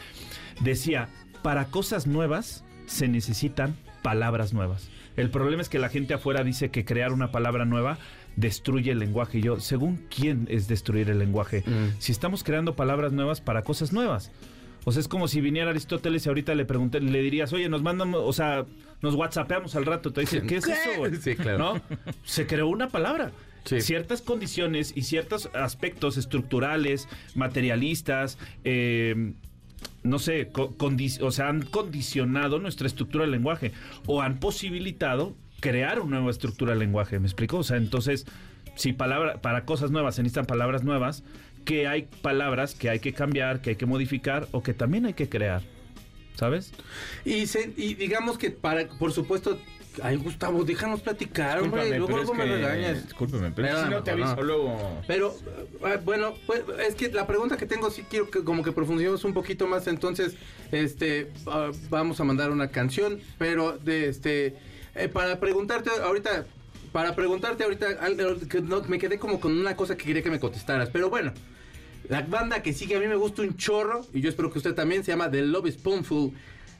Decía, 0.61 1.07
para 1.41 1.65
cosas 1.65 2.07
nuevas 2.07 2.65
se 2.87 3.07
necesitan 3.07 3.75
palabras 4.01 4.53
nuevas. 4.53 4.89
El 5.15 5.29
problema 5.29 5.61
es 5.61 5.69
que 5.69 5.79
la 5.79 5.87
gente 5.89 6.13
afuera 6.13 6.43
dice 6.43 6.69
que 6.69 6.83
crear 6.85 7.11
una 7.13 7.31
palabra 7.31 7.63
nueva 7.65 7.97
destruye 8.35 8.91
el 8.91 8.99
lenguaje. 8.99 9.39
Y 9.39 9.41
yo, 9.43 9.59
según 9.59 10.05
quién 10.13 10.45
es 10.49 10.67
destruir 10.67 11.09
el 11.09 11.19
lenguaje? 11.19 11.63
Mm. 11.65 11.99
Si 11.99 12.11
estamos 12.11 12.43
creando 12.43 12.75
palabras 12.75 13.13
nuevas 13.13 13.39
para 13.41 13.63
cosas 13.63 13.93
nuevas. 13.93 14.31
O 14.87 14.91
sea, 14.93 15.01
es 15.01 15.09
como 15.09 15.27
si 15.27 15.41
viniera 15.41 15.71
Aristóteles 15.71 16.25
y 16.25 16.29
ahorita 16.29 16.55
le 16.55 16.63
pregunté, 16.63 17.01
le 17.01 17.21
dirías, 17.21 17.51
oye, 17.51 17.67
nos 17.67 17.81
mandamos, 17.81 18.21
o 18.23 18.31
sea, 18.31 18.65
nos 19.01 19.15
whatsappeamos 19.15 19.75
al 19.75 19.85
rato. 19.85 20.13
Te 20.13 20.21
dice, 20.21 20.43
¿qué 20.43 20.55
es 20.55 20.65
eso? 20.65 20.91
güey?" 20.95 21.13
Sí, 21.17 21.35
claro. 21.35 21.57
¿No? 21.57 21.81
Se 22.23 22.47
creó 22.47 22.69
una 22.69 22.87
palabra. 22.87 23.33
Sí. 23.65 23.81
Ciertas 23.81 24.21
condiciones 24.21 24.93
y 24.95 25.01
ciertos 25.01 25.49
aspectos 25.53 26.15
estructurales, 26.15 27.09
materialistas, 27.35 28.37
eh, 28.63 29.33
no 30.03 30.19
sé, 30.19 30.51
o 30.55 31.31
sea, 31.31 31.49
han 31.49 31.63
condicionado 31.63 32.59
nuestra 32.59 32.87
estructura 32.87 33.25
del 33.25 33.31
lenguaje 33.31 33.73
o 34.05 34.21
han 34.21 34.39
posibilitado 34.39 35.35
crear 35.59 35.99
una 35.99 36.15
nueva 36.15 36.31
estructura 36.31 36.71
del 36.71 36.79
lenguaje. 36.79 37.19
¿Me 37.19 37.27
explico? 37.27 37.57
O 37.57 37.63
sea, 37.63 37.75
entonces, 37.75 38.25
si 38.75 38.93
palabra, 38.93 39.41
para 39.41 39.65
cosas 39.65 39.91
nuevas 39.91 40.15
se 40.15 40.23
necesitan 40.23 40.45
palabras 40.45 40.85
nuevas, 40.85 41.25
que 41.67 41.85
hay 41.85 42.07
palabras 42.21 42.73
que 42.73 42.89
hay 42.89 42.99
que 42.99 43.13
cambiar, 43.13 43.61
que 43.61 43.71
hay 43.71 43.75
que 43.75 43.85
modificar 43.85 44.47
o 44.53 44.63
que 44.63 44.73
también 44.73 45.05
hay 45.05 45.13
que 45.13 45.27
crear. 45.27 45.61
¿Sabes? 46.35 46.71
Y, 47.25 47.47
se- 47.47 47.73
y 47.75 47.95
digamos 47.95 48.37
que 48.37 48.51
para, 48.51 48.87
por 48.87 49.11
supuesto, 49.11 49.59
ay 50.03 50.15
Gustavo, 50.17 50.63
déjanos 50.63 51.01
platicar, 51.01 51.59
hombre, 51.59 51.89
luego, 51.89 52.05
pero 52.05 52.17
luego 52.19 52.31
es 52.33 52.37
me 52.37 52.45
que- 52.45 52.51
regañas. 52.55 53.03
Discúlpame, 53.03 53.51
pero 53.51 53.67
Pero 53.67 53.83
si 53.83 53.89
no 53.89 54.03
te 54.03 54.15
no. 54.15 54.25
aviso 54.25 54.43
luego. 54.43 55.01
Pero, 55.07 55.35
eh, 55.85 55.97
bueno, 56.05 56.35
pues, 56.45 56.61
es 56.87 56.93
que 56.95 57.09
la 57.11 57.25
pregunta 57.27 57.57
que 57.57 57.65
tengo 57.65 57.89
sí 57.89 58.05
quiero 58.09 58.29
que 58.29 58.43
como 58.43 58.63
que 58.63 58.71
profundicemos 58.71 59.23
un 59.25 59.33
poquito 59.33 59.67
más, 59.67 59.87
entonces, 59.87 60.35
este, 60.71 61.31
ah, 61.47 61.71
vamos 61.89 62.19
a 62.21 62.23
mandar 62.23 62.51
una 62.51 62.69
canción, 62.69 63.19
pero 63.39 63.77
de 63.79 64.07
este, 64.07 64.55
eh, 64.95 65.09
para 65.11 65.39
preguntarte 65.39 65.89
ahorita, 66.03 66.45
para 66.93 67.15
preguntarte 67.15 67.63
ahorita, 67.63 67.87
no, 68.63 68.81
me 68.83 68.99
quedé 68.99 69.17
como 69.19 69.39
con 69.39 69.57
una 69.59 69.75
cosa 69.75 69.97
que 69.97 70.05
quería 70.05 70.21
que 70.21 70.29
me 70.29 70.39
contestaras, 70.39 70.89
pero 70.93 71.09
bueno, 71.09 71.33
la 72.09 72.21
banda 72.21 72.61
que 72.61 72.73
sigue 72.73 72.95
a 72.95 72.99
mí 72.99 73.07
me 73.07 73.15
gusta 73.15 73.41
un 73.41 73.55
chorro, 73.57 74.05
y 74.13 74.21
yo 74.21 74.29
espero 74.29 74.51
que 74.51 74.59
usted 74.59 74.73
también, 74.73 75.03
se 75.03 75.11
llama 75.11 75.29
The 75.29 75.41
Love 75.41 75.71
Spoonful. 75.71 76.33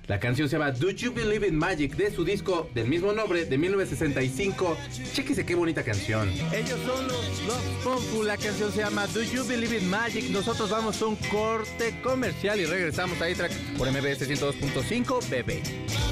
La 0.08 0.22
canción 0.22 0.48
se 0.48 0.58
llama 0.58 0.72
Do 0.72 0.90
You 0.90 1.14
Believe 1.14 1.48
in 1.50 1.58
Magic 1.58 1.98
de 1.98 2.10
su 2.12 2.24
disco 2.24 2.70
del 2.74 2.88
mismo 2.88 3.12
nombre 3.12 3.44
de 3.44 3.58
1965. 3.58 4.78
Chéquese 5.14 5.46
qué 5.46 5.54
bonita 5.54 5.84
canción. 5.84 6.30
Ellos 6.30 6.80
son 6.86 7.08
los 7.10 7.44
Love 7.46 8.04
Fu. 8.10 8.24
La 8.24 8.38
canción 8.38 8.72
se 8.72 8.80
llama 8.80 9.06
Do 9.08 9.22
You 9.22 9.46
Believe 9.46 9.80
in 9.80 9.90
Magic. 9.90 10.30
Nosotros 10.30 10.70
vamos 10.70 11.02
a 11.02 11.08
un 11.08 11.18
corte 11.30 12.00
comercial 12.02 12.58
y 12.58 12.66
regresamos 12.66 13.22
a 13.22 13.34
track 13.34 13.52
por 13.78 13.92
MBS 13.92 14.30
102.5 14.30 15.30
Bebé. 15.30 15.62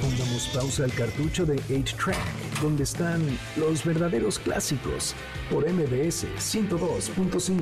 Pongamos 0.02 0.50
pausa 0.50 0.84
al 0.84 0.92
cartucho 0.92 1.46
de 1.46 1.56
8-Track, 1.56 2.62
donde 2.62 2.84
están 2.84 3.22
los 3.56 3.86
verdaderos 3.86 4.40
clásicos 4.40 5.16
por 5.50 5.64
MBS 5.72 6.26
102.5. 6.38 7.62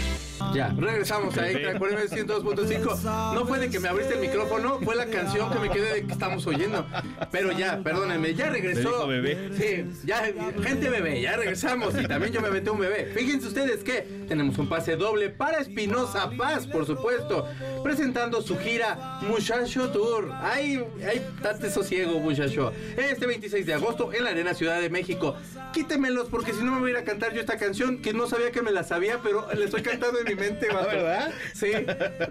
Ya, 0.53 0.73
regresamos 0.77 1.37
a 1.37 1.49
Extra 1.49 1.79
por 1.79 1.91
102.5. 1.91 3.33
No 3.33 3.45
fue 3.45 3.59
de 3.59 3.69
que 3.69 3.79
me 3.79 3.87
abriste 3.87 4.13
el 4.15 4.19
micrófono, 4.19 4.79
fue 4.81 4.95
la 4.95 5.05
canción 5.05 5.51
que 5.51 5.59
me 5.59 5.69
quedé 5.69 5.93
de 5.93 6.05
que 6.05 6.11
estamos 6.11 6.45
oyendo. 6.47 6.85
Pero 7.31 7.51
ya, 7.51 7.81
perdónenme, 7.83 8.33
ya 8.33 8.49
regresó. 8.49 9.07
bebé. 9.07 9.51
Sí, 9.57 9.85
ya, 10.05 10.23
gente 10.63 10.89
bebé, 10.89 11.21
ya 11.21 11.37
regresamos. 11.37 11.93
Y 11.99 12.05
también 12.07 12.33
yo 12.33 12.41
me 12.41 12.49
metí 12.49 12.69
un 12.69 12.79
bebé. 12.79 13.11
Fíjense 13.13 13.47
ustedes 13.47 13.83
que 13.83 14.25
tenemos 14.27 14.57
un 14.57 14.67
pase 14.67 14.95
doble 14.95 15.29
para 15.29 15.59
Espinosa 15.59 16.31
Paz, 16.37 16.67
por 16.67 16.85
supuesto, 16.85 17.47
presentando 17.83 18.41
su 18.41 18.57
gira 18.57 19.19
Muchacho 19.21 19.89
Tour. 19.91 20.31
Ay, 20.41 20.83
ay, 21.07 21.25
date 21.41 21.69
sosiego, 21.69 22.19
muchacho. 22.19 22.71
Este 22.97 23.25
26 23.25 23.65
de 23.65 23.73
agosto 23.73 24.11
en 24.13 24.23
la 24.23 24.31
Arena 24.31 24.53
Ciudad 24.53 24.81
de 24.81 24.89
México. 24.89 25.35
Quítemelos 25.73 26.27
porque 26.29 26.53
si 26.53 26.63
no 26.63 26.71
me 26.73 26.79
voy 26.79 26.89
a 26.89 26.93
ir 26.93 26.97
a 26.99 27.03
cantar 27.03 27.33
yo 27.33 27.39
esta 27.39 27.57
canción 27.57 28.01
que 28.01 28.13
no 28.13 28.27
sabía 28.27 28.51
que 28.51 28.61
me 28.61 28.71
la 28.71 28.83
sabía, 28.83 29.19
pero 29.23 29.47
le 29.53 29.65
estoy 29.65 29.81
cantando 29.81 30.19
en 30.19 30.25
mi 30.35 30.41
mente, 30.41 30.67
vato. 30.69 30.87
¿Verdad? 30.87 31.31
Sí, 31.53 31.71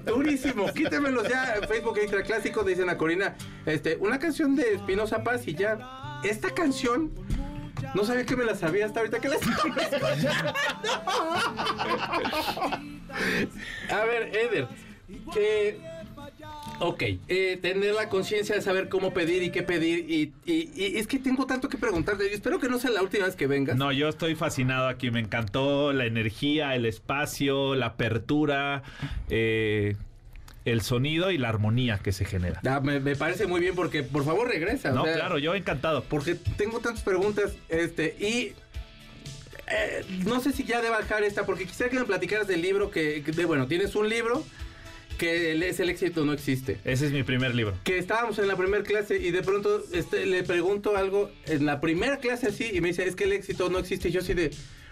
durísimo. 0.06 0.72
Quítemelos 0.72 1.28
ya. 1.28 1.54
en 1.56 1.68
Facebook 1.68 1.98
Extra 1.98 2.22
Clásico, 2.22 2.62
dicen 2.64 2.88
a 2.88 2.96
Corina. 2.96 3.34
Este, 3.66 3.96
una 3.96 4.18
canción 4.18 4.56
de 4.56 4.74
Espinosa 4.74 5.22
Paz 5.22 5.46
y 5.46 5.54
ya. 5.54 6.20
Esta 6.24 6.50
canción. 6.54 7.12
No 7.94 8.04
sabía 8.04 8.24
que 8.26 8.36
me 8.36 8.44
la 8.44 8.54
sabía 8.54 8.86
hasta 8.86 9.00
ahorita 9.00 9.20
que 9.20 9.28
la. 9.28 9.36
A 13.90 14.04
ver, 14.04 14.36
Eder. 14.36 14.68
eh, 15.36 15.80
ok, 16.80 17.02
eh, 17.28 17.58
tener 17.62 17.94
la 17.94 18.08
conciencia 18.08 18.54
de 18.54 18.62
saber 18.62 18.88
cómo 18.88 19.12
pedir 19.12 19.42
y 19.42 19.50
qué 19.50 19.62
pedir. 19.62 20.10
Y, 20.10 20.32
y- 20.44 20.70
y 20.74 20.96
es 20.98 21.06
que 21.06 21.18
tengo 21.18 21.46
tanto 21.46 21.68
que 21.68 21.78
preguntarte. 21.78 22.32
espero 22.32 22.58
que 22.58 22.68
no 22.68 22.78
sea 22.78 22.90
la 22.90 23.02
última 23.02 23.26
vez 23.26 23.36
que 23.36 23.46
vengas. 23.46 23.76
No, 23.76 23.92
yo 23.92 24.08
estoy 24.08 24.34
fascinado 24.34 24.88
aquí. 24.88 25.10
Me 25.10 25.20
encantó 25.20 25.92
la 25.92 26.06
energía, 26.06 26.74
el 26.74 26.86
espacio, 26.86 27.74
la 27.74 27.86
apertura, 27.86 28.82
eh, 29.28 29.94
el 30.64 30.82
sonido 30.82 31.30
y 31.30 31.38
la 31.38 31.48
armonía 31.48 31.98
que 31.98 32.12
se 32.12 32.24
genera. 32.24 32.60
Ah, 32.66 32.80
me, 32.80 33.00
me 33.00 33.16
parece 33.16 33.46
muy 33.46 33.60
bien 33.60 33.74
porque, 33.74 34.02
por 34.02 34.24
favor, 34.24 34.48
regresa. 34.48 34.92
o 34.92 34.94
No, 34.94 35.04
sea, 35.04 35.14
claro, 35.14 35.38
yo 35.38 35.54
encantado. 35.54 36.02
Porque 36.04 36.34
tengo 36.56 36.80
tantas 36.80 37.02
preguntas, 37.02 37.52
este, 37.68 38.14
y 38.20 38.52
eh, 39.72 40.04
no 40.26 40.40
sé 40.40 40.52
si 40.52 40.64
ya 40.64 40.80
de 40.82 40.90
bajar 40.90 41.22
esta, 41.22 41.46
porque 41.46 41.64
quisiera 41.64 41.90
que 41.90 41.98
me 41.98 42.04
platicaras 42.04 42.46
del 42.48 42.60
libro 42.62 42.90
que, 42.90 43.22
que 43.24 43.32
de, 43.32 43.44
bueno, 43.44 43.66
tienes 43.68 43.94
un 43.94 44.08
libro 44.08 44.44
que 45.20 45.52
el- 45.52 45.62
es 45.62 45.78
el 45.80 45.90
éxito 45.90 46.24
no 46.24 46.32
existe. 46.32 46.78
Ese 46.84 47.04
es 47.06 47.12
mi 47.12 47.22
primer 47.22 47.54
libro. 47.54 47.74
Que 47.84 47.98
estábamos 47.98 48.38
en 48.38 48.48
la 48.48 48.56
primera 48.56 48.82
clase 48.82 49.18
y 49.18 49.30
de 49.30 49.42
pronto 49.42 49.84
este, 49.92 50.24
le 50.24 50.42
pregunto 50.44 50.96
algo 50.96 51.30
en 51.46 51.66
la 51.66 51.78
primera 51.82 52.16
clase 52.20 52.46
así 52.48 52.70
y 52.72 52.80
me 52.80 52.88
dice, 52.88 53.06
es 53.06 53.14
que 53.16 53.24
el 53.24 53.32
éxito 53.34 53.68
no 53.68 53.78
existe. 53.78 54.08
Y 54.08 54.12
yo 54.12 54.20
así 54.20 54.32
de, 54.32 54.50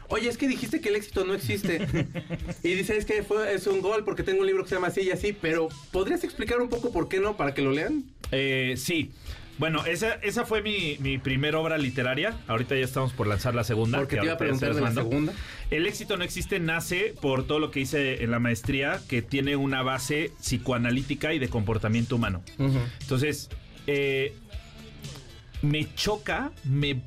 oye, 0.08 0.28
es 0.28 0.36
que 0.36 0.46
dijiste 0.46 0.82
que 0.82 0.90
el 0.90 0.96
éxito 0.96 1.24
no 1.24 1.32
existe. 1.32 1.80
y 2.62 2.74
dice, 2.74 2.98
es 2.98 3.06
que 3.06 3.22
fue, 3.22 3.54
es 3.54 3.66
un 3.66 3.80
gol 3.80 4.04
porque 4.04 4.22
tengo 4.22 4.40
un 4.40 4.46
libro 4.46 4.64
que 4.64 4.68
se 4.68 4.74
llama 4.74 4.88
así 4.88 5.00
y 5.00 5.10
así, 5.10 5.32
pero 5.32 5.68
¿podrías 5.92 6.22
explicar 6.24 6.60
un 6.60 6.68
poco 6.68 6.92
por 6.92 7.08
qué 7.08 7.20
no 7.20 7.36
para 7.38 7.54
que 7.54 7.62
lo 7.62 7.72
lean? 7.72 8.04
Eh, 8.30 8.74
sí. 8.76 9.10
Bueno, 9.58 9.84
esa, 9.86 10.14
esa 10.14 10.44
fue 10.44 10.62
mi, 10.62 10.96
mi 11.00 11.18
primera 11.18 11.58
obra 11.58 11.78
literaria. 11.78 12.36
Ahorita 12.46 12.76
ya 12.76 12.84
estamos 12.84 13.12
por 13.12 13.26
lanzar 13.26 13.54
la 13.54 13.64
segunda. 13.64 13.98
Porque 13.98 14.16
que 14.16 14.20
te 14.20 14.26
iba 14.26 14.34
a 14.34 14.38
preguntar 14.38 14.74
de 14.74 14.80
la 14.80 14.92
segunda. 14.92 15.32
El 15.70 15.86
éxito 15.86 16.16
no 16.16 16.24
existe, 16.24 16.60
nace 16.60 17.14
por 17.20 17.46
todo 17.46 17.58
lo 17.58 17.70
que 17.70 17.80
hice 17.80 18.22
en 18.22 18.30
la 18.30 18.38
maestría, 18.38 19.00
que 19.08 19.20
tiene 19.20 19.56
una 19.56 19.82
base 19.82 20.32
psicoanalítica 20.40 21.34
y 21.34 21.38
de 21.38 21.48
comportamiento 21.48 22.16
humano. 22.16 22.42
Entonces, 23.00 23.50
eh, 23.86 24.34
me 25.62 25.92
choca, 25.94 26.52
me 26.64 27.02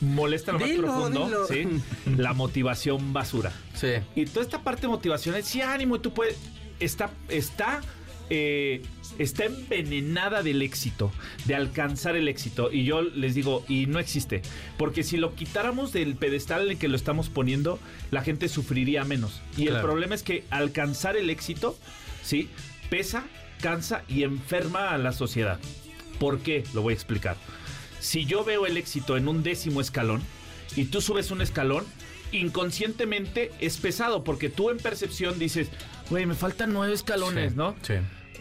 molesta 0.00 0.52
lo 0.52 0.60
más 0.60 0.68
Dilo, 0.68 0.82
profundo, 0.82 1.26
dilo. 1.26 1.46
¿sí? 1.46 1.82
la 2.16 2.32
motivación 2.32 3.12
basura. 3.12 3.52
Sí. 3.74 3.88
Y 4.14 4.24
toda 4.26 4.42
esta 4.42 4.62
parte 4.62 4.88
motivacional, 4.88 5.42
sí, 5.44 5.60
ánimo, 5.60 6.00
tú 6.00 6.12
puedes. 6.14 6.36
Está, 6.80 7.10
está, 7.28 7.80
eh, 8.30 8.82
está 9.18 9.44
envenenada 9.44 10.42
del 10.42 10.62
éxito, 10.62 11.10
de 11.46 11.54
alcanzar 11.54 12.16
el 12.16 12.28
éxito. 12.28 12.70
Y 12.72 12.84
yo 12.84 13.02
les 13.02 13.34
digo, 13.34 13.64
y 13.68 13.86
no 13.86 13.98
existe. 13.98 14.42
Porque 14.76 15.02
si 15.02 15.16
lo 15.16 15.34
quitáramos 15.34 15.92
del 15.92 16.16
pedestal 16.16 16.64
en 16.64 16.70
el 16.72 16.78
que 16.78 16.88
lo 16.88 16.96
estamos 16.96 17.28
poniendo, 17.28 17.78
la 18.10 18.22
gente 18.22 18.48
sufriría 18.48 19.04
menos. 19.04 19.40
Y 19.56 19.68
el 19.68 19.80
problema 19.80 20.14
es 20.14 20.22
que 20.22 20.44
alcanzar 20.50 21.16
el 21.16 21.30
éxito, 21.30 21.76
¿sí? 22.22 22.48
Pesa, 22.90 23.24
cansa 23.60 24.02
y 24.08 24.22
enferma 24.22 24.90
a 24.90 24.98
la 24.98 25.12
sociedad. 25.12 25.58
¿Por 26.18 26.40
qué? 26.40 26.64
Lo 26.74 26.82
voy 26.82 26.92
a 26.92 26.94
explicar. 26.94 27.36
Si 28.00 28.24
yo 28.24 28.44
veo 28.44 28.66
el 28.66 28.76
éxito 28.76 29.16
en 29.16 29.28
un 29.28 29.42
décimo 29.42 29.80
escalón 29.80 30.22
y 30.76 30.86
tú 30.86 31.00
subes 31.00 31.30
un 31.30 31.40
escalón, 31.40 31.84
inconscientemente 32.32 33.50
es 33.60 33.76
pesado 33.78 34.24
porque 34.24 34.48
tú 34.48 34.70
en 34.70 34.78
percepción 34.78 35.38
dices, 35.38 35.68
güey, 36.10 36.26
me 36.26 36.34
faltan 36.34 36.72
nueve 36.72 36.94
escalones, 36.94 37.56
¿no? 37.56 37.74
Sí. 37.82 37.94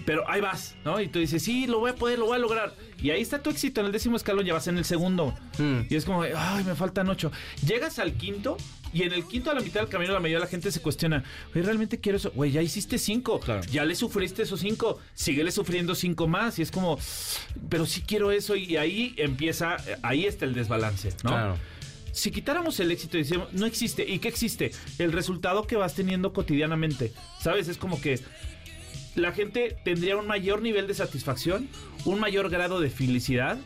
Pero 0.06 0.30
ahí 0.30 0.42
vas, 0.42 0.76
¿no? 0.86 1.02
Y 1.02 1.08
tú 1.08 1.20
dices, 1.20 1.44
sí, 1.44 1.68
lo 1.68 1.80
voy 1.80 1.92
a 1.92 1.96
poder, 1.96 2.20
lo 2.20 2.28
voy 2.28 2.38
a 2.38 2.40
lograr. 2.40 2.74
Y 3.02 3.12
ahí 3.12 3.22
está 3.22 3.44
tu 3.44 3.50
éxito, 3.50 3.82
en 3.82 3.88
el 3.88 3.92
décimo 3.92 4.16
escalón 4.16 4.46
ya 4.46 4.54
vas 4.54 4.68
en 4.68 4.78
el 4.78 4.86
segundo. 4.86 5.34
Mm. 5.58 5.82
Y 5.90 5.96
es 5.96 6.06
como, 6.06 6.22
ay, 6.22 6.64
me 6.64 6.76
faltan 6.76 7.10
ocho. 7.10 7.32
Llegas 7.66 8.00
al 8.00 8.14
quinto 8.14 8.58
y 8.94 9.04
en 9.04 9.14
el 9.14 9.26
quinto 9.26 9.52
a 9.52 9.54
la 9.54 9.62
mitad 9.62 9.82
del 9.82 9.90
camino 9.90 10.14
la 10.14 10.20
mayoría 10.20 10.40
de 10.40 10.46
la 10.46 10.50
gente 10.50 10.72
se 10.72 10.82
cuestiona, 10.82 11.24
güey, 11.54 11.64
realmente 11.64 12.00
quiero 12.00 12.18
eso. 12.18 12.32
Güey, 12.32 12.52
ya 12.52 12.62
hiciste 12.62 12.98
cinco. 12.98 13.40
Claro. 13.40 13.62
Ya 13.72 13.86
le 13.86 13.96
sufriste 13.96 14.44
esos 14.44 14.60
cinco. 14.60 15.00
Síguele 15.14 15.52
sufriendo 15.52 15.94
cinco 15.96 16.28
más. 16.28 16.58
Y 16.60 16.62
es 16.62 16.72
como, 16.72 16.98
pero 17.70 17.86
sí 17.86 18.02
quiero 18.02 18.32
eso. 18.32 18.56
Y 18.56 18.78
ahí 18.78 19.14
empieza, 19.18 19.78
ahí 20.02 20.26
está 20.26 20.46
el 20.46 20.54
desbalance, 20.54 21.10
¿no? 21.24 21.32
Claro. 21.32 21.58
Si 22.12 22.32
quitáramos 22.32 22.80
el 22.80 22.90
éxito 22.90 23.18
y 23.18 23.22
decimos, 23.22 23.54
no 23.54 23.68
existe, 23.68 24.04
¿y 24.10 24.18
qué 24.18 24.28
existe? 24.28 24.72
El 24.98 25.12
resultado 25.12 25.68
que 25.68 25.76
vas 25.76 25.94
teniendo 25.94 26.34
cotidianamente. 26.34 27.14
¿Sabes? 27.40 27.68
Es 27.68 27.78
como 27.78 28.02
que 28.02 28.20
la 29.18 29.32
gente 29.34 29.76
tendría 29.84 30.16
un 30.16 30.28
mayor 30.28 30.62
nivel 30.62 30.88
de 30.88 30.94
satisfacción, 30.94 31.68
un 32.06 32.20
mayor 32.20 32.50
grado 32.50 32.80
de 32.80 32.90
felicidad 32.90 33.58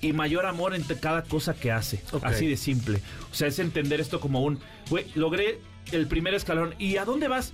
y 0.00 0.12
mayor 0.12 0.46
amor 0.46 0.74
entre 0.74 0.98
cada 1.00 1.22
cosa 1.24 1.54
que 1.54 1.72
hace. 1.72 2.00
Así 2.22 2.46
de 2.46 2.56
simple. 2.56 3.00
O 3.30 3.34
sea, 3.34 3.48
es 3.48 3.58
entender 3.58 4.00
esto 4.00 4.20
como 4.20 4.44
un, 4.44 4.60
güey, 4.90 5.06
logré 5.14 5.58
el 5.92 6.06
primer 6.06 6.34
escalón. 6.34 6.74
¿Y 6.78 6.96
a 6.98 7.04
dónde 7.04 7.26
vas? 7.28 7.52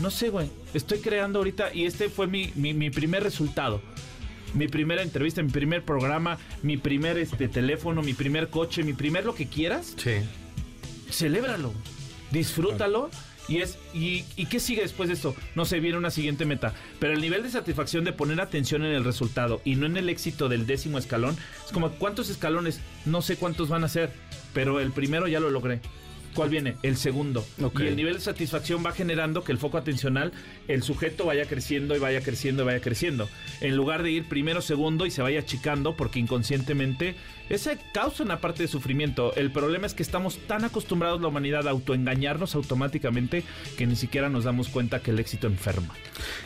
No 0.00 0.10
sé, 0.10 0.30
güey. 0.30 0.50
Estoy 0.74 0.98
creando 0.98 1.38
ahorita 1.38 1.72
y 1.74 1.84
este 1.86 2.08
fue 2.08 2.26
mi, 2.26 2.52
mi, 2.56 2.74
mi 2.74 2.90
primer 2.90 3.22
resultado. 3.22 3.80
Mi 4.54 4.66
primera 4.66 5.02
entrevista, 5.02 5.42
mi 5.44 5.50
primer 5.50 5.84
programa, 5.84 6.38
mi 6.62 6.76
primer 6.76 7.18
este, 7.18 7.46
teléfono, 7.48 8.02
mi 8.02 8.14
primer 8.14 8.48
coche, 8.50 8.82
mi 8.82 8.94
primer 8.94 9.24
lo 9.24 9.34
que 9.36 9.46
quieras 9.46 9.94
Sí. 9.96 10.14
celébralo, 11.10 11.72
disfrútalo. 12.32 13.10
Y 13.50 13.58
es 13.58 13.78
y, 13.92 14.24
¿y 14.36 14.46
qué 14.46 14.60
sigue 14.60 14.80
después 14.80 15.08
de 15.08 15.16
esto? 15.16 15.34
No 15.56 15.64
sé, 15.64 15.80
viene 15.80 15.98
una 15.98 16.10
siguiente 16.10 16.46
meta. 16.46 16.72
Pero 17.00 17.12
el 17.12 17.20
nivel 17.20 17.42
de 17.42 17.50
satisfacción 17.50 18.04
de 18.04 18.12
poner 18.12 18.40
atención 18.40 18.84
en 18.84 18.92
el 18.92 19.04
resultado 19.04 19.60
y 19.64 19.74
no 19.74 19.86
en 19.86 19.96
el 19.96 20.08
éxito 20.08 20.48
del 20.48 20.66
décimo 20.66 20.98
escalón, 20.98 21.36
es 21.66 21.72
como 21.72 21.90
¿cuántos 21.90 22.30
escalones? 22.30 22.80
No 23.04 23.22
sé 23.22 23.36
cuántos 23.36 23.68
van 23.68 23.82
a 23.82 23.88
ser, 23.88 24.12
pero 24.54 24.78
el 24.78 24.92
primero 24.92 25.26
ya 25.26 25.40
lo 25.40 25.50
logré. 25.50 25.80
¿Cuál 26.34 26.48
viene? 26.48 26.76
El 26.82 26.96
segundo. 26.96 27.44
Y 27.78 27.82
el 27.82 27.96
nivel 27.96 28.14
de 28.14 28.20
satisfacción 28.20 28.84
va 28.84 28.92
generando 28.92 29.42
que 29.42 29.52
el 29.52 29.58
foco 29.58 29.78
atencional, 29.78 30.32
el 30.68 30.82
sujeto 30.82 31.26
vaya 31.26 31.46
creciendo 31.46 31.96
y 31.96 31.98
vaya 31.98 32.20
creciendo 32.20 32.62
y 32.62 32.66
vaya 32.66 32.80
creciendo. 32.80 33.28
En 33.60 33.76
lugar 33.76 34.02
de 34.02 34.12
ir 34.12 34.28
primero, 34.28 34.60
segundo 34.60 35.06
y 35.06 35.10
se 35.10 35.22
vaya 35.22 35.40
achicando 35.40 35.96
porque 35.96 36.20
inconscientemente 36.20 37.16
esa 37.48 37.76
causa 37.92 38.22
una 38.22 38.40
parte 38.40 38.62
de 38.62 38.68
sufrimiento. 38.68 39.34
El 39.34 39.50
problema 39.50 39.86
es 39.86 39.94
que 39.94 40.04
estamos 40.04 40.38
tan 40.46 40.64
acostumbrados 40.64 41.20
la 41.20 41.28
humanidad 41.28 41.66
a 41.66 41.70
autoengañarnos 41.70 42.54
automáticamente 42.54 43.42
que 43.76 43.86
ni 43.86 43.96
siquiera 43.96 44.28
nos 44.28 44.44
damos 44.44 44.68
cuenta 44.68 45.02
que 45.02 45.10
el 45.10 45.18
éxito 45.18 45.48
enferma. 45.48 45.94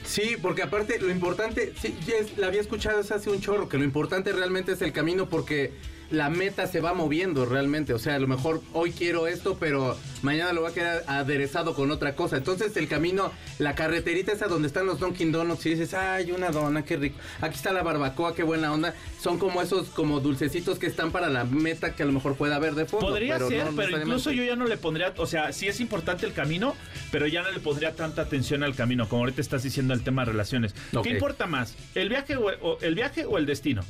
Sí, 0.02 0.36
porque 0.40 0.62
aparte 0.62 0.98
lo 1.00 1.10
importante, 1.10 1.74
sí, 1.80 1.94
la 2.38 2.46
había 2.46 2.62
escuchado 2.62 3.00
hace 3.00 3.30
un 3.30 3.40
chorro, 3.40 3.68
que 3.68 3.76
lo 3.76 3.84
importante 3.84 4.32
realmente 4.32 4.72
es 4.72 4.82
el 4.82 4.92
camino 4.92 5.28
porque 5.28 5.72
la 6.10 6.30
meta 6.30 6.66
se 6.66 6.80
va 6.80 6.94
moviendo 6.94 7.44
realmente. 7.46 7.92
O 7.94 7.98
sea, 7.98 8.14
a 8.14 8.18
lo 8.18 8.26
mejor 8.28 8.62
hoy 8.72 8.92
quiero 8.92 9.26
esto, 9.26 9.56
pero 9.58 9.96
mañana 10.22 10.52
lo 10.52 10.60
voy 10.62 10.70
a 10.70 10.74
quedar 10.74 11.04
aderezado 11.06 11.74
con 11.74 11.90
otra 11.90 12.14
cosa. 12.14 12.36
Entonces 12.36 12.76
el 12.76 12.88
camino, 12.88 13.32
la 13.58 13.74
carreterita 13.74 14.32
esa 14.32 14.46
donde 14.46 14.68
están 14.68 14.86
los 14.86 15.00
Dunkin' 15.00 15.32
Donuts 15.32 15.66
y 15.66 15.70
dices, 15.70 15.94
ay, 15.94 16.30
una 16.32 16.50
dona, 16.50 16.84
qué 16.84 16.96
rico. 16.96 17.16
Aquí 17.40 17.56
está 17.56 17.72
la 17.72 17.82
barbacoa, 17.82 18.34
qué 18.34 18.42
buena 18.42 18.72
onda. 18.72 18.94
Son 19.20 19.38
como 19.38 19.60
esos 19.62 19.88
como 19.88 20.20
dulcecitos 20.20 20.78
que 20.78 20.86
están 20.86 21.10
para 21.10 21.28
la 21.30 21.44
meta 21.44 21.94
que 21.94 22.02
a 22.02 22.06
lo 22.06 22.12
mejor 22.12 22.36
pueda 22.36 22.56
haber 22.56 22.74
de 22.74 22.84
fondo. 22.86 23.08
Podría 23.08 23.34
pero 23.34 23.48
ser, 23.48 23.64
no 23.66 23.72
pero 23.76 23.98
incluso 23.98 24.30
yo 24.30 24.44
ya 24.44 24.56
no 24.56 24.66
le 24.66 24.76
pondría, 24.76 25.12
o 25.16 25.26
sea, 25.26 25.52
sí 25.52 25.66
es 25.68 25.80
importante 25.80 26.26
el 26.26 26.32
camino, 26.32 26.74
pero 27.10 27.26
ya 27.26 27.42
no 27.42 27.50
le 27.50 27.58
pondría 27.60 27.94
tanta 27.96 28.22
atención 28.22 28.62
al 28.62 28.74
camino, 28.74 29.08
como 29.08 29.22
ahorita 29.22 29.40
estás 29.40 29.62
diciendo 29.62 29.94
el 29.94 30.02
tema 30.02 30.24
de 30.24 30.32
relaciones. 30.32 30.74
¿Qué 31.02 31.10
importa 31.10 31.46
más? 31.46 31.74
¿El 31.94 32.08
viaje 32.08 32.36
o, 32.36 32.46
o- 32.60 32.78
el 32.80 32.94
viaje 32.94 33.24
o 33.24 33.38
el 33.38 33.46
destino? 33.46 33.82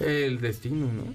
El 0.00 0.40
destino, 0.40 0.86
¿no? 0.92 1.14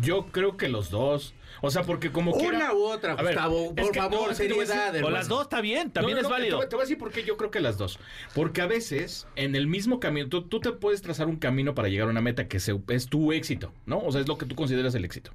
Yo 0.00 0.26
creo 0.26 0.56
que 0.56 0.68
los 0.68 0.90
dos. 0.90 1.34
O 1.60 1.70
sea, 1.70 1.82
porque 1.82 2.10
como 2.10 2.32
quiera- 2.32 2.56
Una 2.56 2.74
u 2.74 2.82
otra, 2.84 3.14
ver, 3.14 3.36
Por 3.36 3.74
que 3.92 4.00
no, 4.00 4.10
favor, 4.10 4.24
que 4.28 4.34
decir- 4.34 4.66
seriedad. 4.66 5.04
O 5.04 5.10
las 5.10 5.28
dos 5.28 5.42
está 5.42 5.60
bien, 5.60 5.90
también 5.90 6.16
No, 6.16 6.22
no, 6.22 6.28
es 6.28 6.32
válido. 6.32 6.56
Te, 6.58 6.64
voy- 6.64 6.68
te 6.70 6.76
voy 6.76 6.82
a 6.82 6.84
decir 6.84 6.98
por 6.98 7.12
qué 7.12 7.24
yo 7.24 7.36
creo 7.36 7.50
que 7.50 7.60
las 7.60 7.78
dos. 7.78 7.98
Porque 8.34 8.62
a 8.62 8.66
veces, 8.66 9.26
en 9.36 9.54
el 9.54 9.66
mismo 9.66 10.00
camino, 10.00 10.28
tú, 10.28 10.42
tú 10.42 10.60
te 10.60 10.72
puedes 10.72 11.02
trazar 11.02 11.28
un 11.28 11.36
camino 11.36 11.74
para 11.74 11.88
llegar 11.88 12.08
a 12.08 12.10
una 12.10 12.20
meta 12.22 12.48
que 12.48 12.58
se- 12.58 12.80
es 12.88 13.06
tu 13.06 13.32
éxito, 13.32 13.72
¿no? 13.86 13.98
O 14.00 14.10
sea, 14.10 14.20
es 14.22 14.28
lo 14.28 14.38
que 14.38 14.46
tú 14.46 14.54
consideras 14.56 14.94
el 14.94 15.04
éxito. 15.04 15.30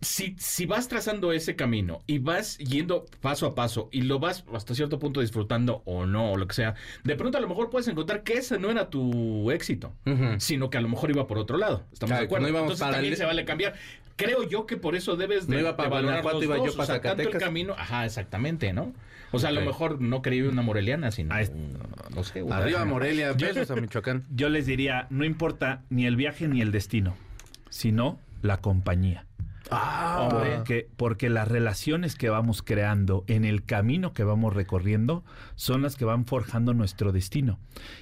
Si, 0.00 0.36
si 0.38 0.64
vas 0.64 0.86
trazando 0.86 1.32
ese 1.32 1.56
camino 1.56 2.02
y 2.06 2.18
vas 2.18 2.56
yendo 2.58 3.06
paso 3.20 3.46
a 3.46 3.54
paso 3.56 3.88
y 3.90 4.02
lo 4.02 4.20
vas 4.20 4.44
hasta 4.54 4.72
cierto 4.74 5.00
punto 5.00 5.20
disfrutando 5.20 5.82
o 5.86 6.06
no, 6.06 6.30
o 6.32 6.36
lo 6.36 6.46
que 6.46 6.54
sea, 6.54 6.74
de 7.02 7.16
pronto 7.16 7.36
a 7.36 7.40
lo 7.40 7.48
mejor 7.48 7.68
puedes 7.68 7.88
encontrar 7.88 8.22
que 8.22 8.34
ese 8.34 8.60
no 8.60 8.70
era 8.70 8.90
tu 8.90 9.50
éxito, 9.50 9.92
sino 10.38 10.70
que 10.70 10.78
a 10.78 10.80
lo 10.80 10.88
mejor 10.88 11.10
iba 11.10 11.26
por 11.26 11.36
otro 11.38 11.58
lado. 11.58 11.82
¿Estamos 11.92 12.10
Claro, 12.10 12.20
de 12.20 12.26
acuerdo? 12.26 12.42
no 12.44 12.48
íbamos 12.48 12.66
Entonces 12.66 12.80
para 12.80 12.92
también 12.92 13.12
el- 13.14 13.18
se 13.18 13.24
vale 13.24 13.44
cambiar. 13.44 13.74
Creo 14.14 14.42
yo 14.48 14.66
que 14.66 14.76
por 14.76 14.94
eso 14.94 15.16
debes 15.16 15.46
de, 15.48 15.54
No 15.54 15.60
iba 15.60 15.76
para 15.76 15.88
de 15.88 15.94
valorar 15.96 16.22
Guanajuato, 16.22 16.36
los 16.36 16.44
iba 16.44 16.56
yo 16.66 16.72
para 16.76 16.82
o 16.82 16.86
sea, 16.86 17.00
tanto 17.00 17.22
el 17.28 17.38
camino, 17.38 17.74
ajá, 17.76 18.04
exactamente, 18.04 18.72
¿no? 18.72 18.92
O 19.32 19.38
sea, 19.40 19.48
a 19.50 19.52
lo 19.52 19.60
mejor 19.62 20.00
no 20.00 20.22
quería 20.22 20.48
una 20.48 20.62
moreliana, 20.62 21.10
sino 21.10 21.34
Ah, 21.34 21.42
es- 21.42 21.52
no 22.14 22.22
sé. 22.24 22.42
una- 22.42 22.56
Arriba 22.58 22.84
Morelia, 22.84 23.32
besos 23.32 23.68
a 23.70 23.76
Michoacán. 23.76 24.24
Yo 24.30 24.48
les 24.48 24.64
diría, 24.66 25.06
no 25.10 25.24
importa 25.24 25.82
ni 25.90 26.06
el 26.06 26.14
viaje 26.16 26.46
ni 26.48 26.60
el 26.62 26.70
destino, 26.72 27.16
sino 27.68 28.18
la 28.42 28.58
compañía. 28.58 29.24
Ah, 29.70 30.28
Porque, 30.30 30.88
porque 30.96 31.28
las 31.28 31.48
relaciones 31.48 32.14
que 32.14 32.30
vamos 32.30 32.62
creando 32.62 33.24
en 33.26 33.44
el 33.44 33.64
camino 33.64 34.12
que 34.12 34.24
vamos 34.24 34.54
recorriendo 34.54 35.24
son 35.56 35.82
las 35.82 35.96
que 35.96 36.04
van 36.04 36.24
forjando 36.24 36.74
nuestro 36.74 37.12
destino. 37.12 37.58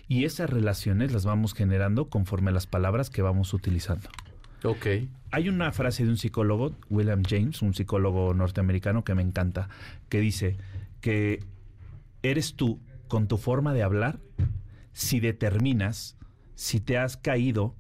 Y 0.09 0.25
esas 0.25 0.49
relaciones 0.51 1.13
las 1.13 1.25
vamos 1.25 1.55
generando 1.55 2.09
conforme 2.09 2.51
a 2.51 2.55
las 2.55 2.67
palabras 2.67 3.11
que 3.11 3.23
vamos 3.23 3.53
utilizando. 3.53 4.09
ok. 4.63 4.87
Hay 5.33 5.49
una 5.49 5.73
frase 5.73 6.05
de 6.05 6.11
un 6.11 6.17
psicólogo, 6.17 6.73
William 6.89 7.23
James, 7.29 7.61
un 7.61 7.75
psicólogo 7.75 8.33
norteamericano 8.33 9.05
que 9.05 9.15
me 9.15 9.23
encanta, 9.23 9.69
que 10.09 10.21
dice 10.21 10.57
que 11.01 11.43
eres 12.23 12.55
tú 12.55 12.81
con 13.09 13.27
tu 13.29 13.37
forma 13.37 13.75
de 13.75 13.83
hablar 13.83 14.19
si 14.93 15.21
determinas 15.21 16.17
si 16.55 16.81
te 16.81 16.97
has 16.97 17.17
caído 17.17 17.75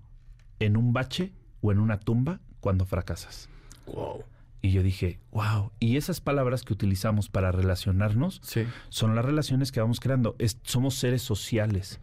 en 0.59 0.77
un 0.77 0.93
bache 0.93 1.33
o 1.63 1.73
en 1.73 1.79
una 1.79 1.99
tumba 1.99 2.41
cuando 2.61 2.85
fracasas. 2.85 3.49
Wow. 3.87 4.25
Y 4.63 4.73
yo 4.73 4.83
dije, 4.83 5.21
wow, 5.33 5.71
y 5.79 5.97
esas 5.97 6.21
palabras 6.21 6.63
que 6.63 6.73
utilizamos 6.73 7.29
para 7.29 7.53
relacionarnos 7.53 8.41
Sí. 8.43 8.65
son 8.89 9.15
las 9.15 9.25
relaciones 9.25 9.71
que 9.71 9.81
vamos 9.81 10.01
creando. 10.01 10.35
Es- 10.39 10.59
somos 10.65 10.95
seres 10.97 11.23
sociales. 11.23 12.01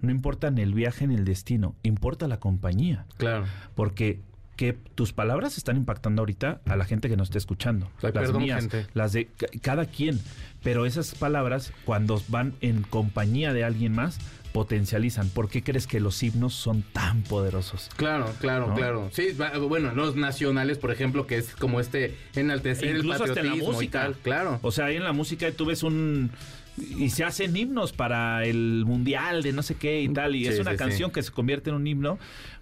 No 0.00 0.10
importa 0.10 0.50
ni 0.50 0.62
el 0.62 0.74
viaje 0.74 1.06
ni 1.06 1.14
el 1.16 1.24
destino, 1.24 1.74
importa 1.82 2.28
la 2.28 2.38
compañía. 2.38 3.06
Claro. 3.16 3.46
Porque 3.74 4.20
que 4.56 4.72
tus 4.72 5.12
palabras 5.12 5.58
están 5.58 5.76
impactando 5.76 6.22
ahorita 6.22 6.60
a 6.66 6.76
la 6.76 6.84
gente 6.84 7.08
que 7.08 7.16
nos 7.16 7.26
está 7.28 7.38
escuchando. 7.38 7.86
Ay, 7.96 8.02
las 8.02 8.12
perdón, 8.12 8.42
mías, 8.42 8.60
gente. 8.60 8.86
las 8.94 9.12
de 9.12 9.26
ca- 9.26 9.48
cada 9.60 9.86
quien. 9.86 10.20
Pero 10.62 10.86
esas 10.86 11.16
palabras, 11.16 11.72
cuando 11.84 12.22
van 12.28 12.54
en 12.60 12.82
compañía 12.82 13.52
de 13.52 13.64
alguien 13.64 13.92
más, 13.92 14.20
potencializan. 14.54 15.30
¿Por 15.30 15.48
qué 15.48 15.64
crees 15.64 15.88
que 15.88 15.98
los 15.98 16.22
himnos 16.22 16.54
son 16.54 16.82
tan 16.82 17.22
poderosos? 17.22 17.90
Claro, 17.96 18.32
claro, 18.40 18.68
¿No? 18.68 18.74
claro. 18.76 19.08
Sí, 19.12 19.30
bueno, 19.68 19.92
los 19.96 20.14
nacionales, 20.14 20.78
por 20.78 20.92
ejemplo, 20.92 21.26
que 21.26 21.38
es 21.38 21.56
como 21.56 21.80
este 21.80 22.16
enaltecer 22.36 22.90
el 22.90 22.98
Incluso 22.98 23.24
hasta 23.24 23.40
en 23.40 23.46
la 23.46 23.50
patriotismo 23.50 23.72
y 23.72 23.74
música. 23.74 24.00
tal. 24.02 24.14
Claro. 24.22 24.60
O 24.62 24.70
sea, 24.70 24.84
ahí 24.86 24.96
en 24.96 25.02
la 25.02 25.12
música 25.12 25.50
tú 25.50 25.66
ves 25.66 25.82
un... 25.82 26.30
Y 26.76 27.10
se 27.10 27.24
hacen 27.24 27.56
himnos 27.56 27.92
para 27.92 28.44
el 28.44 28.84
mundial 28.86 29.42
de 29.42 29.52
no 29.52 29.62
sé 29.64 29.74
qué 29.74 30.02
y 30.02 30.08
tal. 30.08 30.36
Y 30.36 30.44
Sí, 30.44 30.52
es 30.52 30.60
una 30.60 30.72
sí, 30.72 30.76
canción 30.76 31.10
sí. 31.10 31.14
que 31.14 31.22
se 31.24 31.32
convierte 31.32 31.70
en 31.70 31.76
un 31.76 31.86
himno. 31.88 32.18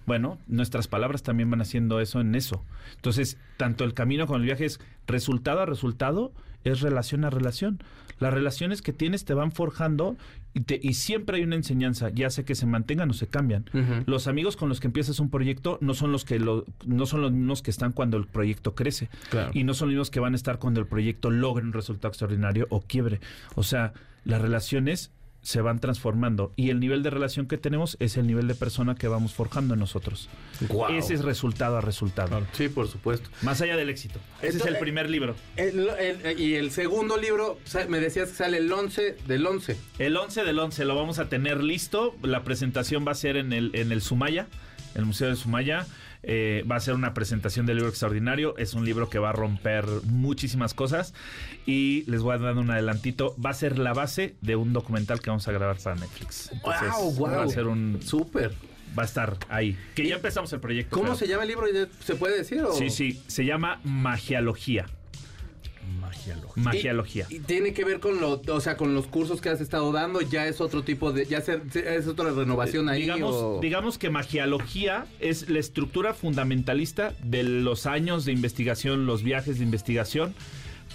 Bueno, 0.07 0.39
nuestras 0.47 0.87
palabras 0.87 1.21
también 1.21 1.51
van 1.51 1.61
haciendo 1.61 1.99
eso 2.01 2.21
en 2.21 2.33
eso. 2.33 2.63
Entonces, 2.95 3.37
tanto 3.57 3.83
el 3.83 3.93
camino 3.93 4.25
como 4.25 4.37
el 4.37 4.45
viaje 4.45 4.65
es 4.65 4.79
resultado 5.05 5.61
a 5.61 5.67
resultado, 5.67 6.31
es 6.63 6.81
relación 6.81 7.23
a 7.23 7.29
relación. 7.29 7.83
Las 8.19 8.33
relaciones 8.33 8.81
que 8.81 8.93
tienes 8.93 9.25
te 9.25 9.33
van 9.33 9.51
forjando 9.51 10.15
y, 10.53 10.61
te- 10.61 10.79
y 10.81 10.93
siempre 10.93 11.37
hay 11.37 11.43
una 11.43 11.55
enseñanza, 11.55 12.09
ya 12.09 12.29
sea 12.29 12.45
que 12.45 12.55
se 12.55 12.65
mantengan 12.65 13.09
o 13.09 13.13
se 13.13 13.27
cambian. 13.27 13.65
Los 14.05 14.27
amigos 14.27 14.55
con 14.55 14.69
los 14.69 14.79
que 14.79 14.87
empiezas 14.87 15.19
un 15.19 15.29
proyecto 15.29 15.77
no 15.81 15.93
son 15.93 16.11
los 16.11 16.25
que 16.25 16.39
lo, 16.39 16.65
no 16.85 17.05
son 17.05 17.21
los 17.21 17.31
mismos 17.31 17.61
que 17.61 17.71
están 17.71 17.91
cuando 17.91 18.17
el 18.17 18.25
proyecto 18.27 18.75
crece 18.75 19.09
Claro. 19.29 19.51
y 19.53 19.63
no 19.63 19.73
son 19.73 19.87
los 19.89 19.93
mismos 19.93 20.11
que 20.11 20.19
van 20.19 20.33
a 20.33 20.35
estar 20.35 20.59
cuando 20.59 20.79
el 20.79 20.85
proyecto 20.87 21.31
logre 21.31 21.65
un 21.65 21.73
resultado 21.73 22.09
extraordinario 22.09 22.67
o 22.69 22.81
quiebre. 22.81 23.19
O 23.55 23.63
sea, 23.63 23.93
las 24.25 24.41
relaciones 24.41 25.11
se 25.43 25.61
van 25.61 25.79
transformando 25.79 26.53
y 26.55 26.69
el 26.71 26.79
nivel 26.79 27.03
de 27.03 27.09
relación 27.11 27.45
que 27.47 27.57
tenemos 27.57 27.97
es 27.99 28.17
el 28.17 28.25
nivel 28.25 28.47
de 28.47 28.55
persona 28.55 28.95
que 28.95 29.07
vamos 29.07 29.33
forjando 29.33 29.73
en 29.75 29.79
nosotros. 29.81 30.29
Ese 30.89 31.13
es 31.13 31.23
resultado 31.23 31.77
a 31.77 31.81
resultado. 31.81 32.41
Sí, 32.53 32.69
por 32.69 32.87
supuesto. 32.87 33.29
Más 33.41 33.61
allá 33.61 33.75
del 33.77 33.89
éxito. 33.89 34.19
Ese 34.41 34.57
es 34.57 34.65
el 34.65 34.77
primer 34.79 35.09
libro. 35.09 35.35
El- 35.57 35.89
el- 35.99 36.39
y 36.39 36.55
el 36.55 36.71
segundo 36.71 37.17
libro, 37.17 37.59
me 37.89 37.99
decías 37.99 38.29
que 38.29 38.35
sale 38.35 38.57
el 38.57 38.71
11 38.71 39.17
del 39.27 39.45
11. 39.45 39.77
El 39.99 40.17
11 40.17 40.43
del 40.43 40.57
11 40.59 40.85
lo 40.85 40.95
vamos 40.95 41.19
a 41.19 41.29
tener 41.29 41.61
listo. 41.63 42.15
La 42.23 42.43
presentación 42.43 43.05
va 43.07 43.11
a 43.11 43.15
ser 43.15 43.35
en 43.37 43.51
el, 43.53 43.71
en 43.75 43.91
el 43.91 44.01
Sumaya, 44.01 44.47
el 44.95 45.05
Museo 45.05 45.27
de 45.29 45.35
Sumaya. 45.35 45.85
Eh, 46.23 46.63
va 46.69 46.77
a 46.77 46.79
ser 46.79 46.93
una 46.95 47.13
presentación 47.13 47.65
del 47.65 47.75
libro 47.77 47.89
extraordinario. 47.89 48.55
Es 48.57 48.73
un 48.73 48.85
libro 48.85 49.09
que 49.09 49.19
va 49.19 49.29
a 49.29 49.33
romper 49.33 49.85
muchísimas 50.05 50.73
cosas. 50.73 51.13
Y 51.65 52.03
les 52.09 52.21
voy 52.21 52.35
a 52.35 52.37
dar 52.37 52.57
un 52.57 52.69
adelantito. 52.71 53.35
Va 53.43 53.49
a 53.51 53.53
ser 53.53 53.77
la 53.77 53.93
base 53.93 54.35
de 54.41 54.55
un 54.55 54.73
documental 54.73 55.19
que 55.21 55.29
vamos 55.29 55.47
a 55.47 55.51
grabar 55.51 55.77
para 55.77 55.95
Netflix. 55.95 56.49
Entonces, 56.51 56.89
Guau, 56.89 57.11
guau. 57.13 57.35
Va 57.37 57.43
a 57.43 57.47
ser 57.49 57.67
un. 57.67 57.99
Súper. 58.01 58.53
Va 58.97 59.03
a 59.03 59.05
estar 59.05 59.37
ahí. 59.49 59.75
Que 59.95 60.07
ya 60.07 60.15
empezamos 60.15 60.53
el 60.53 60.59
proyecto. 60.59 60.91
¿Cómo 60.95 61.05
pero- 61.07 61.15
se 61.17 61.27
llama 61.27 61.43
el 61.43 61.49
libro? 61.49 61.65
¿Se 61.99 62.15
puede 62.15 62.37
decir? 62.37 62.61
o? 62.61 62.73
Sí, 62.73 62.89
sí. 62.89 63.21
Se 63.27 63.43
llama 63.43 63.79
Magialogía. 63.83 64.85
Magialogía. 66.17 66.63
Magialogía. 66.63 67.27
Y, 67.29 67.35
y 67.35 67.39
tiene 67.39 67.73
que 67.73 67.83
ver 67.85 67.99
con 67.99 68.19
lo, 68.21 68.41
o 68.47 68.59
sea, 68.61 68.77
con 68.77 68.93
los 68.93 69.07
cursos 69.07 69.41
que 69.41 69.49
has 69.49 69.61
estado 69.61 69.91
dando, 69.91 70.21
ya 70.21 70.47
es 70.47 70.61
otro 70.61 70.83
tipo 70.83 71.11
de, 71.11 71.25
ya 71.25 71.41
se- 71.41 71.61
es 71.73 72.07
otra 72.07 72.31
renovación 72.31 72.89
ahí. 72.89 73.01
digamos, 73.01 73.33
o- 73.33 73.59
digamos 73.61 73.97
que 73.97 74.09
magiología 74.09 75.05
es 75.19 75.49
la 75.49 75.59
estructura 75.59 76.13
fundamentalista 76.13 77.13
de 77.23 77.43
los 77.43 77.85
años 77.85 78.25
de 78.25 78.31
investigación, 78.31 79.05
los 79.05 79.23
viajes 79.23 79.57
de 79.59 79.63
investigación, 79.63 80.33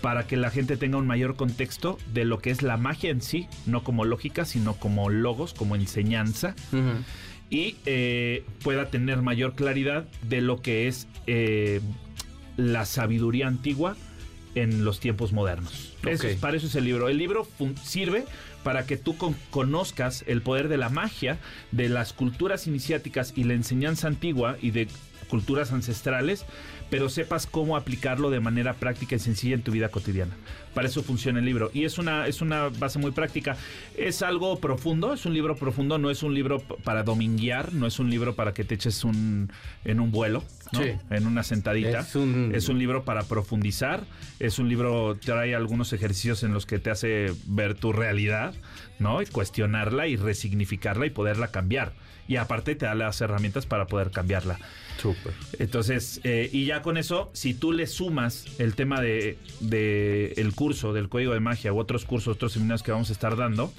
para 0.00 0.26
que 0.28 0.36
la 0.36 0.50
gente 0.50 0.76
tenga 0.76 0.96
un 0.98 1.06
mayor 1.08 1.34
contexto 1.34 1.98
de 2.14 2.24
lo 2.24 2.38
que 2.38 2.50
es 2.50 2.62
la 2.62 2.76
magia 2.76 3.10
en 3.10 3.20
sí, 3.20 3.48
no 3.66 3.82
como 3.82 4.04
lógica, 4.04 4.44
sino 4.44 4.74
como 4.74 5.10
logos, 5.10 5.54
como 5.54 5.74
enseñanza, 5.74 6.54
y 7.50 7.76
eh, 7.86 8.44
pueda 8.62 8.90
tener 8.90 9.22
mayor 9.22 9.54
claridad 9.54 10.06
de 10.28 10.40
lo 10.42 10.60
que 10.60 10.86
es 10.86 11.08
eh, 11.26 11.80
la 12.56 12.84
sabiduría 12.84 13.46
antigua 13.48 13.96
en 14.54 14.84
los 14.84 15.00
tiempos 15.00 15.32
modernos. 15.32 15.92
Eso 16.04 16.26
es- 16.28 16.36
para 16.38 16.56
eso 16.56 16.66
es 16.66 16.74
el 16.74 16.84
libro. 16.84 17.08
El 17.08 17.18
libro 17.18 17.46
sirve 17.82 18.24
para 18.64 18.86
que 18.86 18.96
tú 18.96 19.16
con- 19.16 19.36
conozcas 19.50 20.24
el 20.26 20.42
poder 20.42 20.68
de 20.68 20.76
la 20.76 20.88
magia, 20.88 21.38
de 21.72 21.88
las 21.88 22.12
culturas 22.12 22.66
iniciáticas 22.66 23.32
y 23.36 23.44
la 23.44 23.54
enseñanza 23.54 24.08
antigua 24.08 24.56
y 24.60 24.70
de 24.72 24.88
culturas 25.28 25.72
ancestrales, 25.72 26.44
pero 26.90 27.08
sepas 27.08 27.46
cómo 27.46 27.76
aplicarlo 27.76 28.30
de 28.30 28.40
manera 28.40 28.74
práctica 28.74 29.14
y 29.16 29.18
sencilla 29.18 29.54
en 29.54 29.62
tu 29.62 29.72
vida 29.72 29.90
cotidiana. 29.90 30.32
Para 30.74 30.88
eso 30.88 31.02
funciona 31.02 31.38
el 31.40 31.44
libro. 31.44 31.70
Y 31.74 31.84
es 31.84 31.98
una, 31.98 32.26
es 32.26 32.40
una 32.40 32.68
base 32.68 32.98
muy 32.98 33.10
práctica. 33.10 33.56
Es 33.96 34.22
algo 34.22 34.58
profundo, 34.58 35.12
es 35.12 35.26
un 35.26 35.34
libro 35.34 35.56
profundo, 35.56 35.98
no 35.98 36.10
es 36.10 36.22
un 36.22 36.34
libro 36.34 36.60
para 36.60 37.02
dominguear, 37.02 37.72
no 37.74 37.86
es 37.86 37.98
un 37.98 38.08
libro 38.10 38.34
para 38.36 38.54
que 38.54 38.64
te 38.64 38.74
eches 38.76 39.04
un, 39.04 39.50
en 39.84 40.00
un 40.00 40.10
vuelo, 40.12 40.44
¿no? 40.72 40.82
Sí. 40.82 40.92
en 41.10 41.26
una 41.26 41.42
sentadita. 41.42 42.00
Es 42.00 42.14
un- 42.14 42.52
es 42.54 42.68
un 42.68 42.78
libro 42.78 43.04
para 43.04 43.22
profundizar, 43.24 44.04
es 44.38 44.58
un 44.58 44.68
libro, 44.68 45.16
trae 45.16 45.54
algunos 45.54 45.92
ejercicios 45.92 46.42
en 46.42 46.52
los 46.52 46.64
que 46.64 46.78
te 46.78 46.90
hace 46.90 47.32
ver 47.46 47.74
tu 47.74 47.92
realidad, 47.92 48.54
¿no? 48.98 49.20
Y 49.20 49.26
cuestionarla 49.26 50.06
y 50.06 50.16
resignificarla 50.16 51.06
y 51.06 51.10
poderla 51.10 51.48
cambiar. 51.48 51.92
Y 52.28 52.36
aparte 52.36 52.76
te 52.76 52.86
da 52.86 52.94
las 52.94 53.20
herramientas 53.20 53.66
para 53.66 53.86
poder 53.86 54.10
cambiarla. 54.12 54.58
Súper. 54.98 55.32
Entonces, 55.58 56.20
eh, 56.24 56.48
y 56.52 56.66
ya 56.66 56.82
con 56.82 56.96
eso, 56.96 57.30
si 57.32 57.54
tú 57.54 57.72
le 57.72 57.86
sumas 57.86 58.44
el 58.58 58.74
tema 58.74 59.00
de, 59.00 59.38
de 59.60 60.34
el 60.36 60.54
curso 60.54 60.92
del 60.92 61.08
código 61.08 61.32
de 61.32 61.40
magia 61.40 61.72
u 61.72 61.78
otros 61.78 62.04
cursos, 62.04 62.36
otros 62.36 62.52
seminarios 62.52 62.82
que 62.82 62.92
vamos 62.92 63.10
a 63.10 63.12
estar 63.12 63.36
dando, 63.36 63.72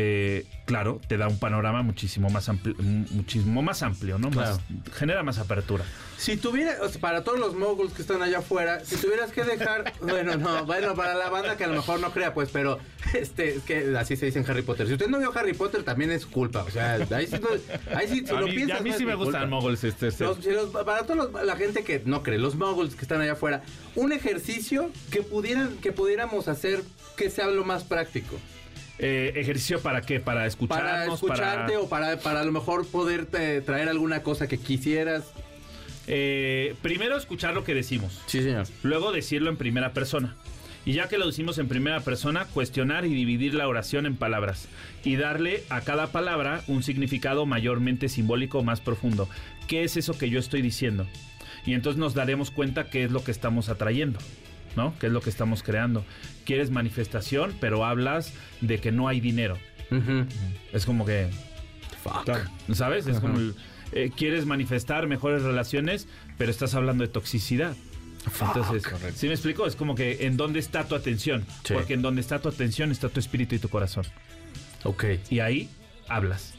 eh, 0.00 0.46
claro, 0.64 1.00
te 1.08 1.16
da 1.16 1.26
un 1.26 1.40
panorama 1.40 1.82
muchísimo 1.82 2.30
más 2.30 2.48
amplio, 2.48 2.76
muchísimo 2.78 3.62
más 3.62 3.82
amplio, 3.82 4.16
¿no? 4.16 4.30
Más- 4.30 4.60
genera 4.94 5.24
más 5.24 5.38
apertura. 5.38 5.84
Si 6.16 6.36
tuviera, 6.36 6.76
o 6.82 6.88
sea, 6.88 7.00
para 7.00 7.24
todos 7.24 7.40
los 7.40 7.56
moguls 7.56 7.92
que 7.94 8.02
están 8.02 8.22
allá 8.22 8.38
afuera, 8.38 8.84
si 8.84 8.94
tuvieras 8.96 9.32
que 9.32 9.42
dejar, 9.42 9.92
bueno, 10.00 10.36
no, 10.36 10.64
bueno, 10.66 10.94
para 10.94 11.14
la 11.16 11.28
banda 11.30 11.56
que 11.56 11.64
a 11.64 11.66
lo 11.66 11.74
mejor 11.74 11.98
no 11.98 12.12
crea, 12.12 12.32
pues, 12.32 12.50
pero, 12.52 12.78
este, 13.12 13.56
es 13.56 13.62
que 13.64 13.96
así 13.98 14.14
se 14.16 14.26
dice 14.26 14.38
en 14.38 14.48
Harry 14.48 14.62
Potter. 14.62 14.86
Si 14.86 14.92
usted 14.92 15.08
no 15.08 15.18
vio 15.18 15.36
Harry 15.36 15.54
Potter, 15.54 15.82
también 15.82 16.12
es 16.12 16.26
culpa, 16.26 16.62
o 16.62 16.70
sea, 16.70 16.94
ahí 16.94 17.26
sí, 17.26 17.36
no- 17.40 17.96
ahí 17.96 18.06
sí, 18.06 18.22
si 18.24 18.32
a 18.32 18.38
lo 18.40 18.46
mí, 18.46 18.54
piensas, 18.54 18.78
a 18.78 18.82
mí 18.84 18.92
sí 18.96 19.04
me 19.04 19.16
gustan 19.16 19.50
moguls. 19.50 19.82
Este, 19.82 20.06
este. 20.08 20.22
Los- 20.22 20.38
si 20.44 20.50
los- 20.50 20.70
para 20.70 21.06
toda 21.06 21.42
la 21.44 21.56
gente 21.56 21.82
que 21.82 22.02
no 22.04 22.22
cree, 22.22 22.38
los 22.38 22.54
moguls 22.54 22.94
que 22.94 23.02
están 23.02 23.20
allá 23.20 23.32
afuera, 23.32 23.62
un 23.96 24.12
ejercicio 24.12 24.92
que 25.10 25.22
pudieran, 25.22 25.76
que 25.78 25.90
pudiéramos 25.90 26.46
hacer 26.46 26.84
que 27.16 27.30
sea 27.30 27.48
lo 27.48 27.64
más 27.64 27.82
práctico. 27.82 28.36
Eh, 28.98 29.32
¿Ejercicio 29.36 29.80
para 29.80 30.02
qué? 30.02 30.18
Para 30.18 30.40
Para 30.40 30.46
escucharnos, 30.46 31.14
escucharte 31.14 31.76
o 31.76 31.88
para, 31.88 32.18
para 32.18 32.40
a 32.40 32.44
lo 32.44 32.52
mejor 32.52 32.86
poderte 32.86 33.60
traer 33.60 33.88
alguna 33.88 34.22
cosa 34.22 34.48
que 34.48 34.58
quisieras. 34.58 35.32
Eh, 36.06 36.74
primero 36.82 37.16
escuchar 37.16 37.54
lo 37.54 37.64
que 37.64 37.74
decimos. 37.74 38.20
Sí, 38.26 38.42
señor. 38.42 38.66
Luego 38.82 39.12
decirlo 39.12 39.50
en 39.50 39.56
primera 39.56 39.92
persona. 39.92 40.36
Y 40.84 40.94
ya 40.94 41.06
que 41.06 41.18
lo 41.18 41.26
decimos 41.26 41.58
en 41.58 41.68
primera 41.68 42.00
persona, 42.00 42.46
cuestionar 42.46 43.04
y 43.04 43.12
dividir 43.12 43.52
la 43.52 43.68
oración 43.68 44.06
en 44.06 44.16
palabras. 44.16 44.68
Y 45.04 45.16
darle 45.16 45.62
a 45.68 45.82
cada 45.82 46.06
palabra 46.06 46.62
un 46.66 46.82
significado 46.82 47.44
mayormente 47.44 48.08
simbólico 48.08 48.62
más 48.62 48.80
profundo. 48.80 49.28
¿Qué 49.66 49.84
es 49.84 49.98
eso 49.98 50.16
que 50.16 50.30
yo 50.30 50.40
estoy 50.40 50.62
diciendo? 50.62 51.06
Y 51.66 51.74
entonces 51.74 52.00
nos 52.00 52.14
daremos 52.14 52.50
cuenta 52.50 52.88
qué 52.88 53.04
es 53.04 53.10
lo 53.10 53.22
que 53.22 53.30
estamos 53.30 53.68
atrayendo. 53.68 54.18
¿No? 54.78 54.94
¿Qué 55.00 55.08
es 55.08 55.12
lo 55.12 55.20
que 55.20 55.28
estamos 55.28 55.64
creando? 55.64 56.04
Quieres 56.44 56.70
manifestación, 56.70 57.52
pero 57.60 57.84
hablas 57.84 58.32
de 58.60 58.78
que 58.78 58.92
no 58.92 59.08
hay 59.08 59.20
dinero. 59.20 59.58
Es 60.72 60.86
como 60.86 61.04
que 61.04 61.28
Fuck. 62.02 62.30
¿Sabes? 62.74 63.08
Es 63.08 63.18
como 63.18 63.38
el, 63.38 63.56
eh, 63.90 64.12
quieres 64.16 64.46
manifestar 64.46 65.08
mejores 65.08 65.42
relaciones, 65.42 66.06
pero 66.36 66.52
estás 66.52 66.74
hablando 66.74 67.02
de 67.02 67.08
toxicidad. 67.08 67.74
Entonces, 68.40 68.84
¿sí 69.16 69.26
me 69.26 69.32
explico? 69.32 69.66
Es 69.66 69.74
como 69.74 69.96
que 69.96 70.26
en 70.26 70.36
dónde 70.36 70.60
está 70.60 70.86
tu 70.86 70.94
atención. 70.94 71.44
Sí. 71.64 71.74
Porque 71.74 71.94
en 71.94 72.02
donde 72.02 72.20
está 72.20 72.40
tu 72.40 72.48
atención 72.48 72.92
está 72.92 73.08
tu 73.08 73.18
espíritu 73.18 73.56
y 73.56 73.58
tu 73.58 73.68
corazón. 73.68 74.04
Ok. 74.84 75.04
Y 75.30 75.40
ahí 75.40 75.68
hablas. 76.08 76.54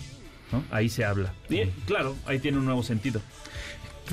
¿no? 0.51 0.63
Ahí 0.71 0.89
se 0.89 1.05
habla. 1.05 1.33
Y 1.49 1.65
claro, 1.85 2.17
ahí 2.25 2.39
tiene 2.39 2.57
un 2.57 2.65
nuevo 2.65 2.83
sentido. 2.83 3.21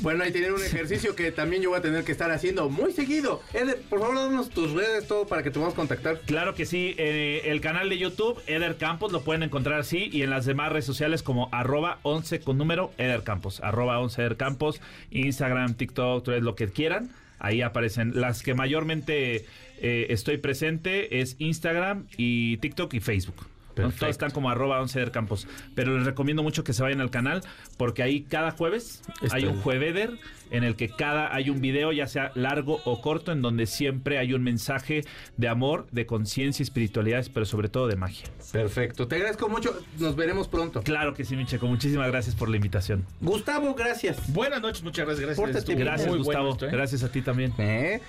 Bueno, 0.01 0.23
ahí 0.23 0.31
tienen 0.31 0.53
un 0.53 0.63
ejercicio 0.63 1.15
que 1.15 1.31
también 1.31 1.63
yo 1.63 1.69
voy 1.69 1.79
a 1.79 1.81
tener 1.81 2.03
que 2.03 2.11
estar 2.11 2.29
haciendo 2.31 2.69
muy 2.69 2.91
seguido. 2.91 3.41
Eder, 3.53 3.81
por 3.89 3.99
favor, 3.99 4.15
danos 4.15 4.49
tus 4.49 4.71
redes, 4.71 5.07
todo 5.07 5.25
para 5.25 5.41
que 5.41 5.49
te 5.49 5.55
podamos 5.55 5.73
contactar. 5.73 6.19
Claro 6.21 6.53
que 6.53 6.65
sí, 6.65 6.93
eh, 6.97 7.41
el 7.45 7.61
canal 7.61 7.89
de 7.89 7.97
YouTube, 7.97 8.39
Eder 8.45 8.77
Campos, 8.77 9.11
lo 9.11 9.23
pueden 9.23 9.43
encontrar 9.43 9.79
así 9.79 10.09
y 10.11 10.21
en 10.21 10.29
las 10.29 10.45
demás 10.45 10.71
redes 10.71 10.85
sociales 10.85 11.23
como 11.23 11.49
arroba 11.51 11.99
11 12.03 12.41
con 12.41 12.57
número 12.57 12.91
Eder 12.97 13.23
Campos, 13.23 13.59
arroba 13.61 13.99
11 13.99 14.21
Eder 14.21 14.37
Campos, 14.37 14.81
Instagram, 15.11 15.73
TikTok, 15.73 16.23
Threads, 16.23 16.43
lo 16.43 16.55
que 16.55 16.67
quieran, 16.67 17.09
ahí 17.39 17.61
aparecen. 17.61 18.19
Las 18.19 18.43
que 18.43 18.53
mayormente 18.53 19.45
eh, 19.79 20.07
estoy 20.09 20.37
presente 20.37 21.21
es 21.21 21.35
Instagram 21.39 22.05
y 22.17 22.57
TikTok 22.57 22.93
y 22.93 22.99
Facebook. 22.99 23.47
Todos 23.77 24.03
están 24.03 24.31
como 24.31 24.49
arroba 24.49 24.81
11 24.81 24.99
Eder 24.99 25.11
Campos. 25.11 25.47
Pero 25.75 25.95
les 25.97 26.05
recomiendo 26.05 26.43
mucho 26.43 26.63
que 26.63 26.73
se 26.73 26.83
vayan 26.83 27.01
al 27.01 27.09
canal 27.09 27.41
porque 27.77 28.03
ahí 28.03 28.23
cada 28.23 28.51
jueves 28.51 29.01
Está 29.21 29.37
hay 29.37 29.45
un 29.45 29.61
jueveder 29.61 30.17
en 30.51 30.63
el 30.63 30.75
que 30.75 30.89
cada 30.89 31.33
hay 31.35 31.49
un 31.49 31.61
video, 31.61 31.91
ya 31.91 32.07
sea 32.07 32.31
largo 32.35 32.79
o 32.85 33.01
corto, 33.01 33.31
en 33.31 33.41
donde 33.41 33.65
siempre 33.65 34.17
hay 34.17 34.33
un 34.33 34.43
mensaje 34.43 35.03
de 35.35 35.47
amor, 35.47 35.87
de 35.91 36.05
conciencia, 36.05 36.63
espiritualidad, 36.63 37.25
pero 37.33 37.45
sobre 37.45 37.69
todo 37.69 37.87
de 37.87 37.95
magia. 37.95 38.27
Perfecto. 38.51 39.07
Te 39.07 39.15
agradezco 39.15 39.49
mucho. 39.49 39.77
Nos 39.99 40.15
veremos 40.15 40.47
pronto. 40.47 40.81
Claro 40.83 41.13
que 41.13 41.25
sí, 41.25 41.35
mi 41.35 41.45
Checo. 41.45 41.67
Muchísimas 41.67 42.07
gracias 42.07 42.35
por 42.35 42.49
la 42.49 42.55
invitación. 42.55 43.05
Gustavo, 43.21 43.73
gracias. 43.73 44.31
Buenas 44.31 44.61
noches, 44.61 44.83
muchas 44.83 45.05
gracias. 45.05 45.37
gracias. 45.37 45.67
Gracias, 45.67 46.07
muy 46.07 46.23
bueno 46.23 46.23
Gustavo. 46.23 46.51
esto, 46.51 46.65
¿eh? 46.67 46.69
Gracias 46.71 47.03
a 47.03 47.11
ti 47.11 47.21
también. 47.21 47.53
¿Eh? 47.57 48.01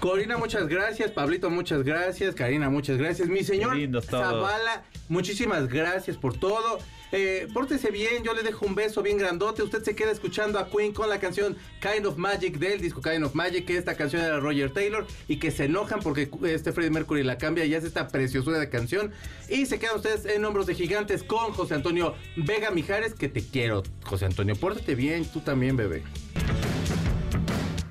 Corina, 0.00 0.36
muchas 0.36 0.66
gracias. 0.68 1.10
Pablito, 1.10 1.50
muchas 1.50 1.82
gracias. 1.82 2.34
Karina, 2.34 2.68
muchas 2.70 2.98
gracias. 2.98 3.28
Mi 3.28 3.42
señor. 3.42 3.76
Zavala, 4.02 4.84
muchísimas 5.16 5.66
gracias 5.66 6.18
por 6.18 6.36
todo. 6.36 6.78
Eh, 7.10 7.48
pórtese 7.54 7.90
bien, 7.90 8.22
yo 8.22 8.34
le 8.34 8.42
dejo 8.42 8.66
un 8.66 8.74
beso 8.74 9.02
bien 9.02 9.16
grandote. 9.16 9.62
Usted 9.62 9.82
se 9.82 9.94
queda 9.94 10.10
escuchando 10.10 10.58
a 10.58 10.68
Queen 10.68 10.92
con 10.92 11.08
la 11.08 11.18
canción 11.18 11.56
Kind 11.80 12.04
of 12.04 12.18
Magic 12.18 12.58
del 12.58 12.82
disco 12.82 13.00
Kind 13.00 13.24
of 13.24 13.34
Magic, 13.34 13.64
que 13.64 13.78
esta 13.78 13.94
canción 13.94 14.22
era 14.22 14.38
Roger 14.40 14.70
Taylor 14.74 15.06
y 15.26 15.38
que 15.38 15.50
se 15.50 15.64
enojan 15.64 16.00
porque 16.00 16.28
este 16.44 16.72
Freddie 16.72 16.90
Mercury 16.90 17.22
la 17.22 17.38
cambia 17.38 17.64
y 17.64 17.74
hace 17.74 17.86
esta 17.86 18.08
preciosura 18.08 18.58
de 18.58 18.68
canción. 18.68 19.10
Y 19.48 19.64
se 19.64 19.78
quedan 19.78 19.96
ustedes 19.96 20.26
en 20.26 20.44
Hombros 20.44 20.66
de 20.66 20.74
Gigantes 20.74 21.22
con 21.22 21.52
José 21.54 21.74
Antonio 21.74 22.14
Vega 22.36 22.70
Mijares, 22.70 23.14
que 23.14 23.30
te 23.30 23.40
quiero, 23.40 23.84
José 24.04 24.26
Antonio. 24.26 24.54
Pórtate 24.54 24.94
bien, 24.94 25.24
tú 25.24 25.40
también, 25.40 25.78
bebé. 25.78 26.02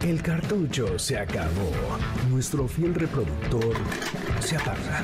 El 0.01 0.21
cartucho 0.21 0.99
se 0.99 1.17
acabó. 1.17 1.71
Nuestro 2.29 2.67
fiel 2.67 2.93
reproductor 2.93 3.73
se 4.41 4.57
apaga. 4.57 5.03